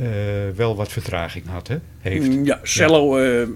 uh, 0.00 0.02
wel 0.56 0.76
wat 0.76 0.92
vertraging 0.92 1.44
had, 1.46 1.68
hè? 1.68 1.76
heeft. 2.00 2.28
Mm, 2.28 2.44
Ja, 2.44 2.58
Cello, 2.62 3.20
ja. 3.20 3.46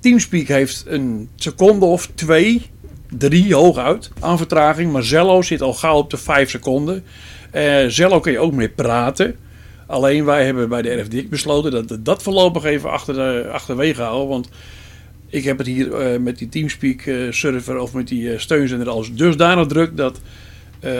Teamspeak 0.00 0.46
heeft 0.46 0.84
een 0.86 1.28
seconde 1.36 1.84
of 1.84 2.10
twee, 2.14 2.62
drie 3.08 3.54
hooguit 3.54 4.10
aan 4.20 4.36
vertraging. 4.38 4.92
Maar 4.92 5.02
Zello 5.04 5.42
zit 5.42 5.62
al 5.62 5.74
gauw 5.74 5.96
op 5.96 6.10
de 6.10 6.16
vijf 6.16 6.50
seconden. 6.50 7.04
Zello 7.88 8.20
kun 8.20 8.32
je 8.32 8.38
ook 8.38 8.52
mee 8.52 8.68
praten. 8.68 9.36
Alleen 9.90 10.24
wij 10.24 10.44
hebben 10.44 10.68
bij 10.68 10.82
de 10.82 10.94
RFDX 10.94 11.28
besloten 11.28 11.70
dat 11.70 11.90
we 11.90 12.02
dat 12.02 12.22
voorlopig 12.22 12.64
even 12.64 12.90
achter 12.90 13.14
de, 13.14 13.48
achterwege 13.52 14.02
houden. 14.02 14.28
Want 14.28 14.48
ik 15.28 15.44
heb 15.44 15.58
het 15.58 15.66
hier 15.66 16.12
uh, 16.12 16.20
met 16.20 16.38
die 16.38 16.48
Teamspeak 16.48 17.04
uh, 17.04 17.32
server 17.32 17.78
of 17.78 17.94
met 17.94 18.08
die 18.08 18.22
uh, 18.22 18.38
steunzender 18.38 18.88
als 18.88 19.14
dusdanig 19.14 19.66
druk 19.66 19.96
dat 19.96 20.20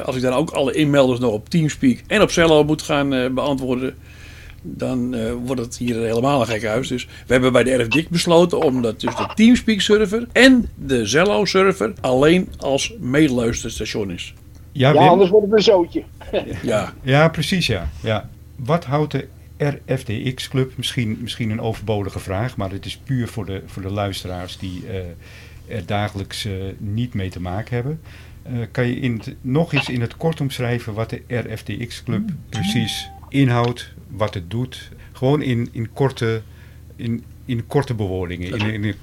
als 0.04 0.16
ik 0.16 0.22
dan 0.22 0.32
ook 0.32 0.50
alle 0.50 0.72
inmelders 0.72 1.20
nog 1.20 1.32
op 1.32 1.48
Teamspeak 1.48 2.02
en 2.06 2.22
op 2.22 2.30
Cello 2.30 2.64
moet 2.64 2.82
gaan 2.82 3.34
beantwoorden, 3.34 3.94
dan 4.62 5.16
wordt 5.44 5.60
het 5.60 5.76
hier 5.76 5.96
helemaal 5.96 6.40
een 6.40 6.46
gek 6.46 6.64
huis. 6.64 6.88
Dus 6.88 7.04
we 7.26 7.32
hebben 7.32 7.52
bij 7.52 7.64
de 7.64 7.74
RFDX 7.74 8.08
besloten 8.08 8.62
om 8.62 8.82
dat 8.82 9.00
dus 9.00 9.16
de 9.16 9.28
Teamspeak 9.34 9.80
server 9.80 10.26
en 10.32 10.68
de 10.74 11.06
Zello 11.06 11.44
server 11.44 11.92
alleen 12.00 12.48
als 12.58 12.94
meeluisterstation 12.98 14.10
is. 14.10 14.34
Ja, 14.72 14.92
ja 14.92 15.08
anders 15.08 15.30
wordt 15.30 15.46
het 15.46 15.56
een 15.56 15.62
zootje. 15.62 16.02
ja. 16.62 16.92
ja, 17.02 17.28
precies 17.28 17.66
ja. 17.66 17.90
ja. 18.02 18.28
Wat 18.64 18.84
houdt 18.84 19.12
de 19.12 19.26
RFDX 19.56 20.48
Club, 20.48 20.72
misschien, 20.76 21.18
misschien 21.20 21.50
een 21.50 21.60
overbodige 21.60 22.18
vraag, 22.18 22.56
maar 22.56 22.70
het 22.70 22.84
is 22.84 22.96
puur 22.96 23.28
voor 23.28 23.46
de, 23.46 23.62
voor 23.66 23.82
de 23.82 23.90
luisteraars 23.90 24.58
die 24.58 24.82
uh, 24.84 25.76
er 25.76 25.86
dagelijks 25.86 26.46
uh, 26.46 26.52
niet 26.78 27.14
mee 27.14 27.30
te 27.30 27.40
maken 27.40 27.74
hebben. 27.74 28.00
Uh, 28.52 28.66
kan 28.70 28.86
je 28.86 28.94
in 28.94 29.12
het, 29.12 29.34
nog 29.40 29.72
eens 29.72 29.88
in 29.88 30.00
het 30.00 30.16
kort 30.16 30.40
omschrijven 30.40 30.94
wat 30.94 31.10
de 31.10 31.22
RFDX 31.26 32.02
Club 32.02 32.30
precies 32.48 33.08
inhoudt, 33.28 33.92
wat 34.08 34.34
het 34.34 34.50
doet? 34.50 34.90
Gewoon 35.12 35.42
in, 35.42 35.68
in, 35.72 35.92
korte, 35.92 36.42
in, 36.96 37.24
in 37.44 37.66
korte 37.66 37.94
bewoordingen. 37.94 38.58
In, 38.58 38.84
in, 38.84 38.94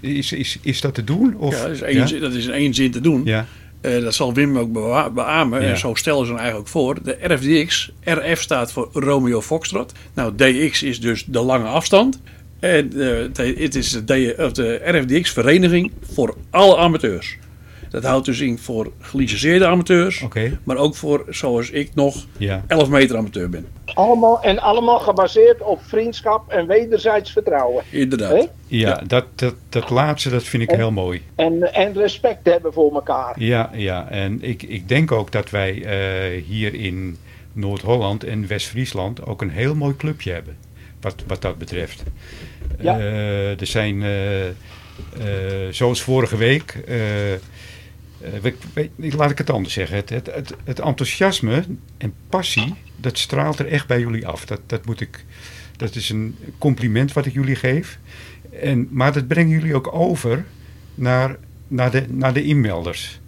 is, 0.00 0.32
is, 0.32 0.58
is 0.62 0.80
dat 0.80 0.94
te 0.94 1.04
doen? 1.04 1.36
Of, 1.36 1.54
ja, 1.54 1.62
dat 1.62 1.70
is, 1.70 1.82
één, 1.82 2.08
ja? 2.08 2.18
dat 2.20 2.32
is 2.32 2.46
in 2.46 2.52
één 2.52 2.74
zin 2.74 2.90
te 2.90 3.00
doen. 3.00 3.24
Ja. 3.24 3.46
Uh, 3.86 4.02
dat 4.02 4.14
zal 4.14 4.34
Wim 4.34 4.58
ook 4.58 4.72
beamen. 5.14 5.62
Ja. 5.62 5.68
En 5.68 5.78
zo 5.78 5.94
stellen 5.94 6.26
ze 6.26 6.30
hem 6.30 6.40
eigenlijk 6.40 6.68
voor. 6.68 7.02
De 7.02 7.16
RFDX, 7.20 7.90
RF 8.04 8.40
staat 8.40 8.72
voor 8.72 8.88
Romeo 8.92 9.42
Foxtrot. 9.42 9.92
Nou, 10.14 10.32
DX 10.36 10.82
is 10.82 11.00
dus 11.00 11.24
de 11.24 11.40
lange 11.40 11.66
afstand. 11.66 12.20
En 12.60 12.90
uh, 12.94 13.18
het 13.58 13.74
is 13.74 13.90
de, 14.04 14.34
of 14.38 14.52
de 14.52 14.80
RFDX 14.84 15.30
Vereniging 15.30 15.92
voor 16.12 16.36
alle 16.50 16.76
amateurs. 16.76 17.36
Dat 17.90 18.04
houdt 18.04 18.26
dus 18.26 18.40
in 18.40 18.58
voor 18.58 18.92
gelicenseerde 19.00 19.66
amateurs. 19.66 20.22
Okay. 20.22 20.58
Maar 20.64 20.76
ook 20.76 20.94
voor, 20.94 21.24
zoals 21.28 21.70
ik 21.70 21.94
nog, 21.94 22.26
ja. 22.36 22.64
11 22.66 22.88
meter 22.88 23.16
amateur 23.16 23.48
ben. 23.48 23.66
Allemaal, 23.94 24.42
en 24.42 24.58
allemaal 24.58 24.98
gebaseerd 24.98 25.62
op 25.62 25.80
vriendschap 25.82 26.50
en 26.50 26.66
wederzijds 26.66 27.32
vertrouwen. 27.32 27.84
Inderdaad. 27.90 28.30
He? 28.30 28.36
Ja, 28.36 28.48
ja, 28.88 29.02
Dat, 29.06 29.24
dat, 29.34 29.54
dat 29.68 29.90
laatste 29.90 30.30
dat 30.30 30.42
vind 30.42 30.62
ik 30.62 30.70
en, 30.70 30.76
heel 30.76 30.90
mooi. 30.90 31.22
En, 31.34 31.74
en 31.74 31.92
respect 31.92 32.46
hebben 32.46 32.72
voor 32.72 32.94
elkaar. 32.94 33.34
Ja, 33.42 33.70
ja. 33.74 34.08
en 34.10 34.42
ik, 34.42 34.62
ik 34.62 34.88
denk 34.88 35.12
ook 35.12 35.32
dat 35.32 35.50
wij 35.50 35.74
uh, 35.74 36.44
hier 36.44 36.74
in 36.74 37.16
Noord-Holland 37.52 38.24
en 38.24 38.46
West-Friesland 38.46 39.26
ook 39.26 39.42
een 39.42 39.50
heel 39.50 39.74
mooi 39.74 39.96
clubje 39.96 40.32
hebben. 40.32 40.56
Wat, 41.00 41.14
wat 41.26 41.42
dat 41.42 41.58
betreft. 41.58 42.02
Ja. 42.80 42.98
Uh, 42.98 43.60
er 43.60 43.66
zijn, 43.66 44.02
uh, 44.02 44.08
zoals 45.70 46.02
vorige 46.02 46.36
week... 46.36 46.84
Uh, 48.20 49.14
laat 49.14 49.30
ik 49.30 49.38
het 49.38 49.50
anders 49.50 49.74
zeggen. 49.74 49.96
Het, 49.96 50.10
het, 50.10 50.54
het, 50.64 50.80
enthousiasme 50.80 51.64
en 51.98 52.14
passie, 52.28 52.74
dat 52.96 53.18
straalt 53.18 53.58
er 53.58 53.66
echt 53.66 53.86
bij 53.86 54.00
jullie 54.00 54.26
af. 54.26 54.46
Dat, 54.46 54.60
dat, 54.66 54.86
moet 54.86 55.00
ik, 55.00 55.24
dat 55.76 55.94
is 55.94 56.10
een 56.10 56.36
compliment 56.58 57.12
wat 57.12 57.26
ik 57.26 57.32
jullie 57.32 57.56
geef. 57.56 57.98
En, 58.60 58.88
maar 58.90 59.12
dat 59.12 59.26
brengen 59.26 59.58
jullie 59.58 59.74
ook 59.74 59.94
over 59.94 60.44
naar, 60.94 61.36
naar, 61.68 61.90
de, 61.90 62.04
naar 62.08 62.32
de 62.32 62.44
inmelders. 62.44 63.20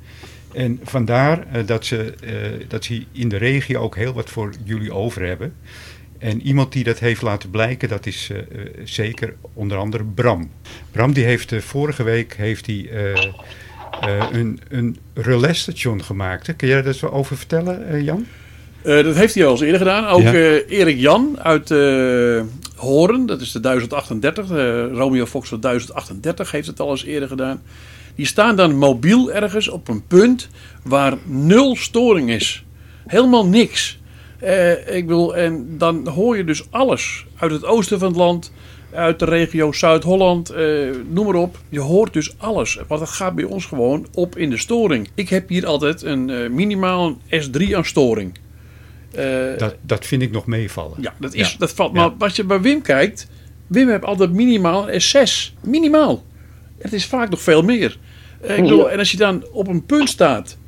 En 0.53 0.81
vandaar 0.83 1.47
uh, 1.57 1.67
dat, 1.67 1.87
ze, 1.87 2.15
uh, 2.25 2.65
dat 2.69 2.85
ze 2.85 3.05
in 3.13 3.29
de 3.29 3.37
regio 3.37 3.81
ook 3.81 3.97
heel 3.97 4.13
wat 4.13 4.31
voor 4.31 4.53
jullie 4.65 4.93
over 4.93 5.27
hebben. 5.27 5.55
En 6.19 6.43
iemand 6.43 6.73
die 6.73 6.85
dat 6.85 6.99
heeft 6.99 7.23
laten 7.23 7.51
blijken, 7.51 7.89
dat 7.89 8.07
is 8.07 8.31
zeker 8.85 9.35
onder 9.53 9.79
andere 9.79 10.05
Bram. 10.05 10.51
Bram 10.91 11.13
die 11.13 11.25
heeft 11.25 11.55
vorige 11.59 12.03
week 12.03 12.35
heeft 12.35 12.69
uh, 12.69 13.25
een, 14.33 14.61
een 14.69 14.97
relais-station 15.15 16.05
gemaakt. 16.05 16.47
Hè? 16.47 16.55
Kun 16.55 16.69
jij 16.69 16.77
daar 16.77 16.87
eens 16.87 17.05
over 17.05 17.37
vertellen, 17.37 17.95
uh, 17.95 18.05
Jan? 18.05 18.27
Uh, 18.85 19.05
dat 19.05 19.15
heeft 19.15 19.35
hij 19.35 19.45
al 19.45 19.51
eens 19.51 19.61
eerder 19.61 19.79
gedaan. 19.79 20.07
Ook 20.07 20.23
ja. 20.23 20.33
Erik 20.33 20.99
Jan 20.99 21.39
uit 21.43 21.69
Horen, 22.77 23.27
dat 23.27 23.41
is 23.41 23.53
de 23.53 23.61
1038. 23.61 24.49
Romeo 24.93 25.27
Fox 25.27 25.49
1038 25.49 26.51
heeft 26.51 26.67
het 26.67 26.81
al 26.81 26.91
eens 26.91 27.05
eerder 27.05 27.29
gedaan. 27.29 27.63
Die 28.15 28.27
staan 28.27 28.57
dan 28.57 28.77
mobiel 28.77 29.33
ergens 29.33 29.69
op 29.69 29.89
een 29.89 30.07
punt 30.07 30.49
waar 30.83 31.15
nul 31.25 31.77
storing 31.77 32.31
is. 32.31 32.65
Helemaal 33.07 33.47
niks. 33.47 33.99
ik 34.87 35.07
bedoel, 35.07 35.37
en 35.37 35.79
dan 35.79 36.09
hoor 36.09 36.37
je 36.37 36.45
dus 36.45 36.63
alles 36.71 37.27
uit 37.37 37.51
het 37.51 37.65
oosten 37.65 37.99
van 37.99 38.09
het 38.09 38.17
land 38.17 38.53
uit 38.93 39.19
de 39.19 39.25
regio 39.25 39.73
Zuid-Holland, 39.73 40.51
eh, 40.51 40.65
noem 41.09 41.27
maar 41.27 41.35
op. 41.35 41.59
Je 41.69 41.81
hoort 41.81 42.13
dus 42.13 42.39
alles. 42.39 42.79
Want 42.89 43.01
het 43.01 43.11
gaat 43.11 43.35
bij 43.35 43.45
ons 43.45 43.65
gewoon 43.65 44.07
op 44.15 44.37
in 44.37 44.51
de 44.51 44.57
storing. 44.57 45.09
Ik 45.15 45.29
heb 45.29 45.49
hier 45.49 45.67
altijd 45.67 46.03
een 46.03 46.29
uh, 46.29 46.51
minimaal 46.51 47.19
een 47.29 47.43
S3 47.43 47.75
aan 47.75 47.85
storing. 47.85 48.39
Uh, 49.19 49.59
dat, 49.59 49.75
dat 49.81 50.07
vind 50.07 50.23
ik 50.23 50.31
nog 50.31 50.47
meevallen. 50.47 50.97
Ja, 51.01 51.15
dat, 51.19 51.35
is, 51.35 51.53
ja. 51.53 51.59
dat 51.59 51.73
valt. 51.73 51.93
Maar 51.93 52.05
ja. 52.05 52.15
als 52.19 52.37
je 52.37 52.45
bij 52.45 52.61
Wim 52.61 52.83
kijkt, 52.83 53.29
Wim 53.67 53.89
heeft 53.89 54.05
altijd 54.05 54.33
minimaal 54.33 54.91
een 54.91 55.03
S6. 55.03 55.55
Minimaal. 55.61 56.25
Het 56.79 56.93
is 56.93 57.07
vaak 57.07 57.31
nog 57.31 57.41
veel 57.41 57.63
meer. 57.63 57.99
ik 58.43 58.63
bedoel, 58.63 58.91
en 58.91 58.99
als 58.99 59.11
je 59.11 59.17
dan 59.17 59.45
op 59.53 59.69
een 59.69 59.87
punt 59.87 60.09
staat 60.09 60.59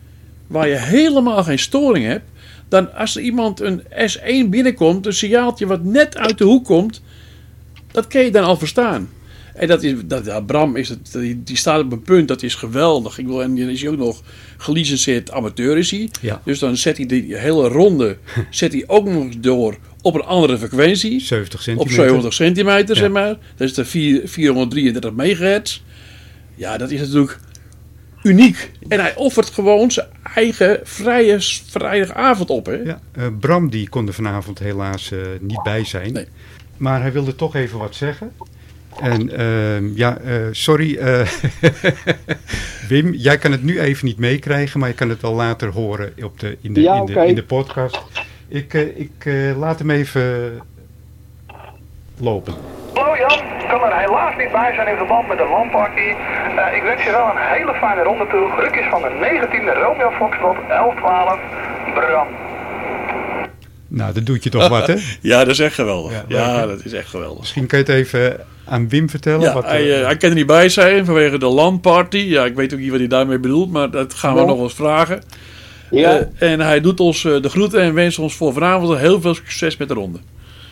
waar 0.46 0.68
je 0.68 0.76
helemaal 0.76 1.44
geen 1.44 1.58
storing 1.58 2.06
hebt, 2.06 2.24
dan 2.68 2.94
als 2.94 3.16
er 3.16 3.22
iemand 3.22 3.60
een 3.60 3.82
S1 3.82 4.48
binnenkomt, 4.48 5.06
een 5.06 5.12
signaaltje 5.12 5.66
wat 5.66 5.84
net 5.84 6.16
uit 6.16 6.38
de 6.38 6.44
hoek 6.44 6.64
komt, 6.64 7.02
dat 7.92 8.06
kun 8.06 8.24
je 8.24 8.30
dan 8.30 8.44
al 8.44 8.56
verstaan. 8.56 9.08
En 9.54 9.68
dat 9.68 9.82
is, 9.82 9.94
dat, 10.04 10.24
ja, 10.24 10.40
Bram 10.40 10.76
is 10.76 10.88
het, 10.88 11.12
die, 11.12 11.42
die, 11.42 11.56
staat 11.56 11.84
op 11.84 11.92
een 11.92 12.02
punt, 12.02 12.28
dat 12.28 12.42
is 12.42 12.54
geweldig. 12.54 13.18
Ik 13.18 13.26
wil, 13.26 13.42
en 13.42 13.56
dan 13.56 13.68
is 13.68 13.82
hij 13.82 13.90
ook 13.90 13.96
nog 13.96 14.22
gelicenseerd 14.56 15.30
amateur 15.30 15.78
is 15.78 15.90
hij. 15.90 16.10
Ja. 16.20 16.40
Dus 16.44 16.58
dan 16.58 16.76
zet 16.76 16.96
hij 16.96 17.06
die 17.06 17.36
hele 17.36 17.68
ronde 17.68 18.16
zet 18.50 18.72
hij 18.72 18.84
ook 18.86 19.08
nog 19.08 19.34
door 19.36 19.76
op 20.02 20.14
een 20.14 20.22
andere 20.22 20.58
frequentie. 20.58 21.20
70 21.20 21.62
centimeter. 21.62 22.00
Op 22.00 22.06
70 22.06 22.32
centimeter, 22.32 22.94
ja. 22.94 23.00
zeg 23.00 23.10
maar. 23.10 23.36
Dat 23.56 23.68
is 23.68 23.74
de 23.74 23.84
4, 23.84 24.28
433 24.28 25.12
megahertz. 25.12 25.82
Ja, 26.54 26.76
dat 26.76 26.90
is 26.90 27.00
natuurlijk 27.00 27.38
uniek. 28.22 28.70
En 28.88 29.00
hij 29.00 29.14
offert 29.16 29.50
gewoon 29.50 29.90
zijn 29.90 30.06
eigen 30.34 30.80
vrije 30.82 31.36
vrijdagavond 31.66 32.50
op. 32.50 32.66
Hè? 32.66 32.74
Ja, 32.74 33.00
uh, 33.18 33.26
Bram 33.40 33.70
die 33.70 33.88
kon 33.88 34.06
er 34.06 34.14
vanavond 34.14 34.58
helaas 34.58 35.10
uh, 35.10 35.20
niet 35.40 35.62
bij 35.62 35.84
zijn. 35.84 36.12
Nee. 36.12 36.26
Maar 36.80 37.00
hij 37.00 37.12
wilde 37.12 37.34
toch 37.34 37.54
even 37.54 37.78
wat 37.78 37.94
zeggen. 37.94 38.32
En 39.00 39.40
uh, 39.40 39.96
ja, 39.96 40.18
uh, 40.20 40.46
sorry 40.50 40.96
uh, 40.96 41.26
Wim, 42.88 43.12
jij 43.12 43.38
kan 43.38 43.52
het 43.52 43.62
nu 43.62 43.80
even 43.80 44.06
niet 44.06 44.18
meekrijgen, 44.18 44.80
maar 44.80 44.88
je 44.88 44.94
kan 44.94 45.08
het 45.08 45.20
wel 45.20 45.34
later 45.34 45.72
horen 45.72 46.12
op 46.22 46.40
de, 46.40 46.58
in, 46.60 46.72
de, 46.72 46.80
ja, 46.80 46.94
in, 46.94 47.06
de, 47.06 47.12
okay. 47.12 47.26
in 47.26 47.34
de 47.34 47.44
podcast. 47.44 48.02
Ik, 48.48 48.72
ik 48.74 49.30
laat 49.56 49.78
hem 49.78 49.90
even 49.90 50.60
lopen. 52.18 52.54
Hallo 52.94 53.16
Jan, 53.16 53.38
ik 53.62 53.68
kan 53.68 53.82
er 53.82 53.98
helaas 53.98 54.36
niet 54.36 54.52
bij 54.52 54.72
zijn 54.74 54.88
in 54.88 54.96
verband 54.96 55.28
met 55.28 55.38
de 55.38 55.48
landparkie. 55.50 56.10
Uh, 56.10 56.76
ik 56.76 56.82
wens 56.82 57.02
je 57.02 57.10
wel 57.10 57.26
een 57.30 57.42
hele 57.56 57.74
fijne 57.74 58.02
ronde 58.02 58.26
toe. 58.26 58.50
Gelukjes 58.54 58.86
van 58.90 59.02
de 59.02 59.10
19e 59.26 59.78
Romeo 59.82 60.10
Foxtrot 60.10 60.56
1112 60.68 61.40
Bram. 61.94 62.49
Nou, 63.92 64.12
dat 64.12 64.26
doet 64.26 64.44
je 64.44 64.50
toch 64.50 64.68
wat, 64.68 64.86
hè? 64.86 64.94
ja, 65.30 65.38
dat 65.38 65.48
is 65.48 65.58
echt 65.58 65.74
geweldig. 65.74 66.12
Ja, 66.12 66.24
ja 66.28 66.66
dat 66.66 66.84
is 66.84 66.92
echt 66.92 67.08
geweldig. 67.08 67.38
Misschien 67.38 67.66
kun 67.66 67.78
je 67.78 67.84
het 67.84 67.92
even 67.94 68.36
aan 68.64 68.88
Wim 68.88 69.10
vertellen? 69.10 69.40
Ja, 69.40 69.52
wat, 69.54 69.64
hij, 69.64 69.80
eh, 69.90 69.98
eh, 70.00 70.04
hij 70.06 70.16
kan 70.16 70.28
er 70.28 70.34
niet 70.34 70.46
bij 70.46 70.68
zijn 70.68 71.04
vanwege 71.04 71.38
de 71.38 71.46
LAN-party. 71.46 72.16
Ja, 72.18 72.44
ik 72.44 72.54
weet 72.54 72.72
ook 72.72 72.78
niet 72.80 72.90
wat 72.90 72.98
hij 72.98 73.08
daarmee 73.08 73.38
bedoelt, 73.38 73.70
maar 73.70 73.90
dat 73.90 74.14
gaan 74.14 74.34
we 74.34 74.40
Ja. 74.40 74.46
nog 74.46 74.54
wel 74.54 74.64
eens 74.64 74.74
vragen. 74.74 75.22
Ja, 75.90 76.26
Eh, 76.38 76.52
en 76.52 76.60
hij 76.60 76.80
doet 76.80 77.00
ons 77.00 77.24
eh, 77.24 77.42
de 77.42 77.48
groeten 77.48 77.80
en 77.80 77.94
wenst 77.94 78.18
ons 78.18 78.34
voor 78.34 78.52
vanavond 78.52 78.98
heel 78.98 79.20
veel 79.20 79.34
succes 79.34 79.76
met 79.76 79.88
de 79.88 79.94
ronde. 79.94 80.18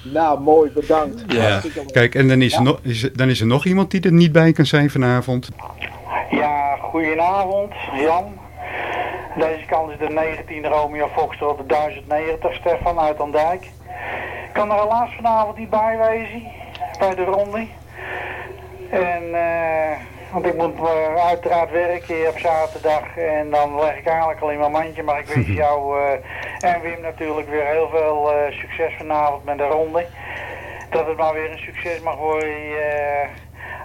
nou 0.02 0.40
mooi, 0.40 0.70
bedankt. 0.74 1.22
ja. 1.28 1.60
Kijk, 1.92 2.14
en 2.14 2.28
dan 2.28 2.42
is, 2.42 2.54
er 2.54 2.62
nog, 2.62 2.78
is, 2.82 3.08
dan 3.14 3.28
is 3.28 3.40
er 3.40 3.46
nog 3.46 3.64
iemand 3.64 3.90
die 3.90 4.00
er 4.00 4.12
niet 4.12 4.32
bij 4.32 4.52
kan 4.52 4.66
zijn 4.66 4.90
vanavond. 4.90 5.48
Ja, 6.30 6.76
goedenavond, 6.82 7.72
Jan. 8.00 8.24
Deze 9.38 9.64
kant 9.66 9.90
is 9.90 9.98
de 9.98 10.08
19 10.08 10.66
Romeo 10.66 11.08
Foxtrot, 11.08 11.58
de 11.58 11.66
1090, 11.66 12.54
Stefan 12.54 13.00
uit 13.00 13.20
Andijk. 13.20 13.64
Ik 14.44 14.52
kan 14.52 14.70
er 14.70 14.80
helaas 14.80 15.14
vanavond 15.14 15.56
niet 15.56 15.70
bij 15.70 15.98
wezen, 15.98 16.42
bij 16.98 17.14
de 17.14 17.24
ronde. 17.24 17.66
En, 18.90 19.34
eh, 19.34 19.98
want 20.32 20.46
ik 20.46 20.56
moet 20.56 20.76
eh, 20.78 21.26
uiteraard 21.26 21.70
werken 21.70 22.14
hier 22.14 22.28
op 22.28 22.38
zaterdag 22.38 23.16
en 23.16 23.50
dan 23.50 23.80
leg 23.80 23.98
ik 23.98 24.06
eigenlijk 24.06 24.40
al 24.40 24.50
in 24.50 24.58
mijn 24.58 24.72
mandje. 24.72 25.02
Maar 25.02 25.18
ik 25.18 25.26
wens 25.26 25.46
jou 25.64 26.00
eh, 26.00 26.72
en 26.74 26.80
Wim 26.80 27.00
natuurlijk 27.00 27.48
weer 27.48 27.66
heel 27.66 27.88
veel 27.88 28.30
succes 28.50 28.94
vanavond 28.98 29.44
met 29.44 29.58
de 29.58 29.66
ronde. 29.66 30.06
Dat 30.90 31.06
het 31.06 31.16
maar 31.16 31.32
weer 31.32 31.50
een 31.50 31.58
succes 31.58 32.00
mag 32.00 32.16
worden 32.16 32.50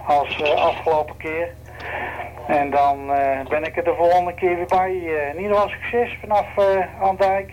als 0.05 0.55
afgelopen 0.55 1.17
keer. 1.17 1.49
En 2.48 2.69
dan 2.69 3.12
eh, 3.12 3.50
ben 3.50 3.63
ik 3.63 3.78
er 3.78 3.84
de 3.84 3.93
volgende 3.98 4.34
keer 4.34 4.56
weer 4.56 4.65
bij. 4.67 4.91
Eh, 4.91 5.34
in 5.36 5.41
ieder 5.41 5.54
geval 5.56 5.69
succes 5.69 6.17
vanaf 6.22 6.46
eh 6.58 7.02
Andijk. 7.02 7.50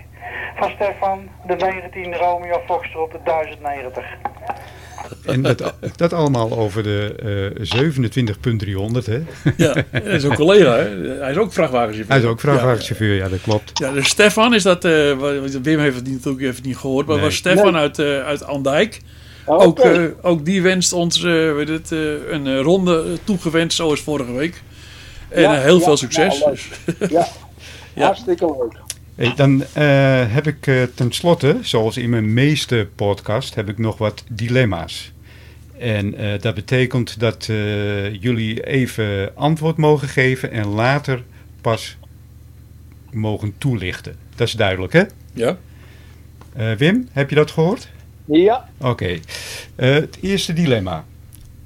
Van 0.56 0.70
Stefan, 0.70 1.28
de 1.46 1.54
19 1.56 2.14
Romeo 2.16 2.60
Foxtrot, 2.66 3.12
de 3.12 3.18
1090. 3.24 4.04
En 5.26 5.42
dat, 5.42 5.74
dat 5.96 6.12
allemaal 6.12 6.58
over 6.58 6.82
de 6.82 7.14
eh 7.60 7.80
27.300, 8.98 9.04
hè? 9.04 9.22
Ja, 9.56 9.74
is 9.92 10.24
ook 10.24 10.34
collega, 10.34 10.76
hè? 10.76 10.98
Hij 11.20 11.30
is 11.30 11.36
ook 11.36 11.52
vrachtwagenchauffeur. 11.52 12.08
Hij 12.08 12.18
is 12.18 12.24
ook 12.24 12.40
vrachtwagenchauffeur, 12.40 13.14
ja, 13.14 13.28
dat 13.28 13.40
klopt. 13.40 13.78
Ja, 13.78 13.92
dus 13.92 14.08
Stefan 14.08 14.54
is 14.54 14.62
dat, 14.62 14.84
eh, 14.84 15.12
wat- 15.12 15.50
Wim 15.62 15.78
heeft 15.78 15.96
het 15.96 16.04
niet- 16.06 16.14
natuurlijk 16.14 16.44
even 16.44 16.62
niet 16.66 16.76
gehoord, 16.76 17.06
maar 17.06 17.16
Nee. 17.16 17.24
was 17.24 17.34
Stefan 17.34 17.72
Nee. 17.72 17.80
uit, 17.82 17.98
eh, 17.98 18.24
uit 18.24 18.44
Andijk. 18.44 19.00
Ook, 19.58 19.78
eh, 19.78 20.02
ook 20.22 20.44
die 20.44 20.62
wenst 20.62 20.92
ons 20.92 21.16
eh, 21.16 21.22
weet 21.54 21.68
het, 21.68 21.92
eh, 21.92 21.98
een 22.30 22.62
ronde 22.62 23.18
toegewenst, 23.24 23.76
zoals 23.76 24.00
vorige 24.00 24.32
week. 24.32 24.62
En 25.28 25.42
Ja, 25.42 25.60
heel 25.60 25.78
ja, 25.78 25.84
veel 25.84 25.96
succes. 25.96 26.40
nou, 26.40 26.56
leuk. 26.86 27.10
ja, 27.10 27.26
Ja. 27.94 28.04
hartstikke 28.04 28.44
leuk. 28.46 28.72
Hey, 29.14 29.32
dan 29.36 29.64
eh, 29.72 29.84
heb 30.34 30.46
ik 30.46 30.66
eh, 30.66 30.82
tenslotte, 30.94 31.56
zoals 31.62 31.96
in 31.96 32.10
mijn 32.10 32.32
meeste 32.34 32.88
podcast, 32.94 33.54
heb 33.54 33.68
ik 33.68 33.78
nog 33.78 33.98
wat 33.98 34.24
dilemma's. 34.28 35.12
En 35.78 36.14
eh, 36.14 36.40
dat 36.40 36.54
betekent 36.54 37.20
dat 37.20 37.46
eh, 37.50 38.14
jullie 38.22 38.66
even 38.66 39.36
antwoord 39.36 39.76
mogen 39.76 40.08
geven 40.08 40.50
en 40.50 40.66
later 40.66 41.22
pas 41.60 41.96
mogen 43.10 43.54
toelichten. 43.58 44.14
Dat 44.36 44.46
is 44.48 44.54
duidelijk, 44.54 44.92
hè? 44.92 45.02
ja? 45.32 45.56
Eh, 46.52 46.72
Wim, 46.72 47.08
heb 47.12 47.28
je 47.30 47.36
dat 47.36 47.50
gehoord? 47.50 47.88
Ja, 48.30 48.68
Oké. 48.80 49.18
Eh, 49.76 49.90
het 49.94 50.18
eerste 50.20 50.52
dilemma. 50.52 51.04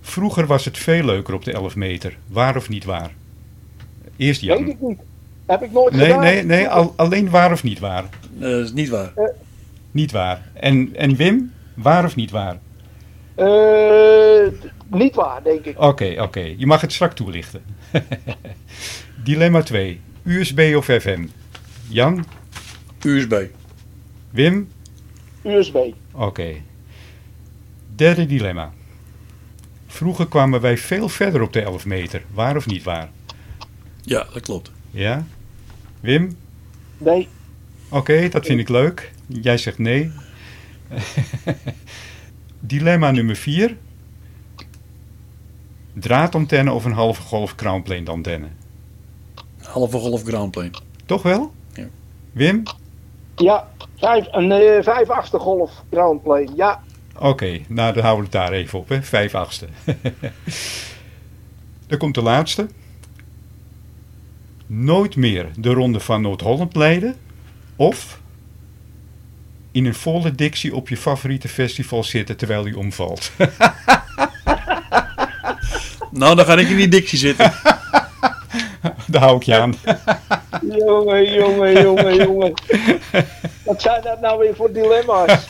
Vroeger 0.01 0.47
was 0.47 0.65
het 0.65 0.79
veel 0.79 1.05
leuker 1.05 1.35
op 1.35 1.45
de 1.45 1.53
11 1.53 1.77
meter. 1.77 2.17
Waar 2.27 2.57
of 2.57 2.69
niet 2.69 2.85
waar? 2.85 3.11
Eerst 4.17 4.41
weet 4.41 4.51
Jan. 4.59 4.69
ik 4.69 4.81
niet. 4.81 4.99
Heb 5.47 5.63
ik 5.63 5.73
nooit 5.73 5.95
Nee, 5.95 6.05
gedaan. 6.07 6.21
nee, 6.21 6.43
nee. 6.45 6.69
al- 6.69 6.93
alleen 6.97 7.31
waar 7.31 7.53
of 7.53 7.63
niet 7.63 7.79
waar? 7.79 8.05
Eh, 8.05 8.41
dat 8.41 8.65
is 8.65 8.73
niet 8.73 8.89
waar. 8.89 9.13
Niet 9.91 10.13
waar. 10.13 10.43
En, 10.53 10.91
en 10.97 11.17
Wim, 11.17 11.53
waar 11.75 12.05
of 12.05 12.17
niet 12.17 12.31
waar? 12.31 12.59
Eh, 13.35 14.53
niet 14.91 15.15
waar, 15.15 15.43
denk 15.43 15.65
ik. 15.65 15.81
Oké, 15.81 16.15
oké. 16.19 16.55
Je 16.57 16.67
mag 16.67 16.81
het 16.81 16.93
strak 16.93 17.13
toelichten. 17.13 17.63
Dilemma 19.25 19.63
2. 19.63 20.01
USB 20.25 20.73
of 20.77 20.85
FM? 20.85 21.27
Jan? 21.89 22.25
USB. 23.03 23.35
Wim? 24.31 24.69
USB. 25.45 25.77
Oké. 26.13 26.55
Derde 27.95 28.27
dilemma. 28.27 28.73
Vroeger 29.87 30.29
kwamen 30.29 30.61
wij 30.61 30.79
veel 30.79 31.09
verder 31.09 31.43
op 31.43 31.53
de 31.53 31.61
11 31.63 31.87
meter. 31.87 32.23
Waar 32.33 32.57
of 32.57 32.67
niet 32.67 32.83
waar? 32.83 33.11
Ja, 34.03 34.27
dat 34.33 34.43
klopt. 34.43 34.71
Ja? 34.91 35.27
Wim? 36.01 36.37
Nee, 36.99 37.29
Oké, 37.89 38.29
dat 38.29 38.47
vind 38.47 38.61
ik 38.61 38.69
leuk. 38.69 39.13
Jij 39.27 39.59
zegt 39.59 39.79
nee. 39.79 40.11
Dilemma 42.61 43.11
nummer 43.11 43.37
4. 43.37 43.77
Draadantenne 45.93 46.73
of 46.73 46.85
een 46.85 46.93
halve 46.93 47.23
golf 47.23 47.55
crownplane 47.55 48.11
antenne? 48.11 48.49
Halve 49.63 49.99
golf 49.99 50.23
groundplane. 50.23 50.71
Toch 51.07 51.23
wel? 51.23 51.53
Ja. 51.75 51.87
Wim? 52.33 52.63
ja, 53.37 53.69
vijf, 54.05 54.27
een 54.31 54.53
eh, 54.53 54.83
vijf 54.83 55.11
achtste 55.11 55.39
golf 55.39 55.71
groundplane. 55.91 56.49
Ja, 56.55 56.83
Oké, 57.19 57.61
nou 57.69 57.93
dan 57.93 58.03
houden 58.03 58.31
we 58.31 58.39
het 58.39 58.49
daar 58.49 58.53
even 58.53 58.79
op, 58.79 58.89
hè. 58.89 59.03
Vijf 59.03 59.35
achtste. 59.35 59.67
Dan 61.87 61.99
komt 61.99 62.15
de 62.15 62.23
laatste. 62.23 62.69
Nooit 64.67 65.17
meer 65.17 65.49
de 65.57 65.73
ronde 65.73 66.01
van 66.01 66.23
Noord-Holland 66.23 66.77
leiden. 66.77 67.17
Of 67.77 68.21
in 69.73 69.85
een 69.85 69.95
volle 69.95 70.35
dictie 70.35 70.75
op 70.75 70.89
je 70.89 70.97
favoriete 70.97 71.49
festival 71.49 72.05
zitten 72.05 72.37
terwijl 72.37 72.63
die 72.63 72.79
omvalt. 72.79 73.33
Nou, 76.11 76.37
dan 76.37 76.45
ga 76.45 76.57
ik 76.57 76.69
in 76.69 76.77
die 76.77 76.89
dictie 76.89 77.19
zitten. 77.19 77.53
Daar 79.07 79.23
hou 79.23 79.37
ik 79.37 79.43
je 79.43 79.61
aan. 79.61 79.75
jongen, 80.87 81.33
jongen, 81.35 81.83
jongen, 81.83 82.17
jongen. 82.27 82.53
Wat 83.65 83.83
zijn 83.83 84.03
dat 84.03 84.21
nou 84.21 84.39
weer 84.39 84.55
voor 84.55 84.73
dilemma's? 84.73 85.47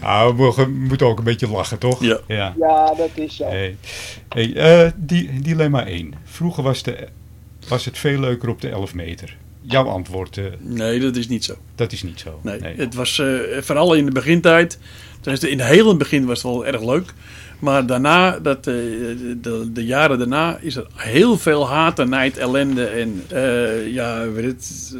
Nou, 0.00 0.36
we 0.36 0.66
moeten 0.66 1.06
ook 1.06 1.18
een 1.18 1.24
beetje 1.24 1.48
lachen, 1.48 1.78
toch? 1.78 2.02
Ja. 2.02 2.18
ja. 2.26 2.54
Ja, 2.58 2.94
dat 2.94 3.10
is 3.14 3.36
zo. 3.36 3.44
Hey. 3.44 3.76
Hey, 4.28 4.54
eh, 4.56 4.90
di- 4.96 5.30
dilemma 5.42 5.86
1. 5.86 6.14
Vroeger 6.24 6.62
was, 6.62 6.82
de, 6.82 7.08
was 7.68 7.84
het 7.84 7.98
veel 7.98 8.18
leuker 8.20 8.48
op 8.48 8.60
de 8.60 8.68
11 8.68 8.94
meter. 8.94 9.36
Jouw 9.60 9.84
antwoord, 9.84 10.36
eh, 10.38 10.44
Nee, 10.58 11.00
dat 11.00 11.16
is 11.16 11.28
niet 11.28 11.44
zo. 11.44 11.54
dat 11.74 11.92
is 11.92 12.02
niet 12.02 12.20
zo. 12.20 12.40
Nee, 12.42 12.60
het 12.76 12.94
was 12.94 13.18
eh, 13.18 13.26
vooral 13.60 13.94
in 13.94 14.04
de 14.04 14.10
begintijd. 14.12 14.78
Dus 15.20 15.40
in 15.44 15.58
het 15.58 15.68
hele 15.68 15.96
begin 15.96 16.26
was 16.26 16.42
het 16.42 16.52
wel 16.52 16.66
erg 16.66 16.82
leuk. 16.82 17.12
Maar 17.60 17.86
daarna, 17.86 18.38
dat, 18.38 18.66
eh, 18.66 18.74
de, 19.40 19.68
de 19.72 19.84
jaren 19.84 20.18
daarna, 20.18 20.58
is 20.60 20.76
er 20.76 20.86
heel 20.94 21.38
veel 21.38 21.68
haat 21.68 21.98
en 21.98 22.08
nijd, 22.08 22.36
ellende 22.38 22.84
en 22.84 23.22
eh, 23.28 23.92
ja, 23.92 24.30
weet 24.30 24.44
het, 24.44 24.94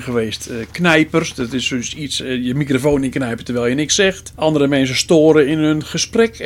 geweest. 0.00 0.46
Eh, 0.46 0.56
knijpers, 0.70 1.34
dat 1.34 1.52
is 1.52 1.68
dus 1.68 1.94
iets, 1.94 2.16
je 2.18 2.54
microfoon 2.54 3.04
inknijpen 3.04 3.44
terwijl 3.44 3.66
je 3.66 3.74
niks 3.74 3.94
zegt. 3.94 4.32
Andere 4.34 4.66
mensen 4.66 4.96
storen 4.96 5.48
in 5.48 5.58
hun 5.58 5.84
gesprek. 5.84 6.38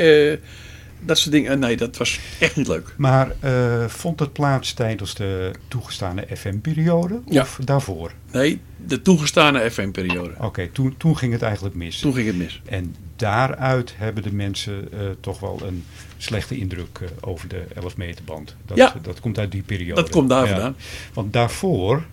Dat 1.08 1.18
soort 1.18 1.34
dingen. 1.34 1.52
Eh, 1.52 1.58
nee, 1.58 1.76
dat 1.76 1.96
was 1.96 2.20
echt 2.40 2.56
niet 2.56 2.68
leuk. 2.68 2.94
Maar 2.96 3.32
eh, 3.40 3.84
vond 3.86 4.20
het 4.20 4.32
plaats 4.32 4.72
tijdens 4.72 5.14
de 5.14 5.52
toegestane 5.68 6.26
FM-periode? 6.36 7.20
Ja. 7.26 7.42
Of 7.42 7.58
daarvoor? 7.64 8.12
Nee, 8.32 8.60
de 8.86 9.02
toegestane 9.02 9.70
FM-periode. 9.70 10.34
Oké, 10.40 10.68
toen, 10.72 10.94
toen 10.96 11.16
ging 11.16 11.32
het 11.32 11.42
eigenlijk 11.42 11.74
mis. 11.74 11.98
Toen 11.98 12.14
ging 12.14 12.26
het 12.26 12.36
mis. 12.36 12.60
En 12.64 12.94
daaruit 13.16 13.94
hebben 13.96 14.22
de 14.22 14.32
mensen 14.32 14.92
eh, 14.92 14.98
toch 15.20 15.40
wel 15.40 15.60
een 15.66 15.84
slechte 16.16 16.56
indruk 16.56 17.00
over 17.20 17.48
de 17.48 17.62
11 17.74 17.96
meter 17.96 18.24
band. 18.24 18.56
Dat, 18.66 18.76
Ja. 18.76 18.94
dat 19.02 19.20
komt 19.20 19.38
uit 19.38 19.52
die 19.52 19.62
periode. 19.62 20.00
Dat 20.00 20.10
komt 20.10 20.28
daar 20.28 20.44
Ja. 20.46 20.50
vandaan. 20.52 20.76
Want 21.12 21.32
daarvoor 21.32 22.04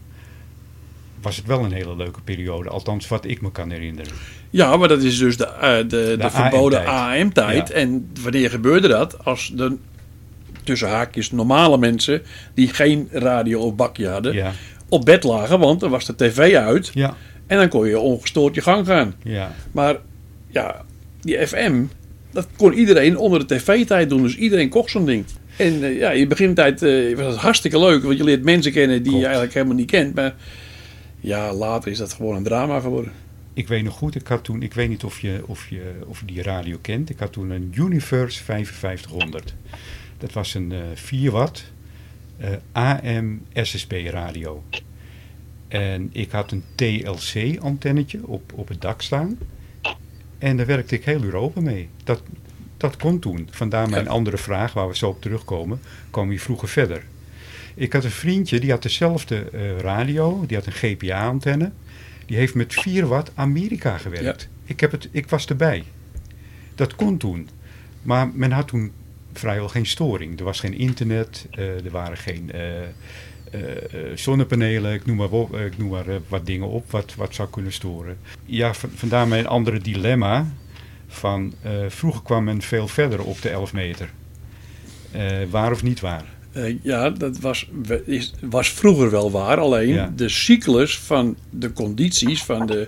was 1.21 1.37
het 1.37 1.45
wel 1.45 1.63
een 1.63 1.71
hele 1.71 1.95
leuke 1.95 2.21
periode. 2.21 2.69
Althans, 2.69 3.07
wat 3.07 3.25
ik 3.25 3.41
me 3.41 3.51
kan 3.51 3.69
herinneren. 3.71 4.11
Ja, 4.55 4.77
maar 4.77 4.87
dat 4.87 5.03
is 5.03 5.17
dus 5.17 5.37
de, 5.37 5.47
eh, 5.47 5.77
de, 5.77 5.85
de, 5.87 6.17
De 6.17 6.29
verboden 6.29 6.85
AM-tijd. 6.85 7.71
En 7.71 8.09
wanneer 8.21 8.49
gebeurde 8.49 8.87
dat? 8.87 9.25
Als 9.25 9.51
de 9.55 9.77
tussen 10.63 10.89
haakjes 10.89 11.31
normale 11.31 11.77
mensen 11.77 12.21
die 12.53 12.67
geen 12.67 13.07
radio 13.11 13.59
of 13.59 13.75
bakje 13.75 14.07
hadden, 14.07 14.53
op 14.89 15.05
bed 15.05 15.23
lagen, 15.23 15.59
want 15.59 15.79
dan 15.79 15.89
was 15.89 16.05
de 16.05 16.15
tv 16.15 16.55
uit 16.55 16.91
ja, 16.93 17.15
en 17.47 17.57
dan 17.57 17.69
kon 17.69 17.87
je 17.87 17.99
ongestoord 17.99 18.55
je 18.55 18.61
gang 18.61 18.85
gaan. 18.85 19.15
ja. 19.23 19.51
Maar 19.71 19.95
ja, 20.47 20.81
die 21.21 21.47
FM, 21.47 21.83
dat 22.31 22.47
kon 22.57 22.73
iedereen 22.73 23.17
onder 23.17 23.47
de 23.47 23.55
tv-tijd 23.55 24.09
doen, 24.09 24.21
dus 24.21 24.37
iedereen 24.37 24.69
kocht 24.69 24.91
zo'n 24.91 25.05
ding. 25.05 25.25
En 25.57 25.83
eh, 25.83 25.97
ja, 25.97 26.11
in 26.11 26.21
de 26.21 26.27
begintijd 26.27 26.81
eh, 26.83 27.15
was 27.15 27.25
het 27.25 27.41
hartstikke 27.41 27.79
leuk, 27.79 28.03
want 28.03 28.17
je 28.17 28.23
leert 28.23 28.43
mensen 28.43 28.71
kennen 28.71 29.03
die 29.03 29.15
je 29.17 29.23
eigenlijk 29.23 29.53
helemaal 29.53 29.75
niet 29.75 29.91
kent. 29.91 30.15
Maar 30.15 30.35
ja, 31.19 31.53
later 31.53 31.91
is 31.91 31.97
dat 31.97 32.13
gewoon 32.13 32.35
een 32.35 32.43
drama 32.43 32.79
geworden. 32.79 33.11
Ik 33.55 33.67
weet 33.67 33.83
nog 33.83 33.93
goed, 33.93 34.15
ik 34.15 34.27
had 34.27 34.43
toen, 34.43 34.61
ik 34.61 34.73
weet 34.73 34.89
niet 34.89 35.03
of 35.03 35.19
je, 35.19 35.43
of 35.45 35.69
je, 35.69 36.01
of 36.05 36.19
je 36.19 36.25
die 36.25 36.41
radio 36.41 36.77
kent. 36.81 37.09
Ik 37.09 37.19
had 37.19 37.33
toen 37.33 37.49
een 37.49 37.71
Universe 37.75 38.43
5500. 38.43 39.53
Dat 40.17 40.33
was 40.33 40.53
een 40.53 40.71
eh 40.71 40.79
4 40.93 41.31
watt 41.31 41.71
eh, 42.37 42.49
AM 42.71 43.41
SSB 43.53 44.07
radio. 44.09 44.63
En 45.67 46.09
ik 46.11 46.31
had 46.31 46.51
een 46.51 46.63
TLC 46.75 47.57
antennetje 47.59 48.27
op, 48.27 48.53
op 48.53 48.67
het 48.67 48.81
dak 48.81 49.01
staan. 49.01 49.37
En 50.37 50.57
daar 50.57 50.65
werkte 50.65 50.95
ik 50.95 51.05
heel 51.05 51.23
Europa 51.23 51.61
mee. 51.61 51.89
Dat, 52.03 52.21
dat 52.77 52.97
kon 52.97 53.19
toen. 53.19 53.47
Vandaar 53.51 53.89
mijn 53.89 54.07
andere 54.07 54.37
vraag, 54.37 54.73
waar 54.73 54.87
we 54.87 54.95
zo 54.95 55.09
op 55.09 55.21
terugkomen. 55.21 55.79
Kwam 56.09 56.31
je 56.31 56.39
vroeger 56.39 56.67
verder? 56.67 57.03
Ik 57.75 57.93
had 57.93 58.03
een 58.03 58.11
vriendje, 58.11 58.59
die 58.59 58.71
had 58.71 58.81
dezelfde 58.81 59.49
eh, 59.49 59.77
radio. 59.77 60.45
Die 60.47 60.57
had 60.57 60.65
een 60.65 60.71
GPA-antenne. 60.71 61.71
Die 62.25 62.37
heeft 62.37 62.55
met 62.55 62.73
4 62.73 63.07
watt 63.07 63.31
Amerika 63.35 63.97
gewerkt. 63.97 64.47
Ik, 64.65 64.79
heb 64.79 64.91
het, 64.91 65.09
ik 65.11 65.29
was 65.29 65.45
erbij. 65.45 65.83
Dat 66.75 66.95
kon 66.95 67.17
toen. 67.17 67.49
Maar 68.01 68.29
men 68.33 68.51
had 68.51 68.67
toen 68.67 68.91
vrijwel 69.33 69.67
geen 69.67 69.85
storing. 69.85 70.37
Er 70.39 70.45
was 70.45 70.59
geen 70.59 70.77
internet. 70.77 71.47
eh, 71.51 71.85
er 71.85 71.91
waren 71.91 72.17
geen 72.17 72.51
eh, 72.51 72.81
eh, 72.81 72.89
zonnepanelen. 74.15 74.93
Ik 74.93 75.05
noem 75.05 75.15
maar, 75.15 75.29
op, 75.29 75.55
ik 75.55 75.77
noem 75.77 75.89
maar 75.89 76.05
wat 76.27 76.45
dingen 76.45 76.67
op 76.67 76.91
wat, 76.91 77.15
wat 77.15 77.35
zou 77.35 77.49
kunnen 77.49 77.71
storen. 77.73 78.17
Ja, 78.45 78.73
vandaar 78.73 79.27
mijn 79.27 79.47
andere 79.47 79.79
dilemma. 79.79 80.47
Van, 81.07 81.53
vroeger 81.87 82.21
kwam 82.21 82.43
men 82.43 82.61
veel 82.61 82.87
verder 82.87 83.23
op 83.23 83.41
de 83.41 83.49
11 83.49 83.73
meter. 83.73 84.09
Waar 85.49 85.71
of 85.71 85.83
niet 85.83 85.99
waar? 85.99 86.34
Eh, 86.55 86.75
ja, 86.81 87.09
dat 87.09 87.39
was, 87.39 87.69
is, 88.05 88.33
was 88.41 88.69
vroeger 88.69 89.11
wel 89.11 89.31
waar. 89.31 89.57
Alleen 89.59 89.87
Ja. 89.87 90.11
de 90.15 90.29
cyclus 90.29 90.97
van 90.99 91.37
de 91.49 91.73
condities 91.73 92.43
van 92.43 92.65
de, 92.65 92.87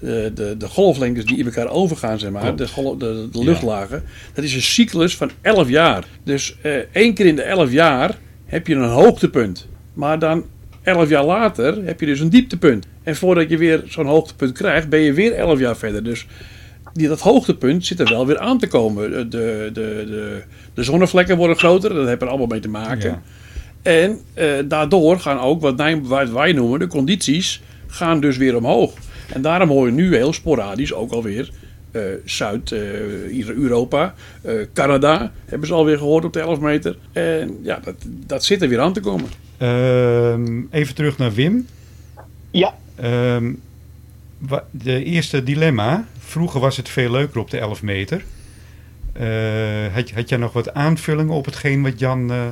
eh, 0.00 0.08
de, 0.34 0.54
de 0.58 0.68
golflengtes 0.68 1.24
die 1.24 1.38
in 1.38 1.44
elkaar 1.44 1.68
overgaan, 1.68 2.18
zeg 2.18 2.30
maar, 2.30 2.56
de, 2.56 2.64
de, 2.98 3.28
de 3.32 3.38
Ja. 3.38 3.44
luchtlagen, 3.44 4.02
dat 4.34 4.44
is 4.44 4.54
een 4.54 4.62
cyclus 4.62 5.16
van 5.16 5.30
11 5.40 5.68
jaar. 5.68 6.04
Dus 6.24 6.56
eh, 6.62 6.72
één 6.92 7.14
keer 7.14 7.26
in 7.26 7.36
de 7.36 7.42
11 7.42 7.70
jaar 7.72 8.18
heb 8.46 8.66
je 8.66 8.74
een 8.74 8.88
hoogtepunt. 8.88 9.68
Maar 9.94 10.18
dan 10.18 10.44
11 10.82 11.08
jaar 11.08 11.24
later 11.24 11.84
heb 11.84 12.00
je 12.00 12.06
dus 12.06 12.20
een 12.20 12.30
dieptepunt. 12.30 12.86
En 13.02 13.16
voordat 13.16 13.50
je 13.50 13.56
weer 13.56 13.82
zo'n 13.88 14.06
hoogtepunt 14.06 14.52
krijgt, 14.52 14.88
ben 14.88 15.00
je 15.00 15.12
weer 15.12 15.32
11 15.34 15.58
jaar 15.58 15.76
verder. 15.76 16.04
Dus 16.04 16.26
die, 16.92 17.08
dat 17.08 17.20
hoogtepunt 17.20 17.86
zit 17.86 18.00
er 18.00 18.08
wel 18.08 18.26
weer 18.26 18.38
aan 18.38 18.58
te 18.58 18.66
komen. 18.66 19.10
De, 19.10 19.28
de, 19.28 19.70
de, 19.72 20.42
de 20.74 20.82
zonnevlekken 20.82 21.36
worden 21.36 21.56
groter, 21.56 21.94
dat 21.94 22.06
heeft 22.06 22.22
er 22.22 22.28
allemaal 22.28 22.46
mee 22.46 22.60
te 22.60 22.68
maken. 22.68 23.10
Ja. 23.10 23.22
En 23.82 24.18
eh, 24.34 24.52
daardoor 24.64 25.20
gaan 25.20 25.40
ook, 25.40 25.60
wat 25.60 25.74
wij, 25.74 26.02
wat 26.02 26.30
wij 26.30 26.52
noemen, 26.52 26.78
de 26.78 26.86
condities 26.86 27.62
gaan 27.86 28.20
dus 28.20 28.36
weer 28.36 28.56
omhoog. 28.56 28.92
En 29.32 29.42
daarom 29.42 29.68
hoor 29.68 29.86
je 29.86 29.92
nu 29.92 30.16
heel 30.16 30.32
sporadisch 30.32 30.92
ook 30.92 31.12
alweer 31.12 31.50
eh 31.90 32.02
Zuid-Europa, 32.24 34.14
eh, 34.42 34.54
Canada, 34.72 35.32
hebben 35.46 35.68
ze 35.68 35.74
alweer 35.74 35.98
gehoord 35.98 36.24
op 36.24 36.32
de 36.32 36.40
11 36.40 36.60
meter. 36.60 36.96
En 37.12 37.58
ja, 37.62 37.80
dat, 37.84 37.94
dat 38.26 38.44
zit 38.44 38.62
er 38.62 38.68
weer 38.68 38.80
aan 38.80 38.92
te 38.92 39.00
komen. 39.00 39.28
Ehm, 39.58 40.62
even 40.70 40.94
terug 40.94 41.18
naar 41.18 41.34
Wim. 41.34 41.66
Ja, 42.50 42.74
Ehm, 43.00 43.52
de 44.70 45.04
eerste 45.04 45.42
dilemma. 45.42 46.04
Vroeger 46.18 46.60
was 46.60 46.76
het 46.76 46.88
veel 46.88 47.10
leuker 47.10 47.40
op 47.40 47.50
de 47.50 47.58
11 47.58 47.82
meter. 47.82 48.24
Eh, 49.12 49.94
had, 49.94 50.10
had 50.10 50.28
jij 50.28 50.38
nog 50.38 50.52
wat 50.52 50.74
aanvullingen 50.74 51.34
op 51.34 51.44
hetgeen 51.44 51.82
wat 51.82 51.98
Jan 51.98 52.30
eh, 52.30 52.46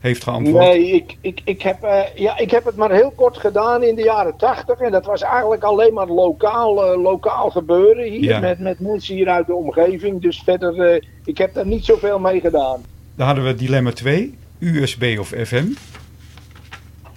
heeft 0.00 0.22
geantwoord? 0.22 0.64
Nee, 0.64 0.90
ik, 0.90 1.16
ik, 1.20 1.40
ik, 1.44 1.62
heb, 1.62 1.82
eh, 1.82 2.00
ja, 2.14 2.38
ik 2.38 2.50
heb 2.50 2.64
het 2.64 2.76
maar 2.76 2.90
heel 2.90 3.12
kort 3.16 3.36
gedaan 3.36 3.82
in 3.82 3.94
de 3.94 4.02
jaren 4.02 4.36
tachtig. 4.36 4.78
En 4.78 4.90
dat 4.90 5.06
was 5.06 5.22
eigenlijk 5.22 5.62
alleen 5.62 5.94
maar 5.94 6.08
lokaal, 6.08 6.98
lokaal 6.98 7.50
gebeuren 7.50 8.10
hier. 8.10 8.22
Ja. 8.22 8.40
Met, 8.40 8.58
met 8.58 8.80
mensen 8.80 9.14
hier 9.14 9.28
uit 9.28 9.46
de 9.46 9.54
omgeving. 9.54 10.22
Dus 10.22 10.42
verder, 10.44 11.04
ik 11.24 11.38
heb 11.38 11.54
daar 11.54 11.66
niet 11.66 11.84
zoveel 11.84 12.18
mee 12.18 12.40
gedaan. 12.40 12.84
Dan 13.14 13.26
hadden 13.26 13.44
we 13.44 13.54
dilemma 13.54 13.92
2. 13.92 14.34
USB 14.58 15.16
of 15.18 15.28
FM. 15.28 15.66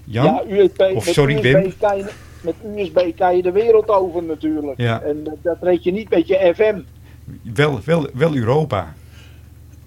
Jan? 0.04 0.26
Ja, 0.26 0.44
USB, 0.48 0.82
Of 0.96 1.06
sorry, 1.06 1.36
USB 1.36 1.44
Wim. 1.44 1.74
Kan 1.80 1.98
je, 1.98 2.10
met 2.42 2.54
USB 2.78 3.00
kan 3.18 3.36
je 3.36 3.42
de 3.42 3.52
wereld 3.52 3.88
over 3.90 4.24
natuurlijk. 4.24 4.78
Ja. 4.78 5.02
En 5.02 5.24
dat, 5.24 5.36
dat 5.44 5.58
red 5.62 5.84
je 5.84 5.92
niet 5.92 6.10
met 6.10 6.28
je 6.28 6.52
FM. 6.56 6.80
Wel, 7.54 7.80
wel, 7.86 8.08
wel 8.14 8.36
Europa. 8.36 8.94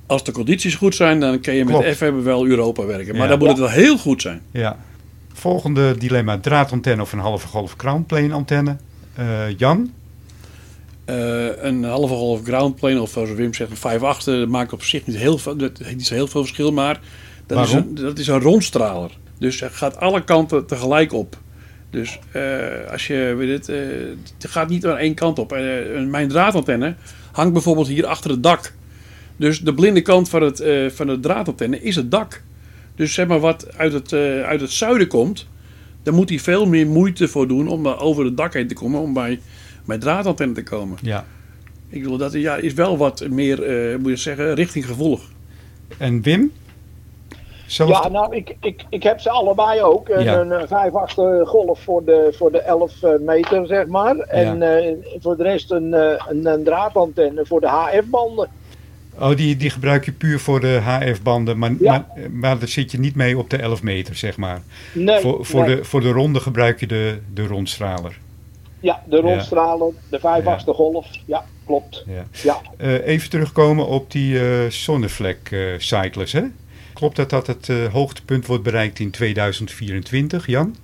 Als 0.06 0.24
de 0.24 0.32
condities 0.32 0.74
goed 0.74 0.94
zijn, 0.94 1.20
dan 1.20 1.40
kun 1.40 1.54
je 1.54 1.64
met 1.64 1.74
Klopt. 1.74 1.96
FM 1.96 2.22
wel 2.22 2.46
Europa 2.46 2.84
werken. 2.84 3.12
Maar 3.16 3.22
Ja. 3.22 3.28
dan 3.28 3.38
moet 3.38 3.48
het 3.48 3.58
wel 3.58 3.68
heel 3.68 3.98
goed 3.98 4.22
zijn. 4.22 4.40
Ja. 4.50 4.76
Volgende 5.32 5.98
dilemma. 5.98 6.38
Draadantenne 6.38 7.02
of 7.02 7.12
een 7.12 7.18
halve 7.18 7.46
golf 7.46 7.76
crownplane 7.76 8.32
antenne. 8.34 8.76
Eh, 9.14 9.58
Jan? 9.58 9.92
Eh, 11.04 11.62
een 11.64 11.84
halve 11.84 12.14
golf 12.14 12.42
groundplane 12.44 13.00
of 13.02 13.10
zoals 13.10 13.30
Wim 13.30 13.54
zegt 13.54 13.70
een 13.70 13.76
5 13.76 14.00
dat 14.24 14.48
maakt 14.48 14.72
op 14.72 14.82
zich 14.82 15.06
niet, 15.06 15.16
heel, 15.16 15.38
veel- 15.38 15.56
dat 15.56 15.78
heeft 15.78 15.96
niet 15.96 16.06
zo 16.06 16.14
heel 16.14 16.26
veel 16.26 16.40
verschil, 16.40 16.72
maar 16.72 17.00
dat 17.46 17.66
is, 17.66 17.72
een, 17.72 17.94
dat 17.94 18.18
is 18.18 18.26
een 18.26 18.40
rondstraler. 18.40 19.10
Dus 19.38 19.60
hij 19.60 19.68
gaat 19.70 19.96
alle 19.96 20.24
kanten 20.24 20.66
tegelijk 20.66 21.12
op. 21.12 21.36
Dus 21.92 22.18
eh, 22.30 22.90
als 22.90 23.06
je 23.06 23.34
weet 23.36 23.58
het, 23.58 23.68
eh, 23.68 23.76
het 24.38 24.50
gaat 24.50 24.68
niet 24.68 24.82
maar 24.82 24.96
één 24.96 25.14
kant 25.14 25.38
op. 25.38 25.52
Eh, 25.52 26.04
mijn 26.06 26.28
draadantenne 26.28 26.94
hangt 27.32 27.52
bijvoorbeeld 27.52 27.88
hier 27.88 28.06
achter 28.06 28.30
het 28.30 28.42
dak. 28.42 28.72
Dus 29.36 29.60
de 29.60 29.74
blinde 29.74 30.02
kant 30.02 30.28
van, 30.28 30.42
het, 30.42 30.64
van 30.94 31.06
de 31.06 31.20
draadantenne 31.20 31.82
is 31.82 31.96
het 31.96 32.10
dak. 32.10 32.42
Dus 32.94 33.14
zeg 33.14 33.26
maar 33.26 33.40
wat 33.40 33.76
uit 33.76 33.92
het, 33.92 34.12
uit 34.44 34.60
het 34.60 34.70
zuiden 34.70 35.06
komt, 35.06 35.46
daar 36.02 36.14
moet 36.14 36.28
hij 36.28 36.38
veel 36.38 36.66
meer 36.66 36.86
moeite 36.86 37.28
voor 37.28 37.48
doen 37.48 37.68
om 37.68 37.86
over 37.86 38.24
het 38.24 38.36
dak 38.36 38.54
heen 38.54 38.68
te 38.68 38.74
komen, 38.74 39.00
om 39.00 39.12
bij 39.12 39.40
mijn 39.84 40.00
draadantenne 40.00 40.54
te 40.54 40.62
komen. 40.62 40.98
Ja. 41.02 41.26
Ik 41.88 42.02
bedoel, 42.02 42.18
dat 42.18 42.32
ja, 42.32 42.56
is 42.56 42.74
wel 42.74 42.96
wat 42.96 43.28
meer, 43.28 43.58
moet 44.00 44.10
je 44.10 44.16
zeggen, 44.16 44.54
richtinggevoelig. 44.54 45.20
En 45.98 46.22
Wim? 46.22 46.52
Ja, 47.66 48.08
nou, 48.08 48.36
ik, 48.36 48.56
ik, 48.60 48.84
ik 48.88 49.02
heb 49.02 49.20
ze 49.20 49.30
allebei 49.30 49.80
ook. 49.82 50.08
Een, 50.08 50.24
Ja. 50.24 50.40
een 50.40 50.68
5 50.68 50.92
achtste 50.94 51.42
golf 51.46 51.80
voor 51.82 52.04
de, 52.04 52.34
voor 52.36 52.52
de 52.52 52.60
11 52.60 53.02
eh, 53.02 53.10
meter, 53.20 53.66
zeg 53.66 53.86
maar. 53.86 54.16
En 54.16 54.62
eh, 54.62 54.92
voor 55.20 55.36
de 55.36 55.42
rest 55.42 55.70
een, 55.70 55.94
eh, 55.94 56.24
een, 56.28 56.46
een 56.46 56.64
draadantenne 56.64 57.46
voor 57.46 57.60
de 57.60 57.66
HF-banden. 57.68 58.48
Oh, 59.18 59.36
die, 59.36 59.56
die 59.56 59.70
gebruik 59.70 60.04
je 60.04 60.12
puur 60.12 60.40
voor 60.40 60.60
de 60.60 60.80
HF-banden, 60.82 61.58
maar, 61.58 61.72
Ja. 61.80 61.90
maar, 62.16 62.30
maar 62.30 62.58
daar 62.58 62.68
zit 62.68 62.90
je 62.90 62.98
niet 62.98 63.14
mee 63.14 63.38
op 63.38 63.50
de 63.50 63.56
11 63.56 63.82
meter, 63.82 64.14
zeg 64.16 64.36
maar. 64.36 64.62
Nee, 64.92 65.20
voor, 65.20 65.44
voor, 65.44 65.66
nee. 65.66 65.76
de, 65.76 65.84
voor 65.84 66.00
de 66.00 66.10
ronde 66.10 66.40
gebruik 66.40 66.80
je 66.80 66.86
de, 66.86 67.18
de 67.34 67.46
rondstraler. 67.46 68.18
Ja, 68.80 69.02
de 69.04 69.16
rondstralen, 69.16 69.96
de 70.10 70.18
5 70.18 70.44
Ja. 70.44 70.58
golf. 70.58 71.06
Ja, 71.26 71.44
klopt. 71.66 72.04
Ja. 72.06 72.24
Ja. 72.42 72.60
Eh, 72.76 73.06
even 73.06 73.30
terugkomen 73.30 73.86
op 73.86 74.10
die 74.10 74.40
eh 74.40 74.70
zonnevlek 74.70 75.48
eh 75.50 75.60
cyclus, 75.78 76.32
hè? 76.32 76.42
Klopt 77.02 77.16
dat 77.16 77.30
dat 77.30 77.46
het 77.46 77.68
eh, 77.68 77.92
hoogtepunt 77.92 78.46
wordt 78.46 78.62
bereikt 78.62 78.98
in 78.98 79.10
2024, 79.10 80.46
Jan? 80.46 80.76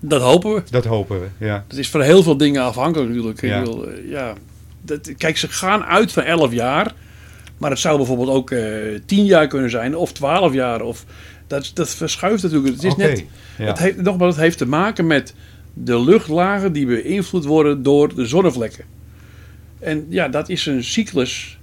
Dat 0.00 0.22
hopen 0.22 0.54
we. 0.54 0.62
Dat 0.70 0.84
hopen 0.84 1.20
we, 1.20 1.44
ja. 1.44 1.64
Het 1.68 1.78
is 1.78 1.90
van 1.90 2.00
heel 2.00 2.22
veel 2.22 2.36
dingen 2.36 2.62
afhankelijk 2.62 3.08
natuurlijk. 3.08 3.40
Ja. 3.40 3.58
Bedoel, 3.58 3.88
eh, 3.88 4.10
ja, 4.10 4.34
dat, 4.82 5.14
kijk, 5.16 5.36
ze 5.36 5.48
gaan 5.48 5.84
uit 5.84 6.12
van 6.12 6.22
11 6.22 6.52
jaar. 6.52 6.94
Maar 7.58 7.70
het 7.70 7.78
zou 7.78 7.96
bijvoorbeeld 7.96 8.28
ook 8.28 8.50
eh 8.50 9.00
10 9.06 9.24
jaar 9.24 9.46
kunnen 9.46 9.70
zijn. 9.70 9.96
Of 9.96 10.12
12 10.12 10.52
jaar. 10.52 10.82
Of, 10.82 11.04
dat, 11.46 11.70
dat 11.74 11.88
verschuift 11.88 12.42
natuurlijk. 12.42 12.74
Het 12.74 12.84
is 12.84 12.96
net, 12.96 13.24
ja. 13.58 13.64
het 13.64 13.78
heeft, 13.78 13.96
nogmaals, 13.96 14.34
het 14.34 14.44
heeft 14.44 14.58
te 14.58 14.66
maken 14.66 15.06
met 15.06 15.34
de 15.74 16.00
luchtlagen 16.00 16.72
die 16.72 16.86
beïnvloed 16.86 17.44
worden 17.44 17.82
door 17.82 18.14
de 18.14 18.26
zonnevlekken. 18.26 18.84
En 19.78 20.06
ja, 20.08 20.28
dat 20.28 20.48
is 20.48 20.66
een 20.66 20.84
cyclus. 20.84 21.58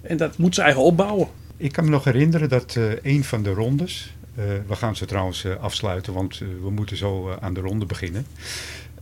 En 0.00 0.16
dat 0.16 0.38
moet 0.38 0.54
ze 0.54 0.62
eigen 0.62 0.82
opbouwen. 0.82 1.28
Ik 1.62 1.72
kan 1.72 1.84
me 1.84 1.90
nog 1.90 2.04
herinneren 2.04 2.48
dat 2.48 2.76
eh, 2.76 2.84
een 3.14 3.24
van 3.24 3.42
de 3.42 3.50
rondes, 3.52 4.12
eh, 4.36 4.44
we 4.66 4.74
gaan 4.76 4.96
ze 4.96 5.04
trouwens 5.06 5.44
eh, 5.44 5.52
afsluiten, 5.60 6.12
want 6.12 6.40
eh, 6.40 6.48
we 6.62 6.70
moeten 6.70 6.96
zo 6.96 7.36
aan 7.40 7.54
de 7.54 7.60
ronde 7.60 7.86
beginnen. 7.86 8.26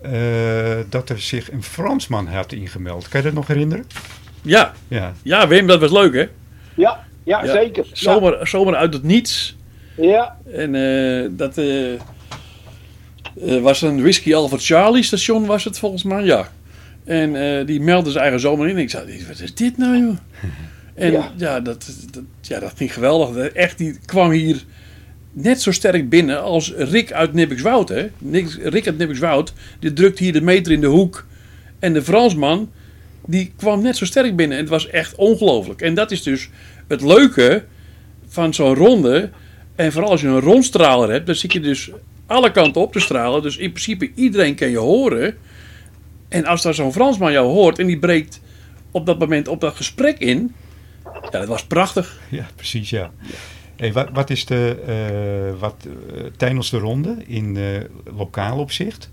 eh, 0.03 0.79
dat 0.89 1.09
er 1.09 1.21
zich 1.21 1.53
een 1.53 1.63
Fransman 1.63 2.27
had 2.27 2.53
ingemeld. 2.53 3.09
Kan 3.09 3.21
je 3.21 3.27
dat 3.27 3.35
nog 3.35 3.47
herinneren? 3.47 3.85
Ja, 4.43 4.73
Ja, 4.89 5.13
ja 5.23 5.49
Wim, 5.49 5.67
dat 5.67 5.81
was 5.81 5.91
leuk 5.91 6.15
hè? 6.15 6.21
Ja, 6.75 7.05
ja, 7.25 7.45
Ja, 7.45 7.53
zeker. 7.53 7.85
Ja. 7.85 7.91
Zomaar, 7.93 8.49
zomaar 8.49 8.75
uit 8.77 8.93
het 8.93 9.03
niets. 9.03 9.57
Ja, 9.97 10.37
En 10.53 10.75
eh, 10.75 11.29
dat 11.31 11.61
was 13.63 13.83
een 13.83 14.01
Whisky 14.03 14.35
Alpha 14.35 14.57
Charlie 14.59 15.03
station, 15.03 15.47
was 15.47 15.65
het 15.65 15.79
volgens 15.79 16.03
mij, 16.03 16.25
ja. 16.25 16.49
En 17.05 17.37
eh, 17.59 17.67
die 17.67 17.81
meldde 17.81 18.11
zijn 18.11 18.23
eigen 18.23 18.41
zomer 18.41 18.69
in. 18.69 18.79
Ik 18.79 18.91
zei, 18.91 19.25
wat 19.29 19.41
is 19.41 19.55
dit 19.55 19.77
nou, 19.79 19.99
joh? 19.99 20.17
En 21.01 21.13
ja, 21.13 21.33
Ja. 21.37 21.61
dat, 21.61 21.91
dat, 22.11 22.23
ja, 22.41 22.59
dat 22.59 22.73
ging 22.77 22.95
geweldig. 22.95 23.47
Echt, 23.47 23.79
die 23.79 23.99
kwam 24.05 24.31
hier 24.31 24.65
net 25.33 25.63
zo 25.63 25.73
sterk 25.73 26.09
binnen 26.09 26.43
als 26.43 26.73
Rick 26.77 27.13
uit 27.13 27.33
Nibbikswoud, 27.33 27.89
hè. 27.89 28.09
Rick 28.63 28.87
uit 28.87 28.99
Nibbikswoud, 28.99 29.53
die 29.79 29.93
drukt 29.93 30.19
hier 30.19 30.33
de 30.33 30.41
meter 30.41 30.73
in 30.73 30.81
de 30.81 30.87
hoek. 30.87 31.27
En 31.79 31.93
de 31.93 32.03
Fransman, 32.03 32.71
die 33.27 33.53
kwam 33.57 33.83
net 33.83 33.97
zo 33.97 34.05
sterk 34.05 34.37
binnen. 34.37 34.57
En 34.57 34.63
het 34.63 34.73
was 34.73 34.89
echt 34.89 35.15
ongelooflijk. 35.15 35.81
En 35.83 35.95
dat 35.95 36.11
is 36.11 36.23
dus 36.23 36.49
het 36.89 37.01
leuke 37.03 37.65
van 38.29 38.55
zo'n 38.55 38.75
ronde. 38.75 39.31
En 39.75 39.93
vooral 39.93 40.11
als 40.11 40.21
je 40.21 40.27
een 40.27 40.41
rondstraler 40.41 41.11
hebt, 41.11 41.27
dan 41.27 41.35
zit 41.35 41.53
je 41.53 41.61
dus 41.61 41.91
alle 42.27 42.51
kanten 42.51 42.81
op 42.81 42.93
te 42.93 43.01
stralen. 43.01 43.43
Dus 43.43 43.57
in 43.57 43.71
principe 43.73 44.11
iedereen 44.15 44.55
kan 44.55 44.71
je 44.71 44.79
horen. 44.79 45.37
En 46.29 46.45
als 46.45 46.63
daar 46.63 46.75
zo'n 46.75 46.93
Fransman 46.93 47.33
jou 47.33 47.47
hoort 47.47 47.79
en 47.79 47.87
die 47.87 47.99
breekt 47.99 48.41
op 48.91 49.07
dat 49.07 49.19
moment 49.19 49.49
op 49.49 49.61
dat 49.61 49.77
gesprek 49.77 50.19
in. 50.19 50.55
Ja, 51.05 51.31
dat 51.31 51.47
was 51.47 51.65
prachtig. 51.65 52.19
ja 52.29 52.47
precies, 52.57 52.91
ja. 52.91 53.11
Hey, 53.77 53.93
wat, 53.93 54.09
wat 54.13 54.31
is 54.31 54.45
de, 54.47 54.77
eh, 54.87 55.61
wat, 55.61 55.75
eh, 56.15 56.25
tijdens 56.37 56.71
de 56.71 56.79
ronde 56.79 57.17
in 57.27 57.57
eh, 57.57 57.65
lokaal 58.17 58.59
opzicht, 58.59 59.11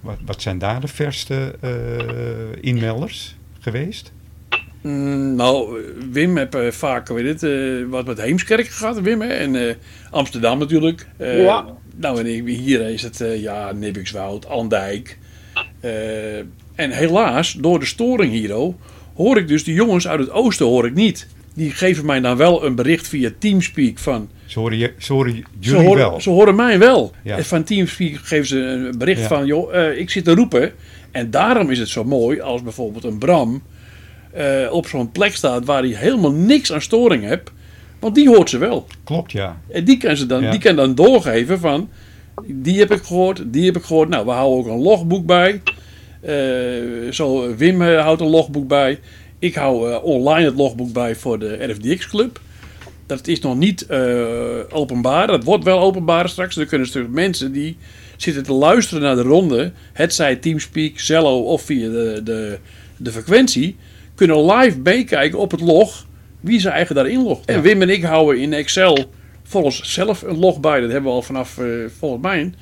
wat, 0.00 0.16
wat 0.24 0.42
zijn 0.42 0.58
daar 0.58 0.80
de 0.80 0.88
verste 0.88 1.54
eh, 1.60 1.70
inmelders? 2.60 3.36
geweest? 3.60 4.12
Mm, 4.82 5.34
nou, 5.34 5.82
Wim 6.10 6.36
heb 6.36 6.54
eh, 6.54 6.70
vaak 6.70 7.08
weet 7.08 7.26
het, 7.26 7.42
eh, 7.42 7.88
wat 7.88 8.06
met 8.06 8.20
Heemskerk 8.20 8.66
gehad, 8.68 9.00
Wim. 9.00 9.20
Hè? 9.20 9.28
En 9.28 9.68
eh, 9.68 9.74
Amsterdam 10.10 10.58
natuurlijk. 10.58 11.06
Eh, 11.16 11.42
Ja. 11.42 11.66
Nou, 11.96 12.18
en 12.20 12.46
hier 12.46 12.80
is 12.80 13.02
het 13.02 13.20
eh, 13.20 13.40
ja, 13.42 13.72
Nibbikswoud, 13.72 14.46
Andijk. 14.46 15.18
Eh, 15.80 16.38
en 16.74 16.90
helaas, 16.90 17.52
door 17.52 17.78
de 17.78 17.86
storing 17.86 18.32
hier, 18.32 18.56
oh, 18.56 18.74
hoor 19.14 19.36
ik 19.38 19.48
dus 19.48 19.64
de 19.64 19.72
jongens 19.72 20.08
uit 20.08 20.20
het 20.20 20.30
oosten 20.30 20.66
hoor 20.66 20.86
ik 20.86 20.94
niet. 20.94 21.26
Die 21.54 21.70
geven 21.70 22.06
mij 22.06 22.20
dan 22.20 22.36
wel 22.36 22.64
een 22.64 22.74
bericht 22.74 23.08
via 23.08 23.30
Teamspeak 23.38 23.98
van... 23.98 24.28
Ze 24.46 24.58
horen, 24.58 24.78
je, 24.78 24.92
ze 24.98 25.12
horen 25.12 25.32
Ze 25.34 25.42
jullie 25.70 25.86
horen, 25.86 26.10
wel. 26.10 26.20
ze 26.20 26.30
horen 26.30 26.54
mij 26.54 26.78
wel. 26.78 27.12
Ja. 27.22 27.36
En 27.36 27.44
van 27.44 27.64
Teamspeak 27.64 28.16
geven 28.22 28.46
ze 28.46 28.58
een 28.58 28.98
bericht 28.98 29.20
Ja. 29.20 29.26
van... 29.28 29.46
joh, 29.46 29.74
eh, 29.76 29.98
ik 29.98 30.10
zit 30.10 30.24
te 30.24 30.34
roepen. 30.34 30.72
En 31.10 31.30
daarom 31.30 31.70
is 31.70 31.78
het 31.78 31.88
zo 31.88 32.04
mooi 32.04 32.40
als 32.40 32.62
bijvoorbeeld 32.62 33.04
een 33.04 33.18
Bram... 33.18 33.62
eh, 34.32 34.68
op 34.70 34.86
zo'n 34.86 35.12
plek 35.12 35.34
staat 35.34 35.64
waar 35.64 35.82
hij 35.82 35.92
helemaal 35.92 36.32
niks 36.32 36.72
aan 36.72 36.80
storing 36.82 37.24
hebt. 37.24 37.50
Want 38.00 38.14
die 38.14 38.28
hoort 38.28 38.50
ze 38.50 38.58
wel. 38.58 38.86
Klopt, 39.04 39.32
ja. 39.32 39.60
En 39.68 39.84
die 39.84 39.96
kan, 39.96 40.16
ze 40.16 40.26
dan, 40.26 40.42
Ja. 40.42 40.50
die 40.50 40.60
kan 40.60 40.76
dan 40.76 40.94
doorgeven 40.94 41.58
van... 41.60 41.88
Die 42.46 42.78
heb 42.78 42.90
ik 42.92 43.02
gehoord, 43.02 43.42
die 43.46 43.64
heb 43.64 43.76
ik 43.76 43.82
gehoord. 43.82 44.08
Nou, 44.08 44.24
we 44.26 44.30
houden 44.30 44.58
ook 44.58 44.66
een 44.76 44.82
logboek 44.82 45.26
bij. 45.26 45.62
Eh, 46.24 47.12
zo, 47.12 47.56
Wim 47.56 47.82
eh, 47.82 48.00
houdt 48.00 48.20
een 48.20 48.28
logboek 48.28 48.68
bij. 48.68 48.98
Ik 49.38 49.54
hou 49.54 49.90
eh, 49.90 50.04
online 50.04 50.44
het 50.44 50.56
logboek 50.56 50.92
bij 50.92 51.14
voor 51.14 51.38
de 51.38 51.64
RFDX 51.64 52.08
Club. 52.08 52.40
Dat 53.06 53.26
is 53.26 53.40
nog 53.40 53.56
niet 53.56 53.86
openbaar. 54.70 55.26
Dat 55.26 55.44
wordt 55.44 55.64
wel 55.64 55.80
openbaar 55.80 56.28
straks. 56.28 56.56
Er 56.56 56.66
kunnen 56.66 56.86
stuk 56.86 57.08
mensen 57.08 57.52
die 57.52 57.76
zitten 58.16 58.42
te 58.42 58.52
luisteren 58.52 59.02
naar 59.02 59.16
de 59.16 59.22
ronde. 59.22 59.72
Het 59.92 60.14
zij 60.14 60.36
Teamspeak, 60.36 60.98
Zello 60.98 61.42
of 61.42 61.62
via 61.62 61.88
de, 61.88 62.20
de, 62.24 62.58
de 62.96 63.12
frequentie. 63.12 63.76
Kunnen 64.14 64.52
live 64.52 64.78
meekijken 64.78 65.38
op 65.38 65.50
het 65.50 65.60
log 65.60 66.06
wie 66.40 66.60
ze 66.60 66.68
eigen 66.68 66.94
daarin 66.94 67.22
logt. 67.22 67.44
En 67.44 67.62
Wim 67.62 67.82
en 67.82 67.88
ik 67.88 68.02
houden 68.02 68.42
in 68.42 68.52
Excel 68.52 68.98
voor 69.42 69.62
onszelf 69.62 70.22
een 70.22 70.38
log 70.38 70.60
bij. 70.60 70.80
Dat 70.80 70.90
hebben 70.90 71.10
we 71.10 71.16
al 71.16 71.22
vanaf, 71.22 71.58
eh, 71.58 71.66
volgens 71.98 72.22
mij, 72.22 72.52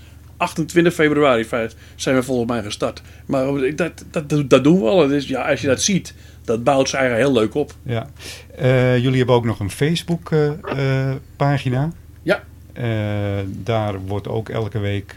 28 0.42 0.94
februari 0.94 1.46
zijn 1.94 2.16
we 2.16 2.22
volgens 2.22 2.50
mij 2.50 2.62
gestart. 2.62 3.02
Maar 3.26 3.76
dat, 3.76 4.05
dat, 4.11 4.50
dat 4.50 4.64
doen 4.64 4.81
we 4.81 4.88
al. 4.88 5.07
Dus 5.07 5.28
ja, 5.28 5.50
als 5.50 5.61
je 5.61 5.66
dat 5.66 5.83
ziet, 5.83 6.14
dat 6.44 6.64
bouwt 6.64 6.88
ze 6.88 6.96
eigenlijk 6.96 7.28
heel 7.28 7.40
leuk 7.40 7.55
op. 7.55 7.74
ja. 7.83 8.11
Eh, 8.57 8.98
jullie 8.98 9.16
hebben 9.16 9.35
ook 9.35 9.44
nog 9.44 9.61
een 9.61 9.70
Facebook 9.70 10.33
eh, 10.33 11.09
eh, 11.09 11.16
pagina. 11.37 11.92
Ja. 12.22 12.42
Daar 13.46 14.00
wordt 14.00 14.28
ook 14.28 14.48
elke 14.48 14.78
week 14.78 15.14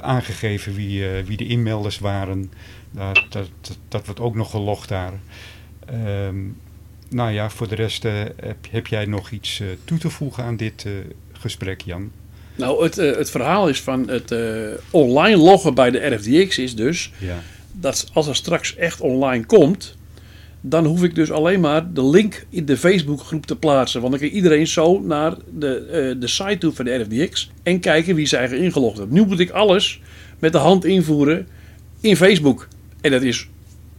aangegeven 0.00 0.74
wie, 0.74 1.04
wie 1.26 1.36
de 1.36 1.46
inmelders 1.46 1.98
waren. 1.98 2.52
Dat, 2.90 3.24
dat, 3.28 3.48
dat, 3.88 4.04
wordt 4.04 4.20
ook 4.20 4.34
nog 4.34 4.50
gelogd 4.50 4.88
daar. 4.88 5.12
Ehm, 5.86 6.36
nou 7.08 7.30
ja, 7.30 7.50
voor 7.50 7.68
de 7.68 7.74
rest 7.74 8.02
heb, 8.02 8.66
heb 8.70 8.86
jij 8.86 9.04
nog 9.04 9.30
iets 9.30 9.62
toe 9.84 9.98
te 9.98 10.10
voegen 10.10 10.44
aan 10.44 10.56
dit 10.56 10.86
gesprek, 11.32 11.80
Jan? 11.80 12.10
Nou, 12.56 12.82
het, 12.84 12.98
eh, 12.98 13.16
het 13.16 13.30
verhaal 13.30 13.68
is 13.68 13.80
van 13.80 14.08
het 14.08 14.30
eh, 14.30 14.40
online 14.90 15.36
loggen 15.36 15.74
bij 15.74 15.90
de 15.90 16.06
RFDX 16.06 16.58
is 16.58 16.74
dus 16.76 17.10
Ja. 17.18 17.38
dat 17.72 18.08
als 18.12 18.26
er 18.26 18.36
straks 18.36 18.76
echt 18.76 19.00
online 19.00 19.44
komt, 19.44 19.96
dan 20.60 20.84
hoef 20.84 21.02
ik 21.02 21.14
dus 21.14 21.30
alleen 21.30 21.60
maar 21.60 21.92
de 21.92 22.04
link 22.06 22.46
in 22.50 22.64
de 22.64 22.76
Facebookgroep 22.76 23.46
te 23.46 23.56
plaatsen. 23.56 24.00
Want 24.00 24.12
dan 24.12 24.20
kan 24.20 24.30
iedereen 24.30 24.66
zo 24.66 25.00
naar 25.00 25.34
de, 25.58 25.76
eh, 25.76 26.20
de 26.20 26.26
site 26.26 26.58
toe 26.58 26.72
van 26.72 26.84
de 26.84 26.94
RFDX 26.94 27.50
en 27.62 27.80
kijken 27.80 28.14
wie 28.14 28.26
ze 28.26 28.36
eigen 28.36 28.58
ingelogd 28.58 28.98
heeft. 28.98 29.10
Nu 29.10 29.26
moet 29.26 29.40
ik 29.40 29.50
alles 29.50 30.00
met 30.38 30.52
de 30.52 30.58
hand 30.58 30.84
invoeren 30.84 31.46
in 32.00 32.16
Facebook. 32.16 32.68
En 33.00 33.10
dat 33.10 33.22
is 33.22 33.48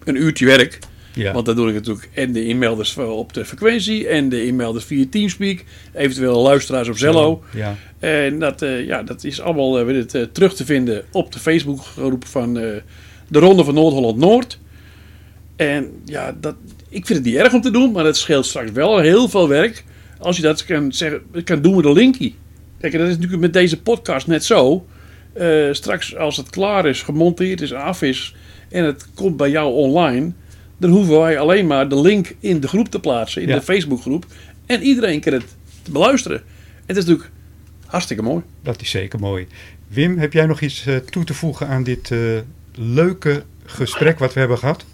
een 0.03 0.15
uurtje 0.21 0.45
werk. 0.45 0.79
Ja. 1.17 1.33
Want 1.33 1.45
dan 1.45 1.55
doe 1.55 1.67
ik 1.67 1.73
natuurlijk 1.73 2.09
en 2.13 2.31
de 2.31 2.45
inmelders 2.45 2.97
op 2.97 3.33
de 3.33 3.45
frequentie 3.45 4.07
en 4.07 4.29
de 4.29 4.45
inmelders 4.45 4.85
via 4.85 5.05
Teamspeak. 5.09 5.63
Eventueel 5.93 6.41
luisteraars 6.41 6.87
op 6.87 6.97
Zello. 6.97 7.43
Ja. 7.53 7.75
En 7.99 8.39
dat, 8.39 8.61
eh, 8.61 8.85
ja, 8.85 9.03
dat 9.03 9.23
is 9.23 9.41
allemaal 9.41 9.79
eh, 9.79 9.85
weet 9.85 9.95
het, 9.95 10.15
eh, 10.15 10.23
terug 10.31 10.55
te 10.55 10.65
vinden 10.65 11.03
op 11.11 11.31
de 11.31 11.39
Facebookgroep 11.39 12.25
van 12.25 12.53
de 12.53 12.83
Ronde 13.39 13.63
van 13.63 13.73
Noord-Holland-Noord. 13.73 14.59
En 15.55 15.91
ja, 16.05 16.35
dat, 16.39 16.55
ik 16.89 17.05
vind 17.05 17.19
het 17.19 17.27
niet 17.27 17.35
erg 17.35 17.53
om 17.53 17.61
te 17.61 17.71
doen, 17.71 17.91
maar 17.91 18.05
het 18.05 18.17
scheelt 18.17 18.45
straks 18.45 18.71
wel 18.71 18.99
heel 18.99 19.29
veel 19.29 19.47
werk 19.47 19.83
als 20.19 20.35
je 20.35 20.41
dat 20.41 20.65
kan, 20.65 20.91
zeggen, 20.93 21.21
kan 21.43 21.61
doen 21.61 21.75
met 21.75 21.85
een 21.85 21.93
linkie. 21.93 22.35
Kijk, 22.79 22.93
en 22.93 22.99
dat 22.99 23.07
is 23.07 23.13
natuurlijk 23.13 23.41
met 23.41 23.53
deze 23.53 23.81
podcast 23.81 24.27
net 24.27 24.43
zo. 24.43 24.85
Straks 25.71 26.15
als 26.15 26.37
het 26.37 26.49
klaar 26.49 26.85
is, 26.85 27.01
gemonteerd 27.01 27.61
is, 27.61 27.73
af 27.73 28.01
is 28.01 28.35
en 28.69 28.83
het 28.83 29.07
komt 29.13 29.37
bij 29.37 29.49
jou 29.49 29.73
online, 29.73 30.33
dan 30.77 30.89
hoeven 30.89 31.19
wij 31.19 31.39
alleen 31.39 31.67
maar 31.67 31.89
de 31.89 31.99
link 32.01 32.35
in 32.39 32.59
de 32.59 32.67
groep 32.67 32.87
te 32.87 32.99
plaatsen, 32.99 33.41
in 33.41 33.47
Ja. 33.47 33.55
de 33.55 33.61
Facebookgroep. 33.61 34.25
En 34.65 34.81
iedereen 34.81 35.19
kan 35.21 35.33
het 35.33 35.55
te 35.81 35.91
beluisteren. 35.91 36.43
Het 36.85 36.97
is 36.97 37.05
natuurlijk 37.05 37.31
hartstikke 37.85 38.23
mooi. 38.23 38.43
Dat 38.63 38.81
is 38.81 38.89
zeker 38.89 39.19
mooi. 39.19 39.47
Wim, 39.87 40.17
heb 40.17 40.33
jij 40.33 40.45
nog 40.45 40.61
iets 40.61 40.85
eh, 40.85 40.95
toe 40.95 41.23
te 41.23 41.33
voegen 41.33 41.67
aan 41.67 41.83
dit 41.83 42.11
eh, 42.11 42.19
leuke 42.75 43.43
gesprek 43.65 44.19
wat 44.19 44.33
we 44.33 44.39
hebben 44.39 44.57
gehad? 44.57 44.85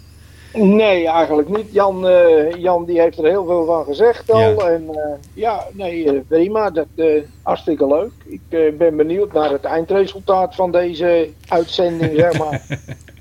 Nee, 0.56 1.08
eigenlijk 1.08 1.48
niet. 1.48 1.66
Jan, 1.72 2.08
eh, 2.08 2.52
Jan 2.62 2.84
die 2.84 3.00
heeft 3.00 3.18
er 3.18 3.24
heel 3.24 3.44
veel 3.44 3.64
van 3.64 3.84
gezegd 3.84 4.30
al. 4.30 4.40
Ja. 4.40 4.68
En 4.70 4.84
eh, 4.90 5.12
ja, 5.34 5.66
nee, 5.72 6.20
prima. 6.28 6.70
Dat, 6.70 6.86
eh, 6.96 7.06
hartstikke 7.42 7.86
leuk. 7.86 8.10
Ik 8.24 8.40
eh, 8.48 8.60
ben 8.78 8.96
benieuwd 8.96 9.32
naar 9.32 9.50
het 9.50 9.64
eindresultaat 9.64 10.54
van 10.54 10.72
deze 10.72 11.28
uitzending, 11.48 12.12
zeg 12.16 12.38
maar. 12.38 12.62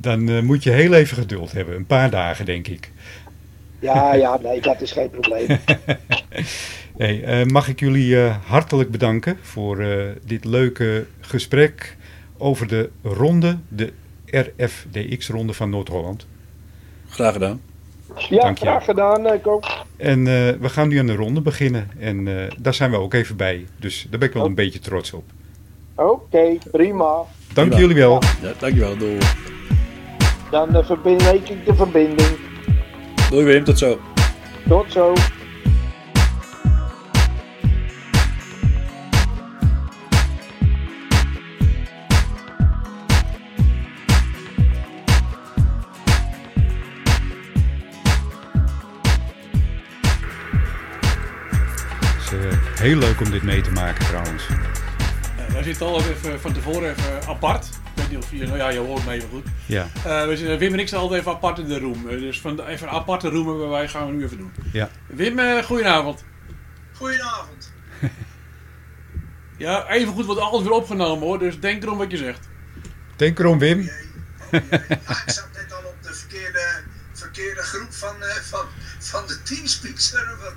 Dan 0.00 0.28
eh, 0.28 0.40
moet 0.42 0.62
je 0.62 0.70
heel 0.70 0.92
even 0.94 1.16
geduld 1.16 1.52
hebben. 1.52 1.76
Een 1.76 1.86
paar 1.86 2.10
dagen, 2.10 2.44
denk 2.44 2.66
ik. 2.68 2.90
Ja, 3.78 4.14
ja, 4.14 4.38
nee, 4.42 4.60
dat 4.60 4.80
is 4.80 4.92
geen 4.92 5.10
probleem. 5.10 5.46
Hey, 6.96 7.22
eh, 7.24 7.46
mag 7.46 7.68
ik 7.68 7.80
jullie 7.80 8.24
eh, 8.24 8.36
hartelijk 8.46 8.90
bedanken 8.90 9.38
voor 9.42 9.78
eh, 9.80 10.04
dit 10.24 10.44
leuke 10.44 11.06
gesprek 11.20 11.96
over 12.38 12.68
de 12.68 12.90
ronde, 13.02 13.58
de 13.68 13.92
RFDX-ronde 14.26 15.52
van 15.52 15.70
Noord-Holland. 15.70 16.26
Graag 17.08 17.32
gedaan. 17.32 17.60
Ja, 18.28 18.40
Dank 18.40 18.58
je. 18.58 18.64
graag 18.64 18.84
gedaan, 18.84 19.40
Koop. 19.40 19.86
En 19.96 20.18
eh, 20.18 20.54
we 20.60 20.68
gaan 20.68 20.88
nu 20.88 20.98
aan 20.98 21.06
de 21.06 21.14
ronde 21.14 21.40
beginnen. 21.40 21.90
En 21.98 22.28
eh, 22.28 22.50
daar 22.58 22.74
zijn 22.74 22.90
we 22.90 22.96
ook 22.96 23.14
even 23.14 23.36
bij. 23.36 23.66
Dus 23.76 24.06
daar 24.10 24.18
ben 24.18 24.28
ik 24.28 24.34
wel 24.34 24.44
een 24.44 24.54
beetje 24.54 24.78
trots 24.78 25.12
op. 25.12 25.24
Oké, 25.94 26.58
prima. 26.70 27.14
Dank 27.52 27.68
Prima. 27.68 27.76
jullie 27.78 27.96
wel. 27.96 28.22
Ja, 28.42 28.52
dankjewel. 28.58 28.96
Doei. 28.96 29.18
Dan 30.50 30.76
uh, 30.76 30.84
verbind 30.84 31.22
ik 31.22 31.64
de 31.66 31.74
verbinding. 31.74 32.38
Doei 33.30 33.44
Wim, 33.44 33.64
tot 33.64 33.78
zo. 33.78 34.00
Tot 34.68 34.92
zo. 34.92 35.12
Het 35.12 35.18
is 52.32 52.32
eh, 52.32 52.80
heel 52.80 52.96
leuk 52.96 53.20
om 53.20 53.30
dit 53.30 53.42
mee 53.42 53.60
te 53.60 53.70
maken 53.70 54.04
trouwens. 54.06 54.46
wij 55.52 55.62
zitten 55.62 55.86
al 55.86 55.96
even 55.96 56.40
van 56.40 56.52
tevoren 56.52 56.90
even 56.90 57.28
apart. 57.28 57.68
Ik 58.02 58.06
weet 58.08 58.16
niet 58.16 58.24
of 58.24 58.30
je, 58.30 58.46
nou 58.46 58.56
ja, 58.58 58.68
je 58.68 58.78
hoort 58.78 59.04
me 59.06 59.12
even 59.12 59.28
goed. 59.28 59.46
Ja, 59.66 59.88
Eh, 60.04 60.26
we 60.26 60.36
zitten, 60.36 60.58
Wim 60.58 60.72
en 60.72 60.78
ik 60.78 60.88
zijn 60.88 61.00
altijd 61.00 61.20
even 61.20 61.32
apart 61.32 61.58
in 61.58 61.68
de 61.68 61.78
room. 61.78 62.08
Eh, 62.08 62.18
dus 62.18 62.40
van, 62.40 62.60
even 62.66 62.88
een 62.88 62.94
aparte 62.94 63.28
room 63.28 63.48
hebben 63.48 63.68
wij, 63.70 63.88
gaan 63.88 64.06
we 64.06 64.12
nu 64.12 64.24
even 64.24 64.36
doen. 64.36 64.52
ja. 64.72 64.90
Wim, 65.06 65.38
eh 65.38 65.64
goedenavond. 65.64 66.24
Goedenavond. 66.94 67.72
Ja, 69.56 69.88
even 69.88 70.12
goed 70.12 70.24
wordt 70.26 70.40
alles 70.40 70.62
weer 70.62 70.72
opgenomen 70.72 71.26
hoor, 71.26 71.38
dus 71.38 71.60
denk 71.60 71.82
erom 71.82 71.98
wat 71.98 72.10
je 72.10 72.16
zegt. 72.16 72.48
Denk 73.16 73.38
erom, 73.38 73.58
Wim. 73.58 73.78
Oh 73.78 73.84
jee. 73.84 74.62
Ja, 74.70 75.22
ik 75.26 75.30
zat 75.30 75.48
net 75.52 75.72
al 75.72 75.84
op 75.88 75.96
de 76.02 76.14
verkeerde, 76.14 76.66
verkeerde 77.12 77.60
groep 77.62 77.92
van, 77.92 78.22
eh, 78.22 78.34
van, 78.34 78.64
van 78.98 79.26
de 79.26 79.42
Teamspeak 79.42 79.98
server. 79.98 80.52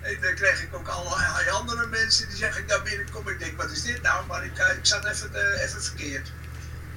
En 0.00 0.16
dan 0.20 0.34
kreeg 0.34 0.62
ik 0.62 0.74
ook 0.74 0.88
allerlei 0.88 1.50
andere 1.50 1.86
mensen 1.86 2.28
die 2.28 2.36
zeggen 2.36 2.62
ik 2.62 2.68
daar 2.68 2.82
binnenkom. 2.82 3.28
Ik 3.28 3.38
denk, 3.38 3.56
wat 3.62 3.70
is 3.70 3.82
dit 3.82 4.02
nou? 4.02 4.26
Maar 4.26 4.44
ik, 4.44 4.58
eh, 4.58 4.76
ik 4.76 4.86
zat 4.86 5.04
even, 5.04 5.34
eh, 5.34 5.62
even 5.64 5.82
verkeerd. 5.82 6.32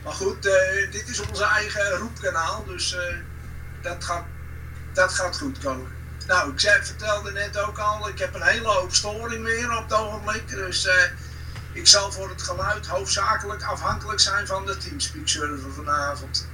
Maar 0.03 0.13
goed, 0.13 0.45
eh, 0.45 0.91
dit 0.91 1.09
is 1.09 1.19
onze 1.19 1.43
eigen 1.43 1.91
roepkanaal, 1.91 2.65
dus 2.65 2.95
eh, 2.95 3.15
dat, 3.81 4.03
gaat, 4.03 4.25
dat 4.93 5.13
gaat 5.13 5.37
goed 5.37 5.57
komen. 5.59 5.99
Nou, 6.27 6.51
ik 6.51 6.59
zei, 6.59 6.83
vertelde 6.83 7.31
net 7.31 7.59
ook 7.59 7.77
al, 7.77 8.09
ik 8.09 8.19
heb 8.19 8.35
een 8.35 8.41
hele 8.41 8.67
hoop 8.67 8.93
storing 8.93 9.43
weer 9.43 9.77
op 9.77 9.83
het 9.83 9.93
ogenblik. 9.93 10.49
Dus 10.49 10.87
eh, 10.87 10.93
ik 11.73 11.87
zal 11.87 12.11
voor 12.11 12.29
het 12.29 12.41
geluid 12.41 12.87
hoofdzakelijk 12.87 13.63
afhankelijk 13.63 14.19
zijn 14.19 14.47
van 14.47 14.65
de 14.65 14.77
Teamspeak 14.77 15.27
server 15.27 15.73
vanavond. 15.73 16.47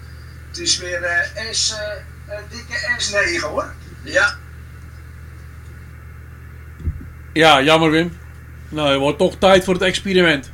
Het 0.47 0.57
is 0.57 0.77
weer 0.77 1.03
eh, 1.03 1.51
S, 1.51 1.71
eh, 1.71 2.35
een 2.37 2.43
dikke 2.49 2.99
S9 2.99 3.41
hoor. 3.41 3.73
Ja, 4.01 4.37
Ja, 7.33 7.61
jammer 7.61 7.91
Wim. 7.91 8.17
Nou, 8.69 8.89
het 8.89 8.99
wordt 8.99 9.17
toch 9.17 9.35
tijd 9.37 9.63
voor 9.63 9.73
het 9.73 9.83
experiment. 9.83 10.51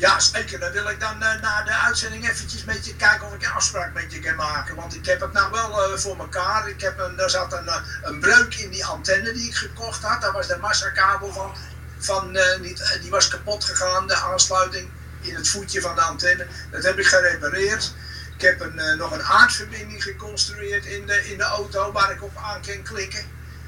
Ja, 0.00 0.20
zeker. 0.20 0.60
Dan 0.60 0.72
wil 0.72 0.88
ik 0.88 1.00
dan 1.00 1.22
eh, 1.22 1.40
na 1.40 1.62
de 1.62 1.72
uitzending 1.72 2.28
eventjes 2.28 2.64
met 2.64 2.86
je 2.86 2.96
kijken 2.96 3.26
of 3.26 3.34
ik 3.34 3.42
een 3.42 3.50
afspraak 3.50 3.92
met 3.92 4.12
je 4.12 4.18
kan 4.18 4.34
maken. 4.34 4.74
Want 4.74 4.94
ik 4.94 5.06
heb 5.06 5.20
het 5.20 5.32
nou 5.32 5.50
wel 5.50 5.84
eh, 5.84 5.98
voor 5.98 6.18
elkaar. 6.18 6.68
Ik 6.68 6.80
heb 6.80 6.98
een, 6.98 7.18
er 7.18 7.30
zat 7.30 7.52
een, 7.52 7.68
eh, 7.68 7.82
een 8.02 8.20
breuk 8.20 8.54
in 8.54 8.70
die 8.70 8.86
antenne 8.86 9.32
die 9.32 9.48
ik 9.48 9.54
gekocht 9.54 10.02
had. 10.02 10.20
Daar 10.20 10.32
was 10.32 10.46
de 10.46 10.56
massakabel 10.56 11.32
van. 11.32 11.56
van 11.98 12.36
niet, 12.60 12.98
die 13.00 13.10
was 13.10 13.28
kapot 13.28 13.64
gegaan, 13.64 14.06
de 14.06 14.14
aansluiting 14.14 14.90
in 15.20 15.34
het 15.34 15.48
voetje 15.48 15.80
van 15.80 15.94
de 15.94 16.00
antenne. 16.00 16.46
Dat 16.70 16.82
heb 16.82 16.98
ik 16.98 17.06
gerepareerd. 17.06 17.92
Ik 18.34 18.40
heb 18.40 18.60
een, 18.60 18.96
nog 18.96 19.12
een 19.12 19.22
aardverbinding 19.22 20.02
geconstrueerd 20.02 20.84
in 20.84 21.06
de, 21.06 21.30
in 21.30 21.38
de 21.38 21.44
auto 21.44 21.92
waar 21.92 22.10
ik 22.10 22.22
op 22.22 22.36
aan 22.36 22.60
kan 22.62 22.82
klikken. 22.82 23.24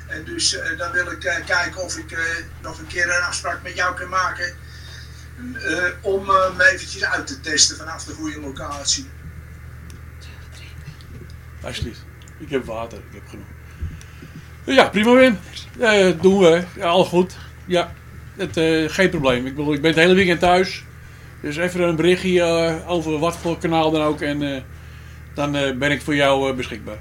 En 0.07 0.25
dus 0.25 0.59
dan 0.79 0.93
wil 0.93 1.11
ik 1.11 1.19
kijken 1.47 1.83
of 1.83 1.97
ik 1.97 2.19
nog 2.61 2.79
een 2.79 2.87
keer 2.87 3.17
een 3.17 3.23
afspraak 3.23 3.63
met 3.63 3.75
jou 3.75 3.97
kan 3.97 4.09
maken. 4.09 4.57
Eh, 5.55 5.85
om 6.01 6.31
eh, 6.31 6.57
me 6.57 6.71
eventjes 6.73 7.05
uit 7.05 7.27
te 7.27 7.41
testen 7.41 7.77
vanaf 7.77 8.05
de 8.05 8.13
goede 8.13 8.41
locatie. 8.41 9.07
Alsjeblieft. 11.63 12.05
Ik 12.39 12.51
heb 12.51 12.65
water, 12.65 12.99
ik 12.99 13.15
heb 13.15 13.23
genoeg. 13.29 13.47
Ja, 14.65 14.89
prima 14.89 15.15
Wim. 15.15 15.39
Dat 15.77 16.23
doen 16.23 16.39
we. 16.39 16.65
Ja, 16.77 16.87
al 16.87 17.05
goed. 17.05 17.37
Ja, 17.67 17.93
het, 18.37 18.57
eh, 18.57 18.89
geen 18.89 19.11
probleem. 19.11 19.47
Ik, 19.47 19.57
bedoel, 19.57 19.75
ik 19.75 19.81
ben 19.81 19.91
het 19.91 20.01
hele 20.01 20.15
weekend 20.15 20.41
thuis. 20.41 20.85
Dus 21.41 21.57
even 21.57 21.81
een 21.81 21.97
berichtje 21.97 22.43
eh, 22.43 22.91
over 22.91 23.19
wat 23.19 23.37
voor 23.37 23.59
kanaal 23.59 23.91
dan 23.91 24.03
ook. 24.03 24.21
En 24.21 24.43
eh, 24.43 24.63
dan 25.35 25.57
eh, 25.57 25.77
ben 25.77 25.91
ik 25.91 26.03
voor 26.03 26.15
jou 26.15 26.51
eh, 26.51 26.57
beschikbaar. 26.57 26.99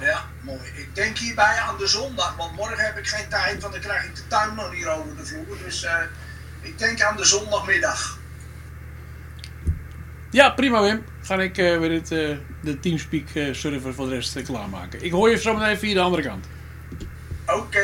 Ja, 0.00 0.24
mooi. 0.40 0.60
Ik 0.74 0.88
denk 0.94 1.18
hierbij 1.18 1.58
aan 1.60 1.78
de 1.78 1.86
zondag, 1.86 2.36
want 2.36 2.56
morgen 2.56 2.84
heb 2.84 2.98
ik 2.98 3.06
geen 3.06 3.28
tijd, 3.28 3.60
want 3.60 3.72
dan 3.72 3.82
krijg 3.82 4.04
ik 4.04 4.14
de 4.14 4.26
tuinman 4.26 4.72
hier 4.72 4.88
over 4.90 5.16
de 5.16 5.26
vloer. 5.26 5.56
Dus 5.64 5.84
eh, 5.84 5.94
ik 6.66 6.78
denk 6.78 7.02
aan 7.02 7.16
de 7.16 7.24
zondagmiddag. 7.24 8.18
Ja, 10.30 10.50
prima 10.50 10.82
Wim. 10.82 11.02
Ga 11.22 11.40
ik 11.40 11.58
eh, 11.58 11.78
weer 11.78 11.90
het, 11.92 12.12
eh, 12.12 12.36
de 12.62 12.80
Teamspeak 12.80 13.28
eh, 13.34 13.52
server 13.54 13.94
voor 13.94 14.08
de 14.08 14.14
rest 14.14 14.42
klaarmaken. 14.42 15.04
Ik 15.04 15.10
hoor 15.12 15.30
je 15.30 15.38
zo 15.38 15.56
meteen 15.56 15.76
via 15.78 15.94
de 15.94 16.00
andere 16.00 16.22
kant. 16.22 16.46
Oké, 17.46 17.80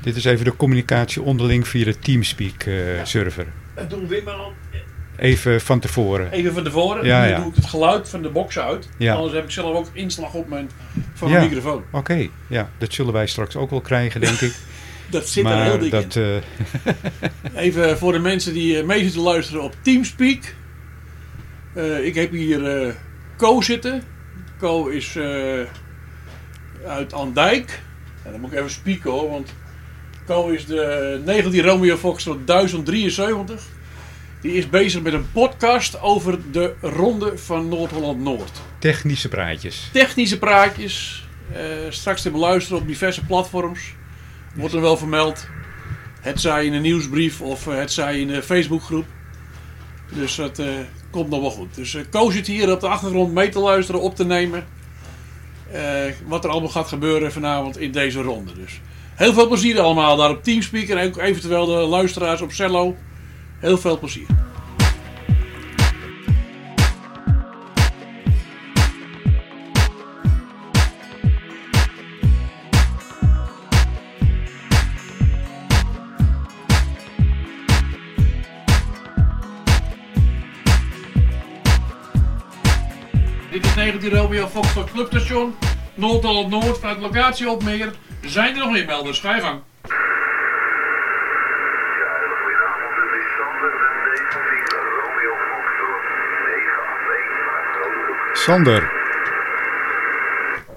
Dit 0.00 0.16
is 0.16 0.24
even 0.24 0.44
de 0.44 0.56
communicatie 0.56 1.22
onderling 1.22 1.68
via 1.68 1.84
de 1.84 1.98
Teamspeak 1.98 2.62
eh, 2.62 2.74
server. 3.04 3.46
Dat 3.74 3.90
doen 3.90 4.08
Wim 4.08 4.28
al 4.28 4.52
Even 5.16 5.60
van 5.60 5.80
tevoren. 5.80 6.30
even 6.30 6.52
van 6.54 6.64
tevoren. 6.64 7.04
Ja, 7.04 7.22
nu 7.24 7.28
ja. 7.28 7.36
doe 7.36 7.48
ik 7.50 7.54
het 7.56 7.64
geluid 7.66 8.08
van 8.08 8.22
de 8.22 8.28
box 8.28 8.58
uit. 8.58 8.88
Ja. 8.98 9.14
Anders 9.14 9.34
heb 9.34 9.44
ik 9.44 9.50
zelf 9.50 9.76
ook 9.76 9.86
inslag 9.92 10.32
op 10.34 10.48
mijn, 10.48 10.70
van 11.14 11.28
Ja. 11.28 11.34
mijn 11.34 11.46
microfoon. 11.48 11.84
Oké, 11.90 12.28
ja, 12.46 12.70
dat 12.78 12.92
zullen 12.92 13.12
wij 13.12 13.26
straks 13.26 13.56
ook 13.56 13.70
wel 13.70 13.80
krijgen, 13.80 14.20
denk 14.20 14.40
ik. 14.48 14.54
Dat 15.10 15.28
zit 15.28 15.44
er 15.44 15.50
heel 15.50 15.58
maar 15.58 15.78
dik 15.78 15.92
in. 15.92 16.00
dat, 16.00 16.16
eh, 16.16 17.62
Even 17.64 17.98
voor 17.98 18.12
de 18.12 18.18
mensen 18.18 18.52
die 18.52 18.78
eh, 18.78 18.84
mee 18.84 19.02
zitten 19.02 19.20
luisteren 19.20 19.62
op 19.62 19.74
Teamspeak. 19.82 20.54
Eh, 21.74 22.04
ik 22.04 22.14
heb 22.14 22.30
hier 22.30 22.86
eh 22.86 22.94
Co 23.36 23.60
zitten. 23.60 24.02
Co 24.58 24.86
is 24.86 25.18
uit 26.86 27.12
Andijk. 27.12 27.80
En 28.22 28.32
dan 28.32 28.40
moet 28.40 28.52
ik 28.52 28.58
even 28.58 28.70
spieken 28.70 29.10
hoor, 29.10 29.30
want 29.30 29.54
Co 30.26 30.48
is 30.48 30.66
de 30.66 31.20
19 31.24 31.62
Romeo 31.62 31.96
Foxtrot 31.96 32.46
1073. 32.46 33.62
Die 34.40 34.52
is 34.52 34.68
bezig 34.68 35.02
met 35.02 35.12
een 35.12 35.32
podcast 35.32 36.00
over 36.00 36.38
de 36.52 36.74
ronde 36.80 37.38
van 37.38 37.68
Noord-Holland-Noord. 37.68 38.60
technische 38.78 39.28
praatjes. 39.28 39.88
Technische 39.92 40.38
praatjes. 40.38 41.26
straks 41.88 42.22
te 42.22 42.30
beluisteren 42.30 42.80
op 42.80 42.86
diverse 42.86 43.24
platforms. 43.24 43.80
Wordt 44.56 44.74
er 44.74 44.80
wel 44.80 44.96
vermeld. 44.96 45.46
Het 46.20 46.40
zij 46.40 46.66
in 46.66 46.72
een 46.72 46.82
nieuwsbrief 46.82 47.40
of 47.40 47.66
eh, 47.66 47.76
het 47.76 47.92
zij 47.92 48.20
in 48.20 48.30
een 48.30 48.42
Facebookgroep. 48.42 49.06
Dus 50.12 50.34
dat 50.34 50.58
eh, 50.58 50.66
komt 51.10 51.28
nog 51.28 51.40
wel 51.40 51.50
goed. 51.50 51.74
Dus 51.74 51.94
eh 51.94 52.02
Ko 52.10 52.30
zit 52.30 52.46
hier 52.46 52.72
op 52.72 52.80
de 52.80 52.88
achtergrond 52.88 53.32
mee 53.32 53.48
te 53.48 53.58
luisteren, 53.58 54.00
op 54.00 54.16
te 54.16 54.24
nemen. 54.24 54.66
wat 56.26 56.44
er 56.44 56.50
allemaal 56.50 56.70
gaat 56.70 56.88
gebeuren 56.88 57.32
vanavond 57.32 57.78
in 57.78 57.92
deze 57.92 58.22
ronde. 58.22 58.52
Dus 58.54 58.80
heel 59.14 59.32
veel 59.32 59.48
plezier 59.48 59.80
allemaal 59.80 60.16
daar 60.16 60.30
op 60.30 60.42
Teamspeak. 60.42 60.88
En 60.88 61.06
ook 61.06 61.18
eventueel 61.18 61.66
de 61.66 61.72
luisteraars 61.72 62.40
op 62.40 62.52
Cello. 62.52 62.96
Heel 63.58 63.78
veel 63.78 63.98
plezier. 63.98 64.26
Dit 83.56 83.64
is 83.64 83.74
19 83.74 84.10
Romeo 84.10 84.46
Foxtrot 84.46 84.90
Clubstation. 84.92 85.56
Noord-Holland 85.94 86.48
Noord 86.48 86.78
vanuit 86.78 86.98
locatie 86.98 87.50
op 87.50 87.62
meer. 87.62 87.92
Zijn 88.20 88.56
er 88.56 88.66
nog 88.66 88.76
inmelders? 88.76 89.20
Ga 89.20 89.34
je 89.34 89.40
gang. 89.40 89.60
Ja, 89.82 89.94
hele 92.12 92.36
goedenavond. 92.42 92.96
Dit 92.96 93.20
is 93.20 93.26
Sander, 93.36 93.70
de 93.70 93.86
19 94.08 94.78
Romeo 94.78 95.34
Foxtrot 95.48 96.04
981 96.46 97.38
naar 97.44 97.66
Grootbroek. 97.72 98.36
Sander, 98.36 98.90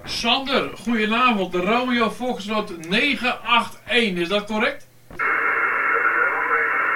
Sander, 0.03 0.77
goedenavond. 0.77 1.51
De 1.51 1.61
Romeo 1.61 2.09
Foxtrot 2.09 2.89
981, 2.89 4.21
is 4.21 4.27
dat 4.27 4.45
correct? 4.45 4.87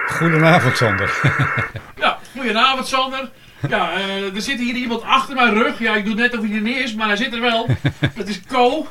goedenavond 0.08 0.78
Sander. 0.78 1.12
Ja, 1.96 2.20
goedenavond 2.34 2.88
Sander. 2.88 3.30
Ja, 3.70 3.94
eh, 3.94 4.36
er 4.36 4.42
zit 4.42 4.60
hier 4.60 4.76
iemand 4.76 5.02
achter 5.04 5.36
mijn 5.36 5.54
rug. 5.54 5.80
Ja, 5.80 5.96
ik 5.96 6.06
doe 6.06 6.14
net 6.14 6.38
of 6.38 6.44
hij 6.46 6.56
er 6.56 6.62
niet 6.62 6.78
is, 6.78 6.94
maar 6.94 7.08
hij 7.08 7.16
zit 7.16 7.34
er 7.34 7.42
wel. 7.42 7.68
Dat 8.16 8.28
is 8.28 8.42
Co 8.48 8.88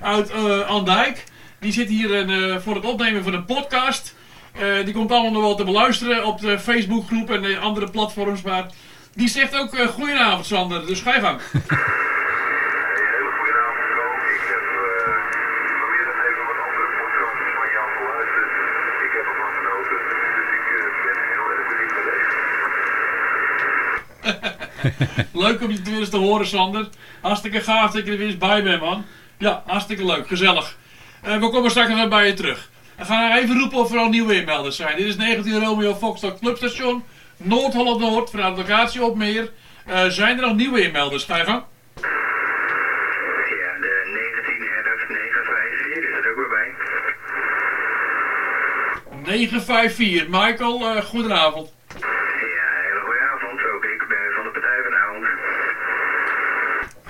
uit 0.00 0.30
eh 0.30 0.60
Andijk. 0.60 1.24
Die 1.60 1.72
zit 1.72 1.88
hier 1.88 2.28
eh, 2.28 2.56
voor 2.58 2.74
het 2.74 2.84
opnemen 2.84 3.22
van 3.24 3.34
een 3.34 3.44
podcast. 3.44 4.14
Die 4.84 4.94
komt 4.94 5.10
allemaal 5.10 5.32
nog 5.32 5.42
wel 5.42 5.54
te 5.54 5.64
beluisteren 5.64 6.24
op 6.24 6.40
de 6.40 6.58
Facebookgroep 6.58 7.30
en 7.30 7.42
de 7.42 7.58
andere 7.58 7.90
platforms. 7.90 8.42
Maar 8.42 8.66
die 9.14 9.28
zegt 9.28 9.56
ook 9.56 9.76
goedenavond 9.88 10.46
Sander, 10.46 10.86
dus 10.86 11.00
ga 11.00 11.14
je 11.14 11.20
gang. 11.20 11.40
Hey, 12.96 13.04
hele 13.12 13.30
goedenavond, 13.38 13.88
Ko. 13.96 14.04
Ik 14.34 14.44
heb 14.52 14.64
eh 14.76 15.78
probeer 15.80 16.06
nog 16.10 16.18
even 16.28 16.44
wat 16.50 16.58
andere 16.68 16.88
podcasts 17.00 17.42
van 17.58 17.68
jou 17.76 17.86
geluisterd. 17.98 18.50
Ik 19.06 19.12
heb 19.16 19.24
ervan 19.32 19.52
genoten, 19.58 19.98
dus 20.38 20.48
ik 20.58 20.66
eh, 20.78 20.86
ben 21.04 21.18
heel 21.32 21.46
erg 21.52 21.62
benieuwd 21.70 21.92
naar 21.96 22.06
deze. 22.10 22.36
Leuk 25.32 25.62
om 25.62 25.70
je 25.70 25.82
tenminste 25.82 26.16
te 26.16 26.22
horen, 26.22 26.46
Sander. 26.46 26.88
Hartstikke 27.20 27.60
gaaf 27.60 27.90
dat 27.90 28.06
je 28.06 28.12
er 28.12 28.18
weer 28.18 28.26
eens 28.26 28.38
bij 28.38 28.62
bent, 28.62 28.80
man. 28.80 29.04
Ja, 29.38 29.62
hartstikke 29.66 30.04
leuk. 30.04 30.26
Gezellig. 30.26 30.76
Eh, 31.22 31.38
we 31.38 31.50
komen 31.50 31.70
straks 31.70 31.88
nog 31.88 31.98
weer 31.98 32.08
bij 32.08 32.26
je 32.26 32.34
terug. 32.34 32.70
We 32.96 33.04
gaan 33.04 33.36
even 33.36 33.58
roepen 33.58 33.78
of 33.78 33.92
er 33.92 33.98
al 33.98 34.08
nieuwe 34.08 34.34
inmelders 34.34 34.76
zijn. 34.76 34.96
Dit 34.96 35.06
is 35.06 35.16
19 35.16 35.64
Romeo 35.64 35.94
Foxtrot 35.94 36.38
Clubstation. 36.38 37.04
Noord-Holland 37.36 38.00
Noord, 38.00 38.30
vanuit 38.30 38.56
locatie 38.56 39.04
op 39.04 39.16
meer. 39.16 39.52
Eh, 39.86 40.04
zijn 40.06 40.36
er 40.38 40.46
nog 40.46 40.56
nieuwe 40.56 40.82
inmelders? 40.82 41.24
Ga 41.24 41.36
je 41.36 41.44
gang. 41.44 41.62
Ja, 41.94 42.02
de 43.80 43.94
19 44.44 44.66
RF 44.82 45.08
954 45.08 46.18
is 46.18 46.24
er 46.24 46.30
ook 46.30 46.36
weer 46.36 46.48
bij. 46.48 46.74
954. 49.24 50.28
Michael, 50.28 50.96
eh, 50.96 51.02
goedenavond. 51.02 51.72
Ja, 51.88 52.66
hele 52.82 53.00
goede 53.04 53.20
avond. 53.34 53.60
Ook 53.74 53.84
ik 53.84 54.04
ben 54.08 54.32
van 54.34 54.44
de 54.44 54.50
Partij 54.50 54.82
vanavond. 54.82 55.24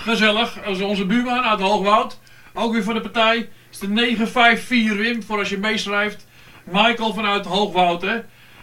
Gezellig. 0.07 0.67
Onze 0.83 1.07
buurman 1.07 1.45
uit 1.45 1.61
Hoogwoud. 1.61 2.19
Ook 2.55 2.73
weer 2.73 2.83
van 2.83 2.95
de 2.95 3.01
partij. 3.01 3.49
is 3.71 3.79
de 3.79 3.89
954 3.89 4.97
Wim, 4.97 5.23
voor 5.23 5.39
als 5.39 5.49
je 5.49 5.59
meeschrijft. 5.59 6.27
Michael 6.65 7.15
vanuit 7.15 7.47
Hoogwoud, 7.47 8.03
hè. 8.03 8.21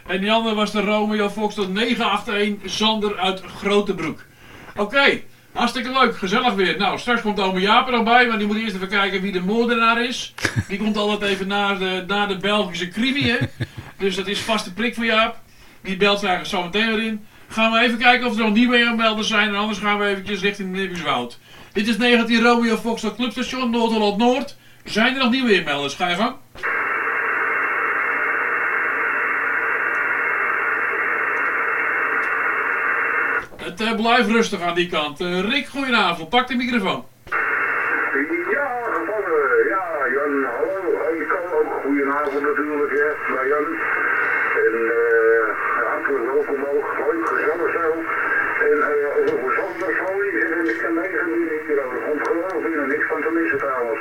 En 0.07 0.19
die 0.21 0.31
andere 0.31 0.55
was 0.55 0.71
de 0.71 0.81
Romeo 0.81 1.29
Fox 1.29 1.55
tot 1.55 1.73
981 1.73 2.71
Sander 2.71 3.17
uit 3.17 3.41
Grotebroek. 3.57 4.23
Oké, 4.75 5.21
hartstikke 5.53 5.91
leuk. 5.91 6.17
Gezellig 6.17 6.53
weer. 6.53 6.77
Nou, 6.77 6.99
straks 6.99 7.21
komt 7.21 7.39
ome 7.39 7.59
Jaap 7.59 7.87
er 7.87 7.93
nog 7.93 8.03
bij, 8.03 8.27
maar 8.27 8.37
die 8.37 8.47
moet 8.47 8.57
eerst 8.57 8.75
even 8.75 8.87
kijken 8.87 9.21
wie 9.21 9.31
de 9.31 9.41
moordenaar 9.41 10.05
is. 10.05 10.33
Die 10.67 10.77
komt 10.77 10.97
altijd 10.97 11.21
even 11.21 11.47
naar 11.47 11.79
de, 11.79 12.03
naar 12.07 12.27
de 12.27 12.37
Belgische 12.37 12.87
crimi, 12.87 13.29
hè. 13.29 13.37
Dus 13.97 14.15
dat 14.15 14.27
is 14.27 14.39
vaste 14.39 14.73
prik 14.73 14.95
voor 14.95 15.05
Jaap. 15.05 15.35
Die 15.81 15.97
belt 15.97 16.23
eigenlijk 16.23 16.49
zo 16.49 16.63
meteen 16.63 16.95
weer. 16.95 17.17
Gaan 17.53 17.71
we 17.71 17.79
even 17.79 17.97
kijken 17.97 18.27
of 18.27 18.37
er 18.37 18.43
nog 18.43 18.53
nieuwe 18.53 18.85
aanmelders 18.85 19.27
zijn. 19.27 19.47
En 19.47 19.55
anders 19.55 19.79
gaan 19.79 19.99
we 19.99 20.05
eventjes 20.05 20.41
richting 20.41 20.71
Nibbieswoud. 20.71 21.39
Dit 21.73 21.87
is 21.87 21.97
19 21.97 22.41
Romeo 22.41 22.75
Foxtrot 22.75 23.15
Clubstation 23.15 23.69
Noord-Holland 23.69 24.17
Noord. 24.17 24.57
Zijn 24.83 25.13
er 25.15 25.21
nog 25.21 25.31
nieuwe 25.31 25.53
inmelders? 25.53 25.95
Ga 25.95 26.09
je 26.09 26.15
gang. 26.15 26.35
Het 33.57 33.81
eh, 33.81 33.95
blijft 33.95 34.29
rustig 34.29 34.61
aan 34.61 34.75
die 34.75 34.89
kant. 34.89 35.21
Eh, 35.21 35.39
Rick, 35.49 35.67
goedenavond. 35.67 36.29
Pak 36.29 36.47
de 36.47 36.55
microfoon. 36.55 37.05
Ja, 38.51 38.67
gevangen. 38.83 39.67
Ja, 39.69 39.85
Jan, 40.13 40.43
hallo. 40.43 41.19
Ik 41.21 41.27
kan 41.27 41.59
ook 41.59 41.81
goedenavond 41.83 42.41
natuurlijk, 42.41 42.91
hè. 42.91 43.33
Maar 43.33 43.47
Jan, 43.47 43.65
En 44.65 44.75
eh 44.91 45.61
hartelijk 45.91 46.25
welkom 46.33 46.63
ook. 46.73 46.87
Leuk, 46.97 47.27
gezellig 47.27 47.71
zo. 47.71 47.87
En 48.69 48.77
eh 48.91 49.33
over 49.33 49.53
Sander 49.57 49.91
Zooi 49.99 50.27
zit 50.39 50.51
in 50.59 50.65
de 50.69 50.75
K9 50.81 51.15
hier. 51.67 51.77
Er 51.77 52.01
komt 52.07 52.27
geweldig 52.27 52.61
binnen, 52.63 52.87
niks 52.87 53.05
van 53.09 53.21
te 53.21 53.31
missen 53.33 53.57
trouwens. 53.57 53.99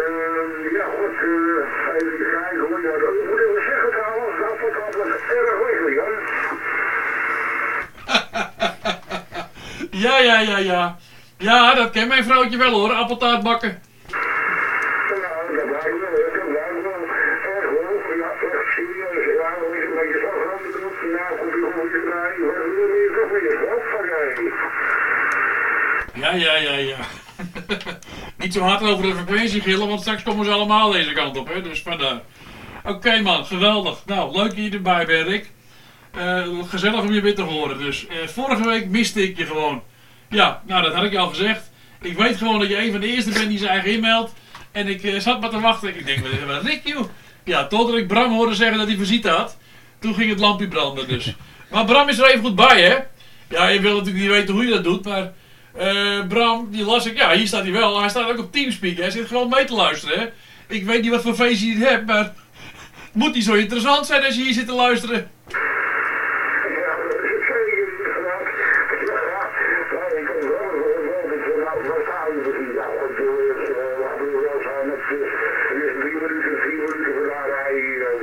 Ehm, 0.00 0.74
ja, 0.76 0.86
goed, 0.96 1.16
eh 1.30 1.96
even 1.96 2.26
kijken 2.36 2.60
hoe 2.68 2.80
je 2.80 2.98
dat 3.04 3.14
moet 3.28 3.40
even 3.44 3.62
zeggen 3.70 3.90
trouwens. 3.98 4.34
Dat 4.40 4.56
vond 4.60 4.72
ik 4.72 4.96
was 4.98 5.12
erg 5.36 5.58
lekker, 5.66 5.92
Jan. 5.98 6.14
Ja, 9.96 10.18
ja, 10.18 10.40
ja, 10.40 10.58
ja. 10.58 10.96
Ja, 11.38 11.74
dat 11.74 11.90
ken 11.90 12.08
mijn 12.08 12.24
vrouwtje 12.24 12.56
wel 12.56 12.70
hoor, 12.70 12.92
appeltaart 12.92 13.42
bakken. 13.42 13.82
Ja, 26.14 26.32
ja, 26.32 26.56
ja, 26.56 26.72
ja. 26.72 26.96
Niet 28.38 28.52
zo 28.52 28.60
hard 28.60 28.82
over 28.82 29.02
de 29.02 29.14
frequentie 29.14 29.60
gillen, 29.60 29.88
want 29.88 30.00
straks 30.00 30.22
komen 30.22 30.44
ze 30.44 30.50
allemaal 30.50 30.90
deze 30.90 31.12
kant 31.12 31.36
op, 31.36 31.48
hè. 31.48 31.62
Dus 31.62 31.82
vandaar. 31.82 32.20
Oké 32.84 33.20
man, 33.20 33.44
geweldig. 33.44 34.04
Nou, 34.06 34.36
leuk 34.36 34.48
dat 34.48 34.64
je 34.64 34.70
erbij 34.70 35.06
bent, 35.06 35.28
Rick. 35.28 35.54
Eh, 36.16 36.42
gezellig 36.68 37.00
om 37.00 37.12
je 37.12 37.20
weer 37.20 37.34
te 37.34 37.42
horen. 37.42 37.78
Dus 37.78 38.06
eh, 38.06 38.16
vorige 38.28 38.68
week 38.68 38.88
miste 38.88 39.22
ik 39.22 39.36
je 39.36 39.46
gewoon. 39.46 39.82
Ja, 40.28 40.62
nou 40.66 40.82
dat 40.82 40.94
had 40.94 41.04
ik 41.04 41.16
al 41.16 41.28
gezegd. 41.28 41.70
Ik 42.00 42.16
weet 42.16 42.36
gewoon 42.36 42.58
dat 42.58 42.68
je 42.68 42.78
een 42.84 42.90
van 42.92 43.00
de 43.00 43.06
eerste 43.06 43.30
bent 43.30 43.48
die 43.48 43.58
zijn 43.58 43.70
eigen 43.70 43.90
inmeldt. 43.90 44.32
En 44.72 44.86
ik 44.88 45.02
eh, 45.02 45.18
zat 45.20 45.40
maar 45.40 45.50
te 45.50 45.60
wachten. 45.60 45.88
Ik 45.96 46.06
denk, 46.06 46.18
wat 46.26 46.54
wat 46.54 46.62
Rick 46.64 46.80
joh. 46.84 47.04
Ja, 47.44 47.66
totdat 47.66 47.96
ik 47.96 48.06
Bram 48.08 48.32
hoorde 48.32 48.54
zeggen 48.54 48.78
dat 48.78 48.86
hij 48.86 48.96
visite 48.96 49.28
had. 49.28 49.56
Toen 49.98 50.14
ging 50.14 50.30
het 50.30 50.38
lampje 50.40 50.68
branden 50.68 51.08
dus. 51.08 51.34
Maar 51.70 51.84
Bram 51.84 52.08
is 52.08 52.18
er 52.18 52.26
even 52.26 52.40
goed 52.44 52.54
bij 52.54 52.82
hè. 52.82 52.96
Ja, 53.48 53.68
je 53.68 53.80
wil 53.80 53.96
natuurlijk 53.96 54.24
niet 54.24 54.32
weten 54.34 54.54
hoe 54.54 54.64
je 54.64 54.70
dat 54.70 54.84
doet, 54.84 55.04
maar... 55.04 55.32
Bram, 56.28 56.68
die 56.70 56.84
las 56.84 57.06
ik, 57.06 57.16
ja, 57.16 57.32
hier 57.32 57.46
staat 57.46 57.62
hij 57.62 57.72
wel. 57.72 58.00
Hij 58.00 58.08
staat 58.08 58.30
ook 58.30 58.38
op 58.38 58.52
Teamspeak. 58.52 58.96
Hij 58.96 59.10
zit 59.10 59.26
gewoon 59.26 59.48
mee 59.48 59.64
te 59.64 59.74
luisteren. 59.74 60.32
Ik 60.68 60.84
weet 60.84 61.02
niet 61.02 61.10
wat 61.10 61.22
voor 61.22 61.34
feestje 61.34 61.78
je 61.78 61.84
hebt, 61.84 62.06
maar... 62.06 62.32
Moet 63.12 63.32
die 63.32 63.42
zo 63.42 63.52
interessant 63.54 64.06
zijn 64.06 64.24
als 64.24 64.34
je 64.36 64.42
hier 64.42 64.52
zit 64.52 64.66
te 64.66 64.72
luisteren? 64.74 65.30
Ja, 65.48 66.92
dat 67.08 67.20
is 67.24 67.30
het 67.36 67.44
zeker 67.52 67.78
inderdaad. 68.06 68.46
Ja, 69.10 69.18
ja. 69.32 69.42
Nou, 69.92 70.08
ik 70.20 70.24
kan 70.28 70.40
wel 70.52 70.70
wel 70.82 71.00
wel 71.10 71.24
dat 71.32 71.42
we 71.48 71.54
nou 71.64 71.78
wel 71.88 72.00
staan 72.06 72.32
gezien. 72.46 72.72
Ja, 72.80 72.86
goed, 73.00 73.16
dus, 73.16 73.60
eh, 73.80 73.94
laten 74.02 74.26
we 74.32 74.38
wel 74.48 74.60
zijn. 74.68 74.86
Het 74.94 75.04
is, 75.18 75.30
het 75.70 75.78
is 75.86 75.92
drie 76.02 76.16
minuten, 76.22 76.54
vier 76.64 76.78
minuten 76.86 77.12
vandaan 77.18 77.48
rijden 77.56 77.82
hier. 77.88 78.02
eh. 78.10 78.18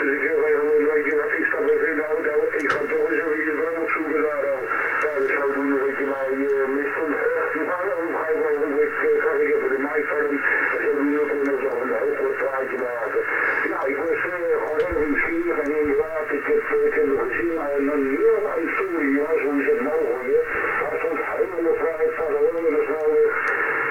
Dus 0.00 0.10
ik 0.16 0.22
wil 0.28 0.40
even 0.50 0.66
een 0.78 0.86
beetje 0.92 1.14
wat 1.20 1.32
ik 1.38 1.44
stap 1.50 1.64
even 1.72 1.88
in 1.92 1.98
de 2.00 2.06
auto. 2.14 2.32
Ik 2.62 2.68
ga 2.74 2.80
toch 2.92 3.04
eens 3.10 3.22
even 3.36 3.54
Bram 3.60 3.76
opzoeken 3.84 4.20
daar. 4.28 4.44
eh. 4.52 4.58
Ja, 5.04 5.12
dus 5.22 5.32
zodoende 5.38 5.76
dat 5.86 5.96
je 6.00 6.06
mij 6.14 6.30
eh, 6.48 6.68
mist. 6.76 6.96
En, 7.04 7.10
eh, 7.20 7.68
Maar 7.70 7.84
dan 7.90 8.02
ga 8.18 8.24
ik 8.34 8.38
wel 8.44 8.54
een 8.66 8.74
week, 8.80 8.94
eh, 9.08 9.14
ga 9.24 9.30
ik 9.44 9.48
even 9.54 9.70
de 9.74 9.80
mic 9.86 10.04
van 10.12 10.20
hem. 10.26 10.36
En 10.74 10.80
zo 10.84 10.90
nu 11.04 11.12
ook 11.22 11.32
nog 11.48 11.58
zo 11.64 11.70
een 11.82 11.92
heel 12.00 12.14
goed 12.20 12.36
praatje 12.42 12.78
maken. 12.88 13.22
Ja, 13.70 13.78
ik 13.92 13.96
was 14.04 14.20
eh, 14.32 14.38
gewoon 14.62 14.80
heel 14.86 14.98
nieuwsgierig 15.06 15.56
en 15.64 15.70
inderdaad, 15.80 16.26
ik 16.38 16.44
heb, 16.50 16.62
eh, 16.74 16.86
ik 16.88 16.94
heb 16.98 17.06
nog 17.12 17.22
gezien, 17.28 17.52
maar 17.58 17.70
een 17.78 18.06
heel 18.16 18.40
historie 18.62 19.14
was, 19.24 19.38
hoe 19.44 19.56
is 19.62 19.68
het 19.72 19.82
mogelijk? 19.90 20.44
Daar 20.80 20.96
stond 21.02 21.18
helemaal 21.34 21.76
vrij 21.82 22.06
van 22.18 22.30
de 22.34 22.40
hele 22.46 22.80
snelweg, 22.86 23.32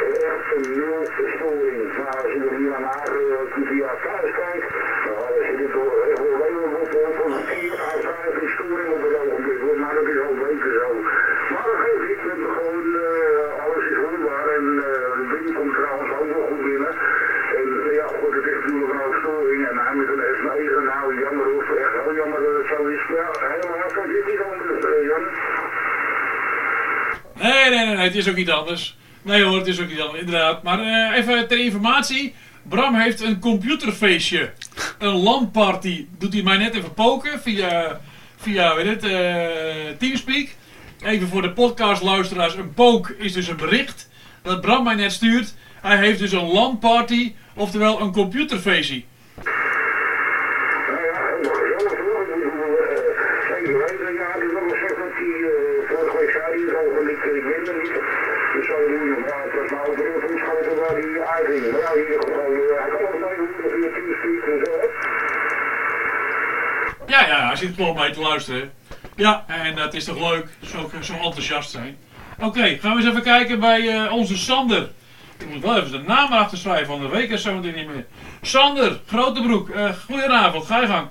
eh, 0.03 0.27
echt 0.29 0.47
een 0.55 0.65
nul 0.79 1.01
verstoring. 1.19 1.81
Maar 1.97 2.15
als 2.23 2.31
je 2.35 2.39
er 2.49 2.55
hier 2.59 2.73
aan 2.77 2.87
aangekomen 2.95 3.65
via 3.71 3.89
thuis 4.05 4.31
kijkt, 4.41 4.67
nou, 5.05 5.19
dan 5.33 5.41
zit 5.47 5.59
het 5.65 5.71
door 5.77 5.93
echt 6.09 6.19
wel 6.23 6.35
helemaal 6.45 6.81
op 6.83 6.91
van 7.19 7.31
4 7.49 7.73
à 7.89 7.91
5 8.07 8.33
verstoring 8.43 8.89
op 8.97 9.01
het 9.07 9.15
ogenblik, 9.23 9.59
hoor. 9.63 9.77
maar 9.83 9.95
dat 9.99 10.07
is 10.13 10.19
al 10.27 10.35
weken 10.45 10.73
zo. 10.81 10.87
Maar 11.53 11.65
dat 11.69 11.79
geeft 11.85 12.03
niet, 12.09 12.21
we 12.23 12.29
hebben 12.33 12.51
gewoon, 12.57 12.87
eh, 13.07 13.63
alles 13.63 13.83
is 13.91 13.97
hoorbaar 14.03 14.47
en 14.57 14.65
eh, 14.87 15.07
de 15.19 15.25
wind 15.33 15.49
komt 15.57 15.73
trouwens 15.79 16.11
ook 16.19 16.31
wel 16.37 16.47
goed 16.51 16.63
binnen. 16.69 16.93
En 17.59 17.67
eh, 17.87 17.93
ja, 17.99 18.07
goed, 18.19 18.33
het 18.39 18.47
is 18.51 18.57
natuurlijk 18.61 18.91
een 18.93 19.01
hoop 19.03 19.15
storing 19.23 19.61
en 19.69 19.77
hij 19.83 19.95
met 19.99 20.09
een 20.13 20.23
S9, 20.37 20.73
nou 20.91 21.05
jammer 21.23 21.45
hoor, 21.51 21.63
echt 21.83 21.93
heel 22.03 22.15
jammer 22.21 22.39
dat 22.45 22.55
het 22.59 22.67
zo 22.73 22.79
is. 22.95 23.03
Maar 23.09 23.21
ja, 23.25 23.31
helemaal 23.53 23.91
kan 23.97 24.07
dit 24.15 24.25
niet 24.31 24.41
anders, 24.51 24.81
eh, 24.93 25.01
Jan. 25.09 25.23
Nee, 27.69 27.85
nee, 27.85 27.95
nee, 27.95 28.05
het 28.05 28.15
is 28.15 28.29
ook 28.29 28.35
niet 28.35 28.51
anders. 28.51 28.97
Nee 29.21 29.43
hoor, 29.43 29.57
het 29.57 29.67
is 29.67 29.81
ook 29.81 29.89
niet 29.89 29.99
anders, 29.99 30.19
inderdaad. 30.19 30.63
Maar 30.63 30.79
eh, 30.79 31.17
even 31.17 31.47
ter 31.47 31.59
informatie. 31.59 32.33
Bram 32.63 32.95
heeft 32.95 33.21
een 33.21 33.39
computerfeestje. 33.39 34.51
Een 34.97 35.15
LAN-party. 35.15 36.05
Doet 36.17 36.33
hij 36.33 36.41
mij 36.43 36.57
net 36.57 36.75
even 36.75 36.93
poken 36.93 37.41
via, 37.41 37.99
via 38.37 38.75
weet 38.75 38.85
het, 38.85 39.03
eh, 39.03 39.97
Teamspeak. 39.97 40.47
Even 41.03 41.27
voor 41.27 41.41
de 41.41 41.51
podcastluisteraars. 41.51 42.55
Een 42.55 42.73
poke 42.73 43.17
is 43.17 43.33
dus 43.33 43.47
een 43.47 43.57
bericht 43.57 44.09
dat 44.41 44.61
Bram 44.61 44.83
mij 44.83 44.95
net 44.95 45.11
stuurt. 45.11 45.53
Hij 45.81 45.97
heeft 45.97 46.19
dus 46.19 46.31
een 46.31 46.51
LAN-party, 46.51 47.33
oftewel 47.55 48.01
een 48.01 48.11
computerfeestje. 48.11 49.03
Nou 50.87 51.05
ja, 51.05 51.21
helemaal 51.27 51.55
gezellig 51.61 51.97
hoor. 51.97 52.21
Ik 52.21 52.51
bedoel, 52.51 52.77
eh, 52.77 52.95
zeker 53.49 53.77
weten, 53.77 54.13
ja, 54.13 54.27
het 54.33 54.43
is 54.43 54.51
wel 54.51 54.69
gezegd 54.69 54.97
dat 55.03 55.13
hij, 55.19 55.33
eh, 55.49 55.87
vorige 55.89 56.17
week 56.17 56.31
zei 56.31 56.45
hij 56.55 56.63
erover, 56.69 57.01
ik, 57.13 57.21
ik 57.39 57.43
ben 57.49 57.73
er 57.73 57.81
niet. 57.81 57.93
Dus 58.53 58.65
zo 58.65 58.77
doen 58.91 59.07
we, 59.11 59.17
maar 59.27 59.43
het 59.43 59.53
was 59.59 59.69
nou 59.71 59.87
ook 59.89 59.97
weer 59.97 60.19
van 60.27 60.37
schoten 60.43 60.75
waar 60.81 60.95
ja. 67.07 67.27
Ja, 67.27 67.47
hij 67.47 67.55
zit 67.55 67.75
gewoon 67.75 67.95
mee 67.95 68.11
te 68.11 68.19
luisteren. 68.19 68.71
Ja, 69.15 69.43
en 69.47 69.75
dat 69.75 69.93
is 69.93 70.03
toch 70.03 70.31
leuk, 70.31 70.47
zo, 70.63 70.91
zo 71.01 71.13
enthousiast 71.13 71.71
zijn. 71.71 71.97
Oké, 72.39 72.77
gaan 72.81 72.95
we 72.95 73.01
eens 73.01 73.09
even 73.09 73.21
kijken 73.21 73.59
bij 73.59 73.89
eh, 73.89 74.13
onze 74.13 74.37
Sander. 74.37 74.89
Ik 75.39 75.49
moet 75.49 75.63
wel 75.63 75.77
even 75.77 75.91
de 75.91 76.03
naam 76.07 76.31
achter 76.33 76.57
schrijven, 76.57 76.85
van 76.87 77.01
de 77.01 77.07
week 77.07 77.29
is 77.29 77.41
zo 77.41 77.53
meteen 77.53 77.75
niet 77.75 77.87
meer. 77.87 78.05
Sander, 78.41 78.99
Grotebroek, 79.07 79.69
eh 79.69 79.89
goedenavond, 80.07 80.65
ga 80.65 80.79
je 80.81 80.87
gang. 80.87 81.07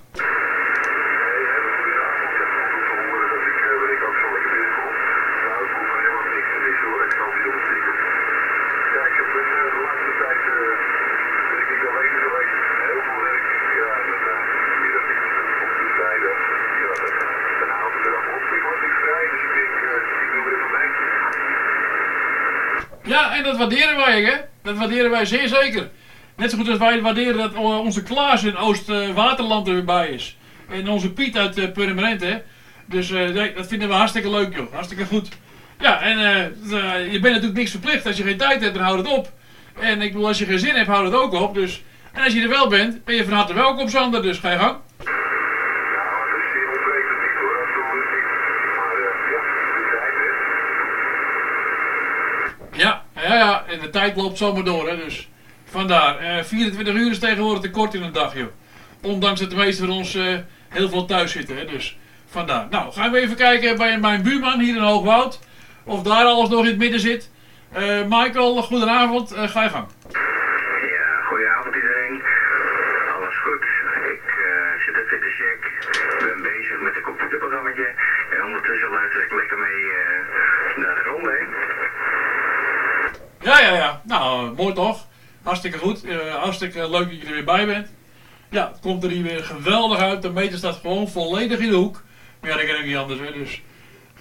Ja, 23.09 23.37
en 23.37 23.38
dat 23.49 23.59
waarderen 23.59 23.97
wij, 23.97 24.23
hè? 24.23 24.35
Dat 24.63 24.77
waarderen 24.77 25.11
wij 25.11 25.25
zeer 25.25 25.49
zeker. 25.49 25.91
Net 26.37 26.51
zo 26.51 26.57
goed 26.57 26.69
als 26.69 26.79
wij 26.79 27.01
waarderen 27.01 27.37
dat 27.37 27.55
eh, 27.55 27.79
onze 27.79 28.03
Klaas 28.03 28.45
in 28.45 28.57
Oost-Waterland 28.57 29.67
er 29.67 29.75
weer 29.75 29.85
bij 29.85 30.09
is. 30.09 30.37
En 30.71 30.89
onze 30.89 31.13
Piet 31.13 31.37
uit 31.37 31.59
uh, 31.59 31.73
Purmerend, 31.73 32.21
hè? 32.21 32.39
Dus 32.89 33.11
eh, 33.11 33.55
dat 33.57 33.67
vinden 33.67 33.89
we 33.89 33.95
hartstikke 33.95 34.31
leuk, 34.31 34.57
joh. 34.57 34.73
Hartstikke 34.73 35.05
goed. 35.05 35.29
Ja, 35.81 36.01
en 36.03 36.19
eh, 36.19 36.45
eh, 36.45 37.13
je 37.13 37.21
bent 37.21 37.35
natuurlijk 37.35 37.59
niks 37.59 37.71
verplicht. 37.71 38.07
Als 38.07 38.17
je 38.17 38.23
geen 38.23 38.37
tijd 38.37 38.61
hebt, 38.61 38.75
dan 38.75 38.83
houd 38.83 38.99
het 38.99 39.09
op. 39.09 39.33
En 39.81 40.03
ik 40.03 40.13
bedoel, 40.13 40.27
als 40.27 40.39
je 40.39 40.45
geen 40.45 40.59
zin 40.59 40.75
hebt, 40.75 40.89
houd 40.89 41.05
het 41.05 41.15
ook 41.15 41.33
op. 41.33 41.55
Dus, 41.55 41.83
en 42.13 42.25
als 42.25 42.33
je 42.33 42.43
er 42.43 42.49
wel 42.49 42.69
bent, 42.69 43.05
ben 43.05 43.15
je 43.15 43.25
van 43.25 43.33
harte 43.33 43.55
welkom, 43.55 43.89
Sander. 43.89 44.23
Dus 44.23 44.39
ga 44.39 44.51
je 44.51 44.59
gang. 44.59 44.77
Ja, 53.29 53.35
ja. 53.35 53.65
En 53.67 53.81
de 53.81 53.91
tijd 53.91 54.17
loopt 54.17 54.39
zomaar 54.39 54.65
door, 54.65 54.89
hè. 54.89 54.97
Dus 54.97 55.29
vandaar. 55.65 56.19
Eh 56.19 56.45
24 56.45 56.95
uur 56.95 57.11
is 57.11 57.19
tegenwoordig 57.19 57.63
te 57.63 57.71
kort 57.71 57.95
in 57.95 58.03
een 58.03 58.13
dag, 58.13 58.35
joh. 58.35 58.47
Ondanks 59.03 59.41
dat 59.41 59.51
de 59.51 59.57
meesten 59.57 59.87
van 59.87 59.97
ons 59.97 60.15
eh, 60.15 60.25
heel 60.69 60.89
veel 60.89 61.05
thuis 61.05 61.33
zitten, 61.33 61.57
hè. 61.57 61.65
Dus 61.65 61.99
vandaar. 62.27 62.67
Nou, 62.71 62.93
gaan 62.93 63.11
we 63.13 63.19
even 63.21 63.37
kijken 63.37 63.77
bij 63.77 63.99
mijn 63.99 64.23
buurman 64.23 64.61
hier 64.61 64.77
in 64.77 64.83
Hoogwoud. 64.83 65.41
Of 65.85 66.03
daar 66.03 66.25
alles 66.25 66.49
nog 66.49 66.61
in 66.61 66.67
het 66.67 66.79
midden 66.79 67.01
zit. 67.01 67.31
Eh, 67.73 68.03
Michael, 68.09 68.63
goedenavond. 68.63 69.33
Eh, 69.33 69.49
ga 69.49 69.63
je 69.63 69.69
gang. 69.69 69.87
Ja, 70.95 71.23
goedenavond 71.29 71.75
iedereen. 71.75 72.23
Alles 73.17 73.37
goed. 73.45 73.63
Ik 74.15 74.27
eh, 74.47 74.85
zit 74.85 74.95
even 74.97 75.17
in 75.17 75.21
de 75.21 75.33
check. 75.39 75.61
Ik 76.19 76.27
ben 76.27 76.43
bezig 76.43 76.81
met 76.81 76.97
een 76.97 77.03
computerprogrammaatje. 77.03 77.89
En 78.37 78.45
ondertussen 78.45 78.91
luister 78.91 79.23
ik 79.23 79.33
lekker 79.33 79.59
mee 79.59 79.83
eh, 80.01 80.85
naar 80.85 80.95
de 80.95 81.03
ronde 81.11 81.31
heen. 81.39 81.49
Ja, 83.49 83.61
ja, 83.61 83.75
ja. 83.75 84.01
Nou, 84.05 84.55
mooi 84.57 84.75
toch? 84.75 85.07
Hartstikke 85.43 85.79
goed. 85.79 86.05
Eh, 86.05 86.35
hartstikke 86.35 86.91
leuk 86.91 87.09
dat 87.11 87.21
je 87.21 87.27
er 87.27 87.33
weer 87.33 87.45
bij 87.45 87.67
bent. 87.67 87.89
Ja, 88.51 88.73
komt 88.81 89.05
er 89.05 89.11
hier 89.11 89.23
weer 89.23 89.45
geweldig 89.45 89.99
uit. 89.99 90.23
De 90.23 90.31
meter 90.31 90.59
staat 90.59 90.79
gewoon 90.81 91.09
volledig 91.09 91.59
in 91.59 91.71
de 91.71 91.77
hoek. 91.77 92.03
Maar 92.41 92.51
ja, 92.51 92.57
dat 92.57 92.67
kan 92.67 92.77
ik 92.77 92.85
niet 92.87 92.97
anders, 92.97 93.21
hè. 93.21 93.33
Dus 93.33 93.63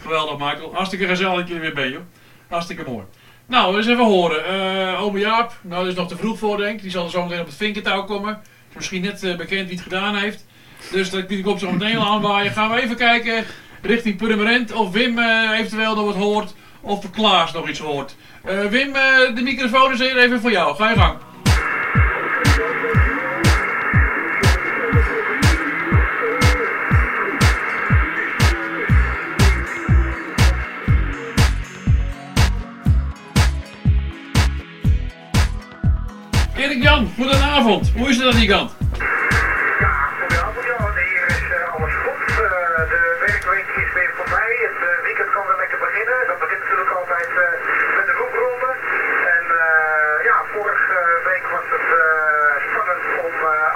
geweldig, 0.01 0.37
Michael. 0.37 0.73
Hartstikke 0.73 1.07
gezellig 1.07 1.35
dat 1.39 1.47
je 1.47 1.53
er 1.53 1.59
weer 1.61 1.73
bent, 1.73 1.93
joh. 1.93 2.01
Hartstikke 2.49 2.83
mooi. 2.87 3.05
Nou, 3.45 3.77
eens 3.77 3.87
even 3.87 4.05
horen. 4.05 4.45
Eh 4.45 5.01
ome 5.03 5.19
Jaap, 5.19 5.53
nou, 5.61 5.81
dat 5.83 5.91
is 5.91 5.97
nog 5.97 6.07
te 6.07 6.17
vroeg 6.17 6.39
voor, 6.39 6.57
denk 6.57 6.75
ik. 6.75 6.81
Die 6.81 6.91
zal 6.91 7.03
er 7.05 7.11
zo 7.11 7.23
meteen 7.23 7.39
op 7.39 7.45
het 7.45 7.55
vinkentouw 7.55 8.03
komen. 8.03 8.41
Is 8.69 8.75
misschien 8.75 9.01
net 9.01 9.23
eh, 9.23 9.35
bekend 9.35 9.67
wie 9.67 9.75
het 9.75 9.83
gedaan 9.83 10.15
heeft. 10.15 10.45
Dus 10.91 11.09
dat- 11.09 11.29
die 11.29 11.43
komt 11.43 11.59
zo 11.59 11.71
meteen 11.71 11.99
aanwaaien. 11.99 12.51
Gaan 12.51 12.71
we 12.71 12.81
even 12.81 12.95
kijken 12.95 13.45
richting 13.81 14.17
Purmerend 14.17 14.71
of 14.71 14.91
Wim 14.91 15.19
eventueel 15.19 15.95
nog 15.95 16.05
wat 16.05 16.15
hoort. 16.15 16.53
Of 16.87 17.11
Klaas 17.11 17.53
nog 17.53 17.69
iets 17.69 17.79
hoort. 17.79 18.15
Eh, 18.43 18.65
Wim, 18.65 18.95
eh, 18.95 19.35
de 19.35 19.41
microfoon 19.41 19.91
is 19.91 19.99
hier 19.99 20.17
even 20.17 20.41
voor 20.41 20.51
jou. 20.51 20.75
Ga 20.75 20.89
je 20.89 20.95
gang. 20.95 21.17
Erik 36.55 36.83
Jan, 36.83 37.09
goedenavond. 37.15 37.91
Hoe 37.95 38.09
is 38.09 38.17
het 38.17 38.33
aan 38.33 38.39
die 38.39 38.47
kant? 38.47 38.76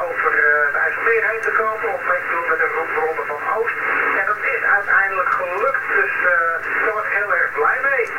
Over 0.09 0.31
eh, 0.31 0.73
de 0.73 0.79
IJsselmeer 0.85 1.23
heen 1.29 1.41
te 1.41 1.51
komen. 1.51 1.93
Of 1.93 2.01
doen 2.31 2.47
met 2.49 2.59
een 2.59 2.73
roepronde 2.77 3.23
van 3.25 3.41
Oost. 3.57 3.77
En 4.19 4.25
dat 4.25 4.41
is 4.53 4.63
uiteindelijk 4.63 5.29
gelukt. 5.29 5.83
Dus 5.95 6.13
eh, 6.33 6.85
daar 6.85 6.93
was 6.93 7.05
ik 7.05 7.11
heel 7.11 7.35
erg 7.35 7.51
blij 7.53 7.79
mee. 7.89 8.09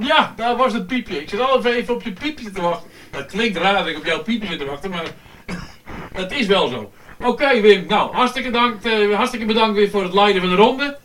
Ja, 0.00 0.32
daar 0.36 0.56
het 0.72 0.86
piepje. 0.86 1.20
Ik 1.20 1.28
zit 1.28 1.40
altijd 1.40 1.74
even 1.74 1.94
op 1.94 2.02
je 2.02 2.12
piepje 2.12 2.50
te 2.50 2.60
wachten. 2.60 2.90
Dat 3.10 3.26
klinkt 3.26 3.56
raar 3.56 3.78
dat 3.78 3.86
ik 3.86 3.96
op 3.96 4.06
jouw 4.06 4.22
piepje 4.22 4.48
zit 4.48 4.58
te 4.58 4.64
wachten, 4.64 4.90
maar 4.90 5.06
dat 6.20 6.32
is 6.32 6.46
wel 6.46 6.68
zo. 6.68 6.92
Oké 7.24 7.60
Wim, 7.60 7.84
nou 7.88 8.14
hartstikke, 8.14 8.50
dank, 8.50 8.84
eh, 8.84 9.14
hartstikke 9.14 9.46
bedankt 9.46 9.76
weer 9.76 9.90
voor 9.90 10.02
het 10.02 10.14
leiden 10.14 10.40
van 10.40 10.50
de 10.50 10.56
ronde. 10.56 10.96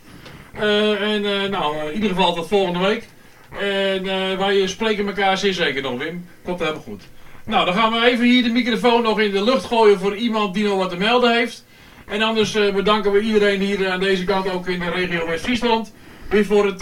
Eh, 0.53 1.01
en 1.01 1.26
eh, 1.26 1.49
nou, 1.49 1.88
in 1.88 1.93
ieder 1.93 2.09
geval 2.09 2.34
tot 2.34 2.47
volgende 2.47 2.80
week. 2.80 3.07
En 3.59 4.38
wij 4.38 4.68
spreken 4.68 5.07
elkaar 5.07 5.38
zeer 5.38 5.53
zeker 5.53 5.82
nog 5.82 5.97
Wim. 5.97 6.28
Komt 6.43 6.59
helemaal 6.59 6.82
goed. 6.82 7.03
Nou, 7.45 7.66
dan 7.66 7.74
gaan 7.74 7.91
we 7.91 8.05
even 8.05 8.26
hier 8.26 8.43
de 8.43 8.49
microfoon 8.49 9.01
nog 9.01 9.20
in 9.20 9.32
de 9.32 9.43
lucht 9.43 9.66
gooien 9.66 9.99
voor 9.99 10.16
iemand 10.16 10.53
die 10.53 10.64
nog 10.64 10.78
wat 10.78 10.89
te 10.89 10.97
melden 10.97 11.34
heeft. 11.36 11.66
En 12.07 12.22
anders 12.22 12.51
bedanken 12.51 13.11
we 13.11 13.20
iedereen 13.20 13.61
hier 13.61 13.89
aan 13.89 13.99
deze 13.99 14.24
kant, 14.24 14.51
ook 14.51 14.68
in 14.68 14.80
de 14.80 14.89
regio 14.89 15.28
West-Friesland. 15.28 15.93
Weer 16.30 16.45
voor 16.45 16.66
het 16.66 16.80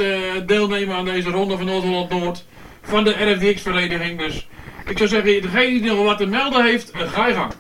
deelnemen 0.48 0.96
aan 0.96 1.06
deze 1.06 1.30
ronde 1.30 1.58
van 1.58 1.66
Noord-Holland-Noord 1.66 2.46
van 2.92 3.04
de 3.04 3.32
RFDX-vereniging. 3.32 4.20
Dus 4.20 4.48
ik 4.86 4.98
zou 4.98 5.10
zeggen, 5.10 5.42
degene 5.42 5.80
die 5.80 5.82
nog 5.82 6.04
wat 6.04 6.18
te 6.18 6.26
melden 6.26 6.64
heeft, 6.64 6.92
eh, 6.92 7.12
ga 7.12 7.28
je 7.28 7.34
gang. 7.34 7.54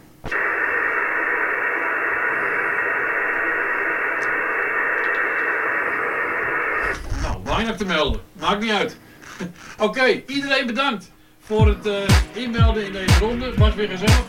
Nou, 7.21 7.37
weinig 7.43 7.75
te 7.75 7.85
melden. 7.85 8.21
Maakt 8.39 8.61
niet 8.61 8.71
uit. 8.71 8.97
Oké, 9.87 10.21
iedereen 10.27 10.65
bedankt 10.65 11.11
voor 11.39 11.67
het 11.67 11.85
eh, 11.85 11.93
inmelden 12.43 12.85
in 12.85 12.91
deze 12.91 13.19
ronde. 13.19 13.45
Het 13.45 13.57
was 13.57 13.75
weer 13.75 13.89
gezellig. 13.89 14.25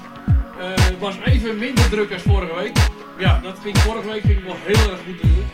Eh, 0.59 0.66
het 0.74 0.98
was 0.98 1.14
even 1.24 1.59
minder 1.59 1.88
druk 1.90 2.12
als 2.12 2.22
vorige 2.22 2.55
week. 2.55 2.76
Ja, 3.18 3.40
dat 3.42 3.59
ging 3.62 3.78
vorige 3.78 4.09
week 4.09 4.22
ging 4.22 4.40
heel 4.44 4.90
erg 4.90 5.00
goed 5.05 5.22
natuurlijk. 5.22 5.46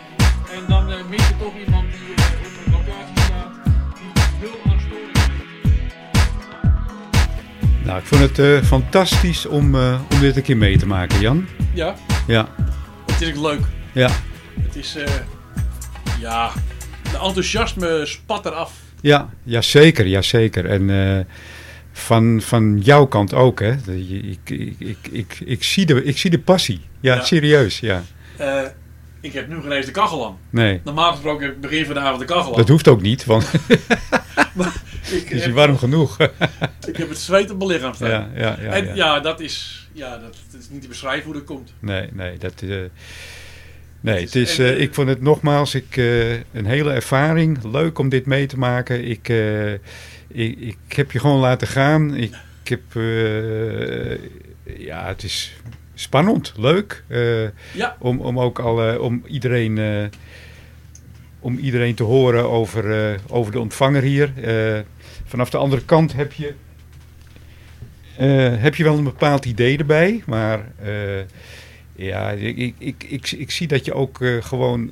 En 0.51 0.65
dan 0.69 0.91
uh, 0.91 0.97
mis 1.09 1.29
je 1.29 1.37
toch 1.39 1.59
iemand 1.67 1.87
die 1.91 2.28
Nou, 7.89 8.01
ik 8.01 8.07
vond 8.07 8.21
het 8.21 8.39
eh, 8.39 8.63
fantastisch 8.63 9.47
om, 9.47 9.75
eh, 9.75 10.01
om 10.13 10.21
dit 10.21 10.37
een 10.37 10.43
keer 10.43 10.57
mee 10.57 10.79
te 10.79 10.87
maken, 10.87 11.21
Jan. 11.21 11.47
Ja, 11.75 11.95
Ja, 12.27 12.49
het 13.07 13.21
is 13.21 13.29
ook 13.29 13.43
leuk. 13.43 13.61
ja, 13.93 14.11
Het 14.61 14.77
is, 14.77 14.97
eh, 14.97 15.13
ja, 16.21 16.53
de 17.03 17.19
enthousiasme 17.19 18.07
spat 18.07 18.47
eraf. 18.47 18.73
ja, 19.01 19.29
ja 19.43 19.61
zeker, 19.61 20.07
ja, 20.07 20.23
zeker. 20.23 20.67
En 20.67 21.27
van, 21.93 22.41
van 22.43 22.79
jouw 22.83 23.07
kant 23.07 23.35
ook, 23.35 23.61
hè. 23.61 23.73
Ik, 23.93 24.51
ik, 24.51 24.75
ik, 24.79 24.99
ik, 25.11 25.41
ik, 25.45 25.65
zie, 25.65 25.87
de, 25.87 26.05
ik 26.05 26.19
zie 26.19 26.31
de 26.31 26.39
passie. 26.39 26.81
Ja, 27.01 27.15
Ja. 27.15 27.25
serieus, 27.25 27.81
ja. 27.81 28.03
Ik 29.21 29.33
heb 29.33 29.49
nu 29.49 29.61
geen 29.61 29.73
eens 29.73 29.87
de 29.87 29.93
kachel 29.93 30.27
aan. 30.27 30.37
Nee, 30.51 30.81
Normaal 30.85 31.11
gesproken 31.11 31.47
heb 31.47 31.55
ik 31.55 31.61
begin 31.61 31.85
van 31.85 32.19
de 32.19 32.25
kachel 32.25 32.51
aan. 32.53 32.59
dat 32.59 32.69
hoeft 32.69 32.89
ook 32.89 33.01
niet, 33.01 33.25
want 33.25 33.51
ik, 35.13 35.31
is 35.31 35.45
heb, 35.45 35.55
warm 35.55 35.79
genoeg. 35.79 36.17
ik 36.87 36.97
heb 36.97 37.09
het 37.09 37.19
zweet 37.19 37.51
op 37.51 37.59
mijn 37.59 37.71
lichaam 37.71 37.95
staan. 37.95 38.09
ja, 38.11 38.29
ja, 38.35 38.57
ja, 38.61 38.71
en 38.71 38.95
ja. 38.95 39.21
dat 39.21 39.41
is, 39.41 39.89
ja, 39.93 40.11
dat, 40.19 40.37
dat 40.51 40.61
is 40.61 40.69
niet 40.71 40.83
te 40.83 40.89
beschrijven 40.89 41.25
hoe 41.25 41.35
dat 41.35 41.45
komt. 41.45 41.73
Nee, 41.79 42.09
nee, 42.13 42.39
dat... 42.39 42.63
eh, 42.63 42.77
nee, 44.01 44.21
Het 44.25 44.35
is- 44.35 44.59
eh, 44.59 44.71
eh, 44.71 44.81
ik 44.81 44.95
vond 44.95 45.09
het 45.09 45.21
nogmaals 45.23 45.75
ik, 45.75 45.97
een 46.53 46.67
hele 46.67 46.93
ervaring. 46.93 47.65
Leuk 47.65 47.99
om 47.99 48.09
dit 48.09 48.27
mee 48.27 48.47
te 48.47 48.59
maken. 48.59 49.05
Ik, 49.09 49.29
ik, 50.29 50.59
ik 50.59 50.77
heb 50.97 51.11
je 51.13 51.19
gewoon 51.19 51.41
laten 51.41 51.69
gaan. 51.69 52.17
Ik, 52.17 52.35
ik 52.63 52.69
heb... 52.69 52.81
ja, 54.79 55.07
het 55.07 55.23
is 55.23 55.53
spannend, 55.95 56.53
leuk. 56.57 57.05
Ja. 57.75 57.97
om, 57.99 58.21
om 58.21 58.41
ook 58.41 58.59
alle, 58.59 59.01
om 59.01 59.23
iedereen... 59.27 60.11
om 61.41 61.59
iedereen 61.59 61.95
te 61.95 62.03
horen 62.03 62.51
over, 62.51 63.17
over 63.29 63.53
de 63.53 63.61
ontvanger 63.61 64.03
hier. 64.03 64.33
Vanaf 65.29 65.51
de 65.51 65.57
andere 65.57 65.85
kant 65.85 66.13
heb 66.13 66.33
je, 66.33 66.55
eh, 68.17 68.63
heb 68.63 68.75
je 68.75 68.85
wel 68.85 68.99
een 68.99 69.05
bepaald 69.05 69.45
idee 69.45 69.79
erbij. 69.79 70.23
Maar 70.27 70.73
eh, 70.83 71.25
ja, 71.97 72.31
ik, 72.31 72.75
ik, 72.79 73.05
ik, 73.05 73.31
ik, 73.31 73.51
zie 73.51 73.67
dat 73.67 73.85
je 73.85 73.95
ook 73.95 74.23
eh, 74.23 74.43
gewoon 74.43 74.91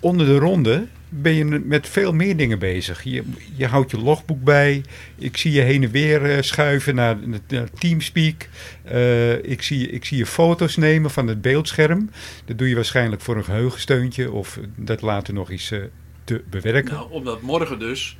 onder 0.00 0.26
de 0.26 0.38
ronde 0.38 0.86
ben 1.08 1.32
je 1.32 1.44
met 1.44 1.88
veel 1.88 2.12
meer 2.12 2.36
dingen 2.36 2.58
bezig. 2.58 3.02
Je, 3.02 3.22
je 3.56 3.66
houdt 3.66 3.90
je 3.90 3.98
logboek 3.98 4.44
bij. 4.44 4.82
Ik 5.18 5.36
zie 5.36 5.52
je 5.52 5.60
heen 5.60 5.82
en 5.82 5.90
weer 5.90 6.44
schuiven 6.44 6.94
naar, 6.94 7.16
naar 7.48 7.70
Teamspeak. 7.78 8.48
Ik, 9.42 9.62
zie, 9.62 9.90
ik 9.90 10.04
zie 10.04 10.18
je 10.18 10.26
foto's 10.26 10.76
nemen 10.76 11.10
van 11.10 11.26
het 11.26 11.42
beeldscherm. 11.42 12.10
Dat 12.44 12.58
doe 12.58 12.68
je 12.68 12.74
waarschijnlijk 12.74 13.22
voor 13.22 13.36
een 13.36 13.44
geheugensteuntje 13.44 14.32
of 14.32 14.58
dat 14.76 15.02
later 15.02 15.34
nog 15.34 15.50
eens 15.50 15.72
te 16.24 16.42
bewerken. 16.50 16.94
Nou, 16.94 17.10
omdat 17.10 17.42
morgen 17.42 17.78
dus 17.78 18.16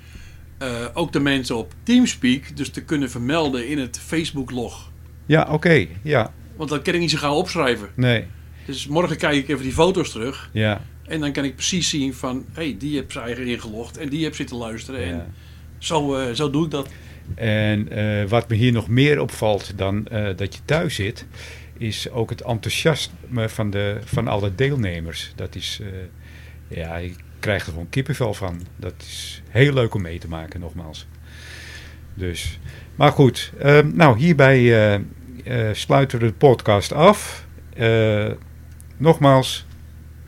eh, 0.59 0.69
ook 0.93 1.13
de 1.13 1.21
mensen 1.21 1.57
op 1.57 1.73
Teamspeak 1.83 2.57
dus 2.57 2.71
te 2.71 2.83
kunnen 2.83 3.11
vermelden 3.11 3.69
in 3.69 3.79
het 3.79 3.99
Facebook-log. 3.99 4.91
Ja, 5.27 5.49
oké. 5.51 5.87
Ja, 6.03 6.33
Want 6.57 6.71
dan 6.71 6.83
kan 6.83 6.95
ik 6.95 7.01
niet 7.01 7.11
zo 7.11 7.19
gauw 7.19 7.35
opschrijven. 7.35 7.89
nee. 7.95 8.25
Dus 8.67 8.87
morgen 8.87 9.17
kijk 9.17 9.37
ik 9.37 9.49
even 9.49 9.63
die 9.63 9.73
foto's 9.73 10.11
terug. 10.11 10.51
Ja, 10.53 10.81
En 11.05 11.21
dan 11.21 11.33
kan 11.33 11.45
ik 11.45 11.55
precies 11.55 11.89
zien 11.89 12.15
van, 12.15 12.45
hé, 12.53 12.63
hey, 12.63 12.77
die 12.79 12.95
heeft 12.97 13.13
zijn 13.13 13.25
eigen 13.25 13.47
ingelogd. 13.47 13.97
En 13.99 14.09
die 14.09 14.23
heeft 14.23 14.37
zitten 14.37 14.57
luisteren. 14.57 15.01
ja. 15.01 15.07
En 15.07 15.35
zo, 15.79 16.17
eh, 16.17 16.33
zo 16.35 16.51
doe 16.51 16.65
ik 16.65 16.71
dat. 16.71 16.89
En 17.35 17.89
eh, 17.89 18.29
wat 18.29 18.49
me 18.49 18.55
hier 18.57 18.73
nog 18.73 18.89
meer 18.89 19.21
opvalt 19.21 19.73
dan 19.79 20.09
dat 20.37 20.55
je 20.55 20.61
thuis 20.65 20.95
zit, 20.95 21.27
is 21.79 22.11
ook 22.11 22.31
het 22.31 22.41
enthousiasme 22.43 23.49
van, 23.49 23.71
de, 23.71 23.99
van 24.05 24.29
alle 24.29 24.55
deelnemers. 24.55 25.33
Dat 25.35 25.55
is, 25.55 25.81
ja, 26.69 26.97
ik 26.97 27.17
krijg 27.39 27.67
er 27.67 27.71
gewoon 27.71 27.89
kippenvel 27.89 28.35
van. 28.35 28.61
Dat 28.77 28.95
is 28.99 29.43
heel 29.49 29.73
leuk 29.73 29.95
om 29.95 30.03
mee 30.03 30.19
te 30.19 30.29
maken, 30.29 30.61
nogmaals. 30.61 31.07
Dus, 32.15 32.59
maar 32.95 33.13
goed, 33.13 33.53
eh, 33.59 33.79
nou 33.81 34.19
hierbij 34.19 34.59
eh, 34.59 34.95
eh, 35.45 35.75
sluiten 35.75 36.19
we 36.19 36.27
de 36.27 36.33
podcast 36.33 36.93
af. 36.93 37.47
Eh, 37.75 38.31
nogmaals, 38.97 39.67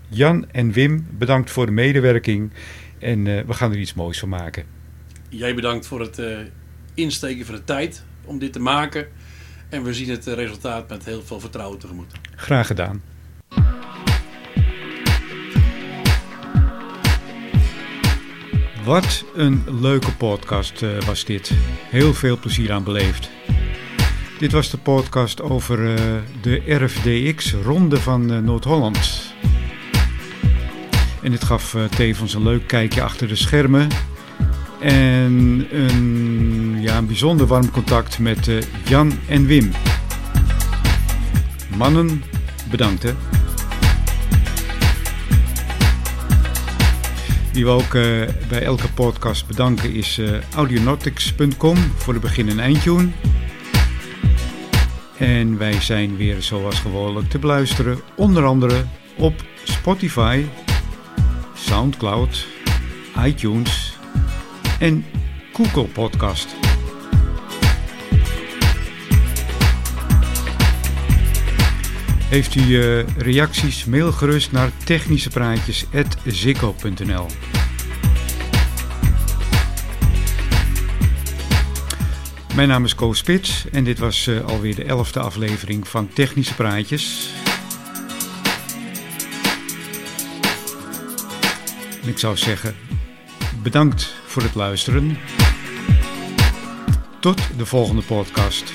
Jan 0.09 0.51
en 0.51 0.73
Wim, 0.73 1.07
bedankt 1.11 1.51
voor 1.51 1.67
de 1.67 1.73
medewerking. 1.73 2.51
En 2.99 3.25
we 3.25 3.53
gaan 3.53 3.73
er 3.73 3.79
iets 3.79 3.95
moois 3.95 4.19
van 4.19 4.29
maken. 4.29 4.65
Jij 5.29 5.55
bedankt 5.55 5.87
voor 5.87 6.01
het 6.01 6.23
insteken 6.95 7.47
van 7.47 7.55
de 7.55 7.65
tijd 7.65 8.05
om 8.25 8.39
dit 8.39 8.53
te 8.53 8.61
maken. 8.61 9.09
En 9.69 9.83
we 9.83 9.95
zien 9.95 10.11
het 10.11 10.27
resultaat 10.27 10.89
met 10.89 11.05
heel 11.05 11.23
veel 11.23 11.41
vertrouwen 11.41 11.79
tegemoet. 11.79 12.13
Graag 12.37 12.67
gedaan. 12.67 13.03
Wat 18.89 19.25
een 19.35 19.65
leuke 19.81 20.13
podcast 20.13 20.83
eh, 20.83 21.01
was 21.07 21.25
dit. 21.25 21.53
Heel 21.91 22.15
veel 22.15 22.39
plezier 22.39 22.73
aan 22.73 22.85
beleefd. 22.85 23.31
Dit 24.39 24.53
was 24.53 24.71
de 24.71 24.79
podcast 24.79 25.43
over 25.43 25.95
eh, 25.95 26.03
de 26.41 26.63
RFDX 26.67 27.55
Ronde 27.65 28.01
van 28.01 28.33
eh, 28.33 28.39
Noord-Holland. 28.39 29.33
En 31.23 31.31
dit 31.31 31.45
gaf 31.45 31.77
tevens 31.97 32.35
een 32.35 32.43
leuk 32.43 32.67
kijkje 32.67 33.03
achter 33.03 33.29
de 33.29 33.37
schermen. 33.37 33.89
En 34.81 35.67
een, 35.71 36.77
ja, 36.81 36.97
een 36.97 37.07
bijzonder 37.07 37.47
warm 37.47 37.71
contact 37.71 38.19
met 38.19 38.51
Jan 38.85 39.13
en 39.27 39.47
Wim. 39.47 39.71
Mannen, 41.77 42.25
bedankt 42.71 43.03
hè. 43.03 43.13
Wie 47.59 47.67
we 47.67 47.73
ook 47.73 47.95
eh, 47.95 48.03
bij 48.49 48.63
elke 48.63 48.93
podcast 48.93 49.47
bedanken 49.47 49.95
is 49.95 50.19
eh, 50.19 50.31
audionautics.com 50.55 51.77
voor 51.77 52.15
de 52.15 52.21
begin- 52.21 52.49
en 52.49 52.61
eindtune. 52.61 53.09
En 55.17 55.59
wij 55.59 55.81
zijn 55.81 56.17
weer 56.17 56.43
zoals 56.43 56.81
gewoonlijk 56.81 57.29
te 57.29 57.39
beluisteren, 57.39 58.01
onder 58.17 58.45
andere 58.45 58.85
op 59.17 59.35
Spotify, 59.65 60.45
Soundcloud, 61.55 62.47
iTunes 63.25 63.97
en 64.79 65.05
Google 65.53 65.85
Podcast. 65.85 66.49
Heeft 72.29 72.55
u 72.55 72.81
eh, 72.81 73.07
reacties, 73.17 73.85
mail 73.85 74.13
gerust 74.13 74.53
naar 74.53 74.71
technischepraatjes.zikko.nl 74.85 77.27
Mijn 82.59 82.71
naam 82.71 82.85
is 82.85 82.95
Koos 82.95 83.19
Spits 83.19 83.65
en 83.73 83.85
dit 83.85 83.99
was 83.99 84.27
eh, 84.27 84.45
alweer 84.45 84.75
de 84.75 84.85
elfde 84.85 85.21
aflevering 85.21 85.89
van 85.89 86.09
Technische 86.09 86.55
Praatjes. 86.55 87.31
En 92.03 92.09
ik 92.09 92.19
zou 92.19 92.37
zeggen, 92.37 92.75
bedankt 93.63 94.15
voor 94.27 94.43
het 94.43 94.55
luisteren. 94.55 95.19
Tot 97.21 97.41
de 97.57 97.67
volgende 97.67 98.03
podcast. 98.03 98.73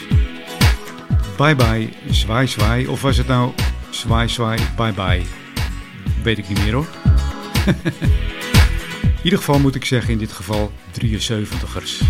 Bye 1.38 1.56
bye, 1.56 1.90
zwaai 2.10 2.48
zwaai. 2.48 2.88
Of 2.88 3.02
was 3.02 3.18
het 3.18 3.28
nou 3.28 3.52
zwaai 3.90 4.30
zwaai, 4.30 4.60
bye 4.76 4.94
bye? 4.94 5.24
Weet 6.24 6.38
ik 6.38 6.48
niet 6.48 6.64
meer 6.64 6.74
hoor. 6.74 6.88
in 9.02 9.24
ieder 9.24 9.40
geval 9.40 9.60
moet 9.60 9.76
ik 9.76 9.86
zeggen 9.86 10.12
in 10.12 10.18
dit 10.18 10.32
geval 10.32 10.72
73ers. 11.04 12.04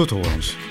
Tot 0.00 0.12
horens. 0.12 0.69